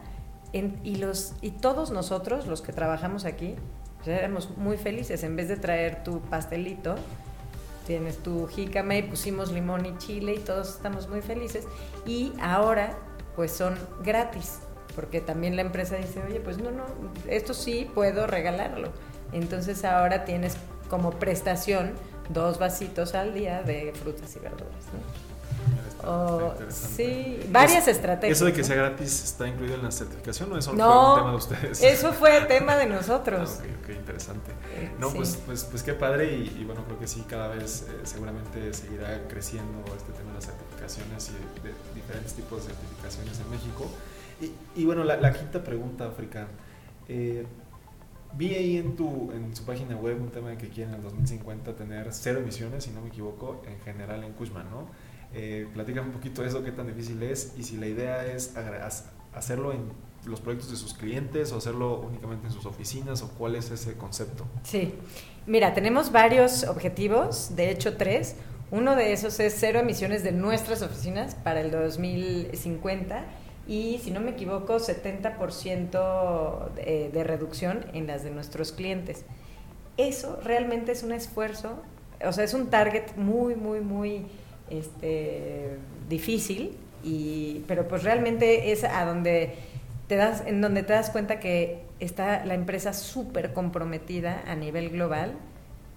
y, 0.52 0.96
los, 0.96 1.34
y 1.41 1.52
todos 1.52 1.91
nosotros, 1.91 2.48
los 2.48 2.62
que 2.62 2.74
trabajamos 2.74 3.26
aquí, 3.26 3.56
pues 3.98 4.08
éramos 4.08 4.58
muy 4.58 4.78
felices. 4.78 5.24
En 5.24 5.36
vez 5.36 5.48
de 5.48 5.58
traer 5.58 6.04
tu 6.04 6.22
pastelito, 6.22 6.96
tienes 7.88 8.18
tu 8.18 8.48
jícama 8.48 8.96
y 8.96 9.04
pusimos 9.04 9.52
limón 9.52 9.86
y 9.86 9.98
chile 9.98 10.36
y 10.36 10.39
todos 10.39 10.76
estamos 10.76 11.08
muy 11.08 11.22
felices. 11.22 11.66
Y 12.06 12.34
ahora, 12.39 12.98
pues 13.36 13.52
son 13.52 13.78
gratis 14.04 14.60
porque 14.96 15.22
también 15.22 15.56
la 15.56 15.64
empresa 15.64 15.96
dice, 15.96 16.22
oye, 16.28 16.39
pues 16.39 16.58
no, 16.58 16.72
no, 16.72 16.86
esto 17.28 17.54
sí 17.54 17.89
puedo 17.94 18.28
regalarlo. 18.28 18.89
Entonces 19.32 19.84
ahora 19.86 20.26
tienes 20.26 20.58
como 20.89 21.12
prestación 21.12 21.94
dos 22.30 22.59
vasitos 22.59 23.15
al 23.15 23.34
día 23.34 23.63
de 23.63 23.93
frutas 23.93 24.36
y 24.36 24.39
verduras. 24.39 24.86
¿no? 24.93 25.24
sí, 26.69 27.39
varias 27.49 27.88
estrategias. 27.88 28.38
¿Eso 28.38 28.45
de 28.45 28.53
que 28.53 28.63
sea 28.63 28.76
gratis 28.76 29.24
está 29.24 29.47
incluido 29.47 29.76
en 29.76 29.84
la 29.84 29.91
certificación 29.91 30.51
o 30.51 30.57
eso 30.57 30.74
no, 30.74 30.86
fue 30.86 31.13
un 31.13 31.19
tema 31.19 31.30
de 31.32 31.38
ustedes? 31.38 31.84
Eso 31.84 32.11
fue 32.11 32.41
tema 32.47 32.76
de 32.76 32.88
nosotros. 32.88 33.59
ah, 33.61 33.65
ok, 33.82 33.89
interesante. 33.89 34.51
Eh, 34.76 34.91
no, 34.99 35.09
pues, 35.11 35.39
pues, 35.45 35.63
pues 35.63 35.84
qué 35.84 35.93
padre 35.93 36.34
y, 36.36 36.63
bueno, 36.65 36.84
creo 36.86 36.99
que 36.99 37.07
sí, 37.07 37.24
cada 37.28 37.47
vez 37.47 37.88
eh, 37.89 38.01
seguramente 38.03 38.74
seguirá 38.74 39.28
creciendo 39.28 39.80
este 39.95 40.11
tema 40.11 40.30
de 40.30 40.36
las 40.36 40.45
certificaciones 40.45 41.30
y 41.30 41.63
de 41.63 41.74
diferentes 41.95 42.34
tipos 42.34 42.67
de 42.67 42.74
certificaciones 42.74 43.39
en 43.39 43.49
México. 43.49 43.89
Y, 44.76 44.84
bueno, 44.84 45.03
la, 45.05 45.32
quinta 45.32 45.63
pregunta, 45.63 46.07
África. 46.07 46.47
Eh, 47.07 47.45
vi 48.36 48.55
ahí 48.55 48.77
en, 48.77 48.95
tu, 48.95 49.31
en 49.31 49.55
su 49.55 49.63
página 49.63 49.95
web 49.95 50.21
un 50.21 50.29
tema 50.29 50.49
de 50.49 50.57
que 50.57 50.69
quieren 50.69 50.93
en 50.93 50.99
el 50.99 51.03
2050 51.03 51.75
tener 51.75 52.07
cero 52.11 52.39
emisiones, 52.39 52.84
si 52.84 52.91
no 52.91 53.01
me 53.01 53.09
equivoco, 53.09 53.61
en 53.67 53.79
general 53.81 54.23
en 54.23 54.34
Cushman, 54.34 54.69
¿no? 54.69 54.88
Eh, 55.34 55.67
platícame 55.73 56.07
un 56.07 56.13
poquito 56.13 56.41
de 56.41 56.49
eso, 56.49 56.63
qué 56.63 56.71
tan 56.71 56.88
difícil 56.88 57.21
es 57.23 57.53
y 57.57 57.63
si 57.63 57.77
la 57.77 57.88
idea 57.88 58.25
es 58.25 58.55
hacerlo 59.34 59.73
en 59.73 59.91
los 60.25 60.41
proyectos 60.41 60.71
de 60.71 60.77
sus 60.77 60.93
clientes 60.93 61.51
o 61.51 61.57
hacerlo 61.57 62.01
únicamente 62.01 62.47
en 62.47 62.53
sus 62.53 62.65
oficinas 62.65 63.21
o 63.23 63.29
cuál 63.29 63.55
es 63.55 63.71
ese 63.71 63.95
concepto. 63.95 64.45
Sí, 64.63 64.93
mira, 65.47 65.73
tenemos 65.73 66.11
varios 66.11 66.63
objetivos, 66.65 67.55
de 67.55 67.71
hecho 67.71 67.97
tres. 67.97 68.36
Uno 68.71 68.95
de 68.95 69.13
esos 69.13 69.39
es 69.39 69.55
cero 69.57 69.79
emisiones 69.79 70.23
de 70.23 70.31
nuestras 70.31 70.81
oficinas 70.81 71.36
para 71.36 71.61
el 71.61 71.71
2050 71.71 73.25
y, 73.68 73.99
si 74.03 74.11
no 74.11 74.20
me 74.20 74.32
equivoco, 74.32 74.76
70% 74.78 76.74
de, 76.74 77.09
de 77.09 77.24
reducción 77.24 77.86
en 77.93 78.07
las 78.07 78.24
de 78.24 78.32
nuestros 78.32 78.72
clientes. 78.72 79.26
Eso 79.97 80.39
realmente 80.43 80.91
es 80.91 81.03
un 81.03 81.11
esfuerzo, 81.11 81.82
o 82.26 82.32
sea, 82.32 82.43
es 82.43 82.53
un 82.53 82.70
target 82.70 83.16
muy, 83.16 83.55
muy, 83.55 83.80
muy 83.80 84.26
este, 84.70 85.78
difícil, 86.09 86.78
y, 87.03 87.64
pero 87.68 87.88
pues 87.88 88.03
realmente 88.03 88.72
es 88.72 88.84
a 88.84 89.05
donde 89.05 89.55
te 90.07 90.16
das, 90.16 90.43
en 90.45 90.61
donde 90.61 90.84
te 90.84 90.93
das 90.93 91.09
cuenta 91.09 91.39
que 91.39 91.84
está 91.99 92.45
la 92.45 92.53
empresa 92.53 92.93
súper 92.93 93.53
comprometida 93.53 94.43
a 94.47 94.55
nivel 94.55 94.89
global 94.89 95.34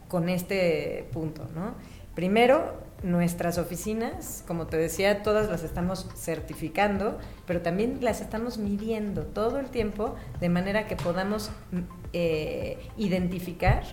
con 0.09 0.29
este 0.29 1.07
punto, 1.13 1.47
¿no? 1.55 1.75
Primero, 2.15 2.75
nuestras 3.07 3.57
oficinas, 3.57 4.43
como 4.49 4.67
te 4.67 4.77
decía, 4.77 5.23
todas 5.23 5.49
las 5.49 5.63
estamos 5.63 6.09
certificando, 6.17 7.19
pero 7.47 7.63
también 7.63 7.99
las 8.01 8.21
estamos 8.21 8.59
midiendo 8.59 9.23
todo 9.23 9.61
el 9.61 9.71
tiempo 9.71 10.17
de 10.41 10.49
manera 10.49 10.89
que 10.89 10.97
podamos 10.97 11.51
mm, 11.71 11.79
eh, 12.13 12.79
identificar 12.97 13.85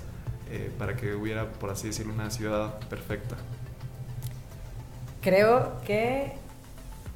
eh, 0.50 0.72
para 0.78 0.96
que 0.96 1.14
hubiera, 1.14 1.52
por 1.52 1.70
así 1.70 1.88
decirlo, 1.88 2.14
una 2.14 2.32
ciudad 2.32 2.80
perfecta? 2.90 3.36
Creo 5.22 5.80
que 5.86 6.34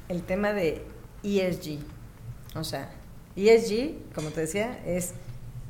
el 0.08 0.22
tema 0.22 0.52
de 0.52 0.84
ESG, 1.24 1.80
o 2.54 2.62
sea, 2.62 2.90
ESG, 3.34 4.14
como 4.14 4.30
te 4.30 4.42
decía, 4.42 4.80
es 4.86 5.14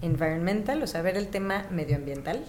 environmental, 0.03 0.82
o 0.82 0.86
sea, 0.86 1.03
ver 1.03 1.16
el 1.16 1.28
tema 1.28 1.66
medioambiental, 1.70 2.44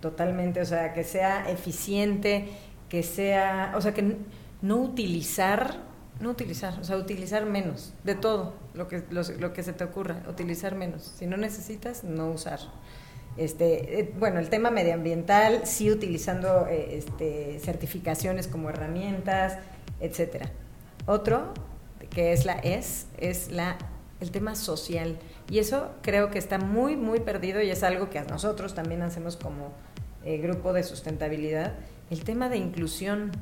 totalmente, 0.00 0.60
o 0.60 0.64
sea, 0.64 0.92
que 0.92 1.04
sea 1.04 1.50
eficiente, 1.50 2.48
que 2.88 3.02
sea, 3.02 3.72
o 3.76 3.80
sea, 3.80 3.94
que 3.94 4.16
no 4.62 4.76
utilizar, 4.76 5.76
no 6.20 6.30
utilizar, 6.30 6.78
o 6.80 6.84
sea, 6.84 6.96
utilizar 6.96 7.46
menos, 7.46 7.92
de 8.04 8.14
todo, 8.14 8.54
lo 8.74 8.88
que, 8.88 9.02
lo, 9.10 9.52
que 9.52 9.62
se 9.62 9.72
te 9.72 9.84
ocurra, 9.84 10.22
utilizar 10.28 10.74
menos. 10.74 11.12
Si 11.16 11.26
no 11.26 11.36
necesitas, 11.36 12.04
no 12.04 12.30
usar. 12.30 12.60
Este, 13.36 14.00
eh, 14.00 14.14
bueno, 14.18 14.38
el 14.40 14.48
tema 14.48 14.70
medioambiental, 14.70 15.66
sí 15.66 15.90
utilizando 15.90 16.66
eh, 16.68 16.96
este, 16.96 17.58
certificaciones 17.60 18.46
como 18.48 18.70
herramientas, 18.70 19.58
etcétera. 20.00 20.50
Otro, 21.06 21.52
que 22.10 22.32
es 22.32 22.46
la 22.46 22.54
ES, 22.54 23.06
es 23.18 23.50
la, 23.50 23.76
el 24.20 24.30
tema 24.30 24.54
social. 24.54 25.18
Y 25.48 25.58
eso 25.58 25.90
creo 26.02 26.30
que 26.30 26.38
está 26.38 26.58
muy, 26.58 26.96
muy 26.96 27.20
perdido 27.20 27.62
y 27.62 27.70
es 27.70 27.82
algo 27.82 28.10
que 28.10 28.20
nosotros 28.22 28.74
también 28.74 29.02
hacemos 29.02 29.36
como 29.36 29.72
eh, 30.24 30.38
grupo 30.38 30.72
de 30.72 30.82
sustentabilidad. 30.82 31.74
El 32.10 32.24
tema 32.24 32.48
de 32.48 32.56
inclusión. 32.56 33.32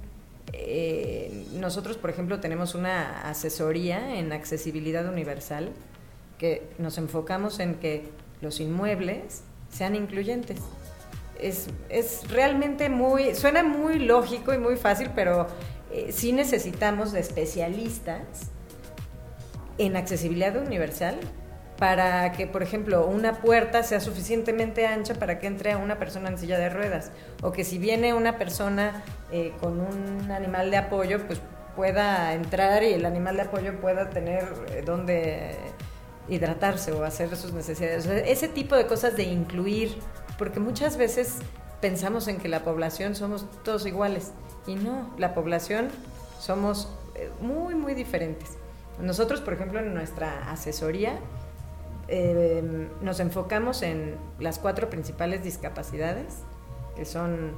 Eh, 0.53 1.47
nosotros, 1.55 1.97
por 1.97 2.11
ejemplo, 2.11 2.39
tenemos 2.41 2.75
una 2.75 3.29
asesoría 3.29 4.19
en 4.19 4.33
accesibilidad 4.33 5.09
universal 5.11 5.71
que 6.39 6.69
nos 6.79 6.99
enfocamos 6.99 7.59
en 7.61 7.77
que 7.77 8.11
los 8.43 8.61
inmuebles 8.61 9.43
sean 9.71 9.97
incluyentes. 9.97 10.61
Es, 11.41 11.69
es 11.89 12.31
realmente 12.31 12.91
muy, 12.91 13.35
suena 13.35 13.63
muy 13.63 13.99
lógico 13.99 14.53
y 14.53 14.59
muy 14.59 14.77
fácil, 14.77 15.11
pero 15.15 15.49
eh, 15.91 16.13
sí 16.13 16.33
necesitamos 16.33 17.13
de 17.13 17.21
especialistas 17.21 18.51
en 19.79 19.97
accesibilidad 19.97 20.57
universal 20.57 21.19
para 21.79 22.33
que, 22.33 22.47
por 22.47 22.63
ejemplo, 22.63 23.07
una 23.07 23.41
puerta 23.41 23.83
sea 23.83 24.01
suficientemente 24.01 24.87
ancha 24.87 25.15
para 25.15 25.39
que 25.39 25.47
entre 25.47 25.75
una 25.77 25.99
persona 25.99 26.29
en 26.29 26.39
silla 26.39 26.59
de 26.59 26.69
ruedas, 26.69 27.11
o 27.43 27.53
que 27.53 27.65
si 27.65 27.79
viene 27.79 28.15
una 28.15 28.39
persona 28.39 29.03
eh, 29.33 29.53
con 29.61 29.81
un 29.81 30.31
animal 30.31 30.71
de 30.71 30.77
apoyo, 30.77 31.27
pues 31.27 31.41
pueda 31.75 32.35
entrar 32.35 32.85
y 32.85 32.93
el 32.93 33.05
animal 33.05 33.37
de 33.37 33.43
apoyo 33.43 33.81
pueda 33.81 34.11
tener 34.11 34.45
eh, 34.71 34.83
donde 34.85 35.57
hidratarse 36.29 36.93
o 36.93 37.05
hacer 37.05 37.37
sus 37.37 37.53
necesidades. 37.53 38.07
ese 38.07 38.49
tipo 38.49 38.77
de 38.77 38.87
cosas 38.87 39.17
de 39.17 39.25
incluir, 39.25 39.99
porque 40.39 40.61
muchas 40.61 40.97
veces 40.97 41.39
pensamos 41.81 42.29
en 42.29 42.39
que 42.39 42.49
la 42.49 42.61
población 42.61 43.15
somos 43.15 43.47
todos 43.63 43.85
iguales, 43.85 44.33
y 44.67 44.77
no, 44.77 45.13
la 45.19 45.35
población 45.35 45.89
somos 46.39 46.89
eh, 47.15 47.31
muy, 47.41 47.75
muy 47.75 47.95
diferentes. 47.95 48.51
Nosotros, 49.01 49.41
por 49.41 49.55
ejemplo, 49.55 49.81
en 49.81 49.93
nuestra 49.93 50.51
asesoría, 50.51 51.19
Em, 52.09 52.89
nos 53.01 53.21
enfocamos 53.21 53.83
en 53.83 54.17
las 54.39 54.59
cuatro 54.59 54.91
principales 54.91 55.43
discapacidades, 55.43 56.43
que 56.97 57.05
son 57.05 57.53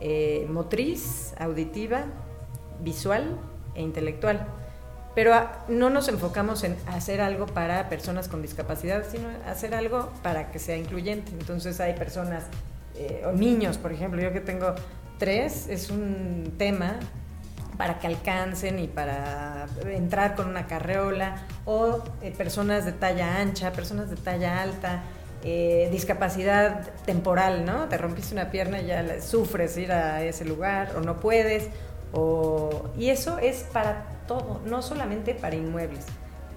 eh, 0.00 0.46
motriz, 0.50 1.34
auditiva, 1.38 2.04
visual 2.80 3.38
e 3.74 3.82
intelectual. 3.82 4.46
Pero 5.14 5.34
ah, 5.34 5.64
no 5.68 5.90
nos 5.90 6.08
enfocamos 6.08 6.64
en 6.64 6.76
hacer 6.86 7.20
algo 7.20 7.46
para 7.46 7.88
personas 7.88 8.28
con 8.28 8.42
discapacidad, 8.42 9.04
sino 9.10 9.28
hacer 9.46 9.74
algo 9.74 10.08
para 10.22 10.50
que 10.50 10.58
sea 10.58 10.76
incluyente. 10.76 11.32
Entonces 11.32 11.80
hay 11.80 11.94
personas, 11.94 12.44
eh, 12.94 13.24
o 13.26 13.32
niños, 13.32 13.76
por 13.76 13.92
ejemplo, 13.92 14.22
yo 14.22 14.32
que 14.32 14.40
tengo 14.40 14.74
tres, 15.18 15.68
es 15.68 15.90
un 15.90 16.54
tema 16.56 17.00
para 17.80 17.98
que 17.98 18.08
alcancen 18.08 18.78
y 18.78 18.88
para 18.88 19.66
entrar 19.86 20.34
con 20.34 20.50
una 20.50 20.66
carreola, 20.66 21.46
o 21.64 22.04
eh, 22.20 22.30
personas 22.30 22.84
de 22.84 22.92
talla 22.92 23.38
ancha, 23.38 23.72
personas 23.72 24.10
de 24.10 24.16
talla 24.16 24.60
alta, 24.60 25.02
eh, 25.42 25.88
discapacidad 25.90 26.90
temporal, 27.06 27.64
¿no? 27.64 27.88
Te 27.88 27.96
rompiste 27.96 28.34
una 28.34 28.50
pierna 28.50 28.82
y 28.82 28.86
ya 28.88 29.22
sufres 29.22 29.78
ir 29.78 29.92
a 29.92 30.22
ese 30.22 30.44
lugar 30.44 30.92
o 30.94 31.00
no 31.00 31.20
puedes. 31.20 31.70
O, 32.12 32.90
y 32.98 33.08
eso 33.08 33.38
es 33.38 33.62
para 33.72 34.04
todo, 34.28 34.60
no 34.66 34.82
solamente 34.82 35.32
para 35.32 35.56
inmuebles. 35.56 36.04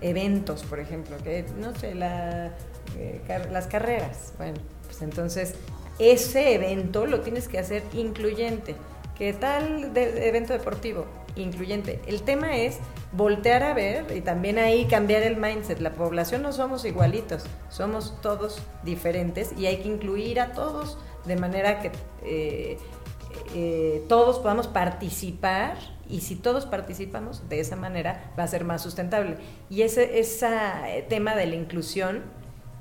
Eventos, 0.01 0.63
por 0.63 0.81
ejemplo, 0.81 1.15
que 1.23 1.45
no 1.57 1.73
sé, 1.73 1.93
eh, 1.95 3.21
las 3.49 3.67
carreras. 3.67 4.33
Bueno, 4.37 4.57
pues 4.87 5.01
entonces 5.01 5.55
ese 5.99 6.53
evento 6.53 7.05
lo 7.05 7.21
tienes 7.21 7.47
que 7.47 7.59
hacer 7.59 7.81
incluyente. 7.93 8.75
¿Qué 9.17 9.31
tal 9.31 9.95
evento 9.95 10.53
deportivo? 10.53 11.05
Incluyente. 11.35 12.01
El 12.07 12.23
tema 12.23 12.57
es 12.57 12.79
voltear 13.11 13.61
a 13.61 13.75
ver 13.75 14.07
y 14.15 14.21
también 14.21 14.57
ahí 14.57 14.85
cambiar 14.85 15.21
el 15.21 15.37
mindset. 15.37 15.79
La 15.79 15.93
población 15.93 16.41
no 16.41 16.51
somos 16.51 16.83
igualitos, 16.83 17.45
somos 17.69 18.19
todos 18.21 18.59
diferentes 18.83 19.53
y 19.55 19.67
hay 19.67 19.77
que 19.77 19.89
incluir 19.89 20.39
a 20.39 20.53
todos 20.53 20.97
de 21.25 21.35
manera 21.35 21.79
que 21.79 21.91
eh, 22.23 22.79
eh, 23.53 24.03
todos 24.09 24.39
podamos 24.39 24.67
participar 24.67 25.77
y 26.09 26.21
si 26.21 26.35
todos 26.35 26.65
participamos 26.65 27.47
de 27.49 27.59
esa 27.59 27.75
manera 27.75 28.33
va 28.37 28.43
a 28.43 28.47
ser 28.47 28.65
más 28.65 28.81
sustentable. 28.81 29.37
Y 29.69 29.83
ese, 29.83 30.19
ese 30.19 31.05
tema 31.07 31.35
de 31.35 31.45
la 31.45 31.55
inclusión, 31.55 32.23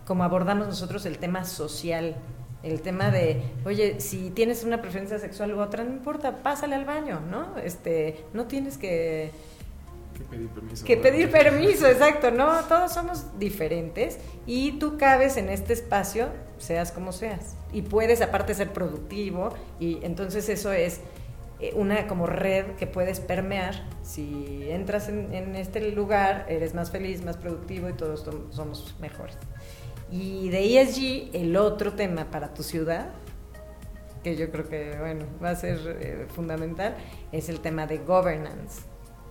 como 0.07 0.25
abordamos 0.25 0.67
nosotros 0.67 1.05
el 1.05 1.19
tema 1.19 1.45
social, 1.45 2.17
el 2.63 2.81
tema 2.81 3.11
de, 3.11 3.43
oye, 3.65 4.01
si 4.01 4.31
tienes 4.31 4.65
una 4.65 4.81
preferencia 4.81 5.19
sexual 5.19 5.53
u 5.55 5.61
otra, 5.61 5.85
no 5.85 5.91
importa, 5.91 6.43
pásale 6.43 6.77
al 6.77 6.85
baño, 6.85 7.21
¿no? 7.21 7.59
Este, 7.59 8.25
no 8.33 8.47
tienes 8.47 8.79
que... 8.79 9.31
Que 10.17 10.25
pedir 10.25 10.49
permiso. 10.49 10.85
Que 10.85 10.97
pedir 10.97 11.31
permiso, 11.31 11.87
exacto, 11.89 12.31
¿no? 12.31 12.61
Todos 12.65 12.93
somos 12.93 13.39
diferentes 13.39 14.19
y 14.47 14.73
tú 14.73 14.97
cabes 14.99 15.37
en 15.37 15.49
este 15.49 15.73
espacio, 15.73 16.29
seas 16.59 16.93
como 16.93 17.13
seas. 17.13 17.57
Y 17.73 17.83
puedes 17.83 18.21
aparte 18.21 18.55
ser 18.55 18.73
productivo 18.73 19.55
y 19.81 20.05
entonces 20.05 20.49
eso 20.49 20.71
es 20.71 21.01
eh, 21.61 21.73
una 21.75 22.07
como 22.07 22.27
red 22.27 22.67
que 22.77 22.87
puedes 22.87 23.21
permear. 23.21 23.87
Si 24.03 24.67
entras 24.69 25.09
en, 25.09 25.35
en 25.35 25.57
este 25.57 25.91
lugar, 25.91 26.47
eres 26.49 26.75
más 26.75 26.91
feliz, 26.91 27.25
más 27.25 27.39
productivo 27.39 27.89
y 27.89 27.95
todos 27.95 28.25
somos 28.51 28.95
mejores. 29.01 29.37
Y 30.13 30.51
de 30.51 30.79
ESG, 30.79 31.35
el 31.35 31.57
otro 31.57 31.95
tema 31.95 32.27
para 32.31 32.53
tu 32.53 32.63
ciudad, 32.63 33.09
que 34.23 34.37
yo 34.37 34.51
creo 34.51 34.69
que 34.69 34.95
bueno, 35.01 35.25
va 35.43 35.51
a 35.51 35.57
ser 35.57 35.79
eh, 36.01 36.27
fundamental, 36.29 36.95
es 37.33 37.49
el 37.49 37.61
tema 37.61 37.87
de 37.87 37.97
governance, 37.97 38.83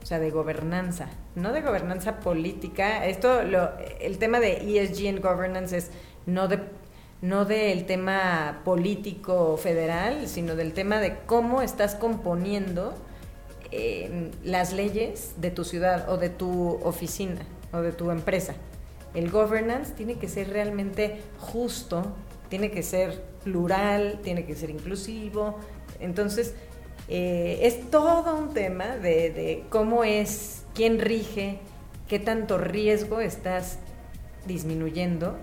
o 0.01 0.05
sea, 0.07 0.17
de 0.17 0.31
gobernanza, 0.31 1.07
no 1.35 1.53
de 1.53 1.61
gobernanza 1.61 2.19
política. 2.19 3.05
Esto, 3.05 3.43
lo, 3.43 3.69
el 3.99 4.17
tema 4.17 4.39
de 4.39 4.81
ESG 4.81 5.05
en 5.05 5.21
governance 5.21 5.77
es 5.77 5.91
no 6.25 6.47
de 6.47 6.59
no 7.21 7.45
del 7.45 7.85
tema 7.85 8.61
político 8.65 9.55
federal, 9.57 10.27
sino 10.27 10.55
del 10.55 10.73
tema 10.73 10.99
de 10.99 11.19
cómo 11.27 11.61
estás 11.61 11.93
componiendo 11.93 12.95
eh, 13.69 14.31
las 14.43 14.73
leyes 14.73 15.35
de 15.37 15.51
tu 15.51 15.63
ciudad 15.63 16.09
o 16.09 16.17
de 16.17 16.29
tu 16.31 16.79
oficina 16.83 17.41
o 17.71 17.81
de 17.81 17.91
tu 17.91 18.09
empresa 18.09 18.55
el 19.13 19.29
governance 19.29 19.93
tiene 19.93 20.15
que 20.15 20.27
ser 20.27 20.49
realmente 20.49 21.21
justo 21.39 22.15
tiene 22.51 22.69
que 22.69 22.83
ser 22.83 23.23
plural, 23.45 24.19
tiene 24.21 24.45
que 24.45 24.55
ser 24.55 24.69
inclusivo. 24.69 25.57
Entonces, 26.01 26.53
eh, 27.07 27.59
es 27.61 27.89
todo 27.89 28.35
un 28.35 28.53
tema 28.53 28.97
de, 28.97 29.31
de 29.31 29.63
cómo 29.69 30.03
es, 30.03 30.65
quién 30.75 30.99
rige, 30.99 31.59
qué 32.09 32.19
tanto 32.19 32.57
riesgo 32.57 33.21
estás 33.21 33.79
disminuyendo 34.45 35.37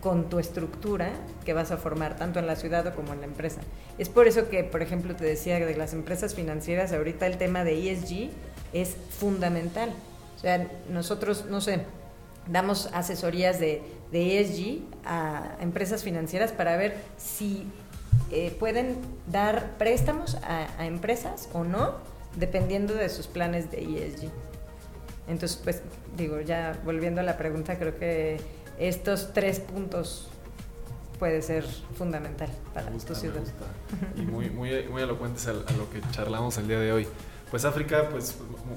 con 0.00 0.30
tu 0.30 0.38
estructura 0.38 1.10
que 1.44 1.52
vas 1.52 1.70
a 1.70 1.76
formar, 1.76 2.16
tanto 2.16 2.38
en 2.38 2.46
la 2.46 2.56
ciudad 2.56 2.94
como 2.94 3.12
en 3.12 3.20
la 3.20 3.26
empresa. 3.26 3.60
Es 3.98 4.08
por 4.08 4.26
eso 4.26 4.48
que, 4.48 4.64
por 4.64 4.80
ejemplo, 4.80 5.14
te 5.16 5.26
decía 5.26 5.58
de 5.58 5.76
las 5.76 5.92
empresas 5.92 6.34
financieras, 6.34 6.94
ahorita 6.94 7.26
el 7.26 7.36
tema 7.36 7.62
de 7.62 7.92
ESG 7.92 8.30
es 8.72 8.96
fundamental. 9.10 9.90
O 10.34 10.38
sea, 10.38 10.66
nosotros, 10.88 11.44
no 11.50 11.60
sé, 11.60 11.80
damos 12.48 12.88
asesorías 12.92 13.60
de, 13.60 13.82
de 14.12 14.40
ESG 14.40 14.80
a 15.04 15.56
empresas 15.60 16.02
financieras 16.02 16.52
para 16.52 16.76
ver 16.76 16.96
si 17.16 17.66
eh, 18.30 18.54
pueden 18.58 18.96
dar 19.26 19.76
préstamos 19.78 20.36
a, 20.36 20.68
a 20.78 20.86
empresas 20.86 21.48
o 21.52 21.64
no, 21.64 21.94
dependiendo 22.36 22.94
de 22.94 23.08
sus 23.08 23.26
planes 23.26 23.70
de 23.70 23.82
ESG. 23.82 24.30
Entonces, 25.28 25.60
pues 25.62 25.82
digo, 26.16 26.40
ya 26.40 26.78
volviendo 26.84 27.20
a 27.20 27.24
la 27.24 27.36
pregunta, 27.36 27.78
creo 27.78 27.98
que 27.98 28.40
estos 28.78 29.32
tres 29.32 29.60
puntos 29.60 30.28
puede 31.18 31.42
ser 31.42 31.64
fundamental 31.96 32.48
para 32.72 32.90
gusta, 32.90 33.12
tu 33.12 33.20
ciudad. 33.20 33.42
Y 34.16 34.22
muy, 34.22 34.50
muy, 34.50 34.84
muy 34.88 35.02
elocuentes 35.02 35.46
a, 35.46 35.50
a, 35.50 35.72
lo 35.72 35.90
que 35.90 36.00
charlamos 36.12 36.56
el 36.58 36.68
día 36.68 36.78
de 36.78 36.92
hoy. 36.92 37.06
Pues 37.50 37.64
África, 37.64 38.08
pues 38.10 38.36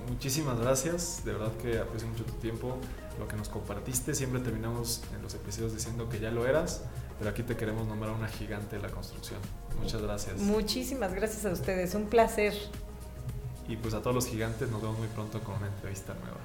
muchísimas 0.10 0.60
gracias, 0.60 1.22
de 1.26 1.34
verdad 1.34 1.52
que 1.62 1.78
aprecio 1.78 2.08
mucho 2.08 2.24
tu 2.24 2.34
tiempo, 2.34 2.78
lo 3.20 3.28
que 3.28 3.36
nos 3.36 3.50
compartiste, 3.50 4.16
siempre 4.16 4.42
terminamos 4.42 5.02
en 5.16 5.22
los 5.22 5.34
episodios 5.34 5.74
diciendo 5.74 6.10
que 6.10 6.20
ya 6.20 6.32
lo 6.32 6.48
eras, 6.48 6.84
pero 7.18 7.30
aquí 7.30 7.44
te 7.44 7.56
queremos 7.56 7.88
nombrar 7.88 8.14
una 8.14 8.28
gigante 8.28 8.78
de 8.78 8.82
la 8.82 8.90
construcción. 8.90 9.40
Muchas 9.80 10.02
gracias. 10.02 10.38
Muchísimas 10.38 11.14
gracias 11.14 11.46
a 11.46 11.52
ustedes, 11.52 11.94
un 11.96 12.06
placer. 12.06 12.54
Y 13.68 13.76
pues 13.78 13.94
a 13.94 14.02
todos 14.02 14.16
los 14.16 14.28
gigantes 14.28 14.70
nos 14.70 14.82
vemos 14.82 14.98
muy 14.98 15.08
pronto 15.10 15.40
con 15.42 15.56
una 15.56 15.68
entrevista 15.68 16.14
nueva. 16.14 16.40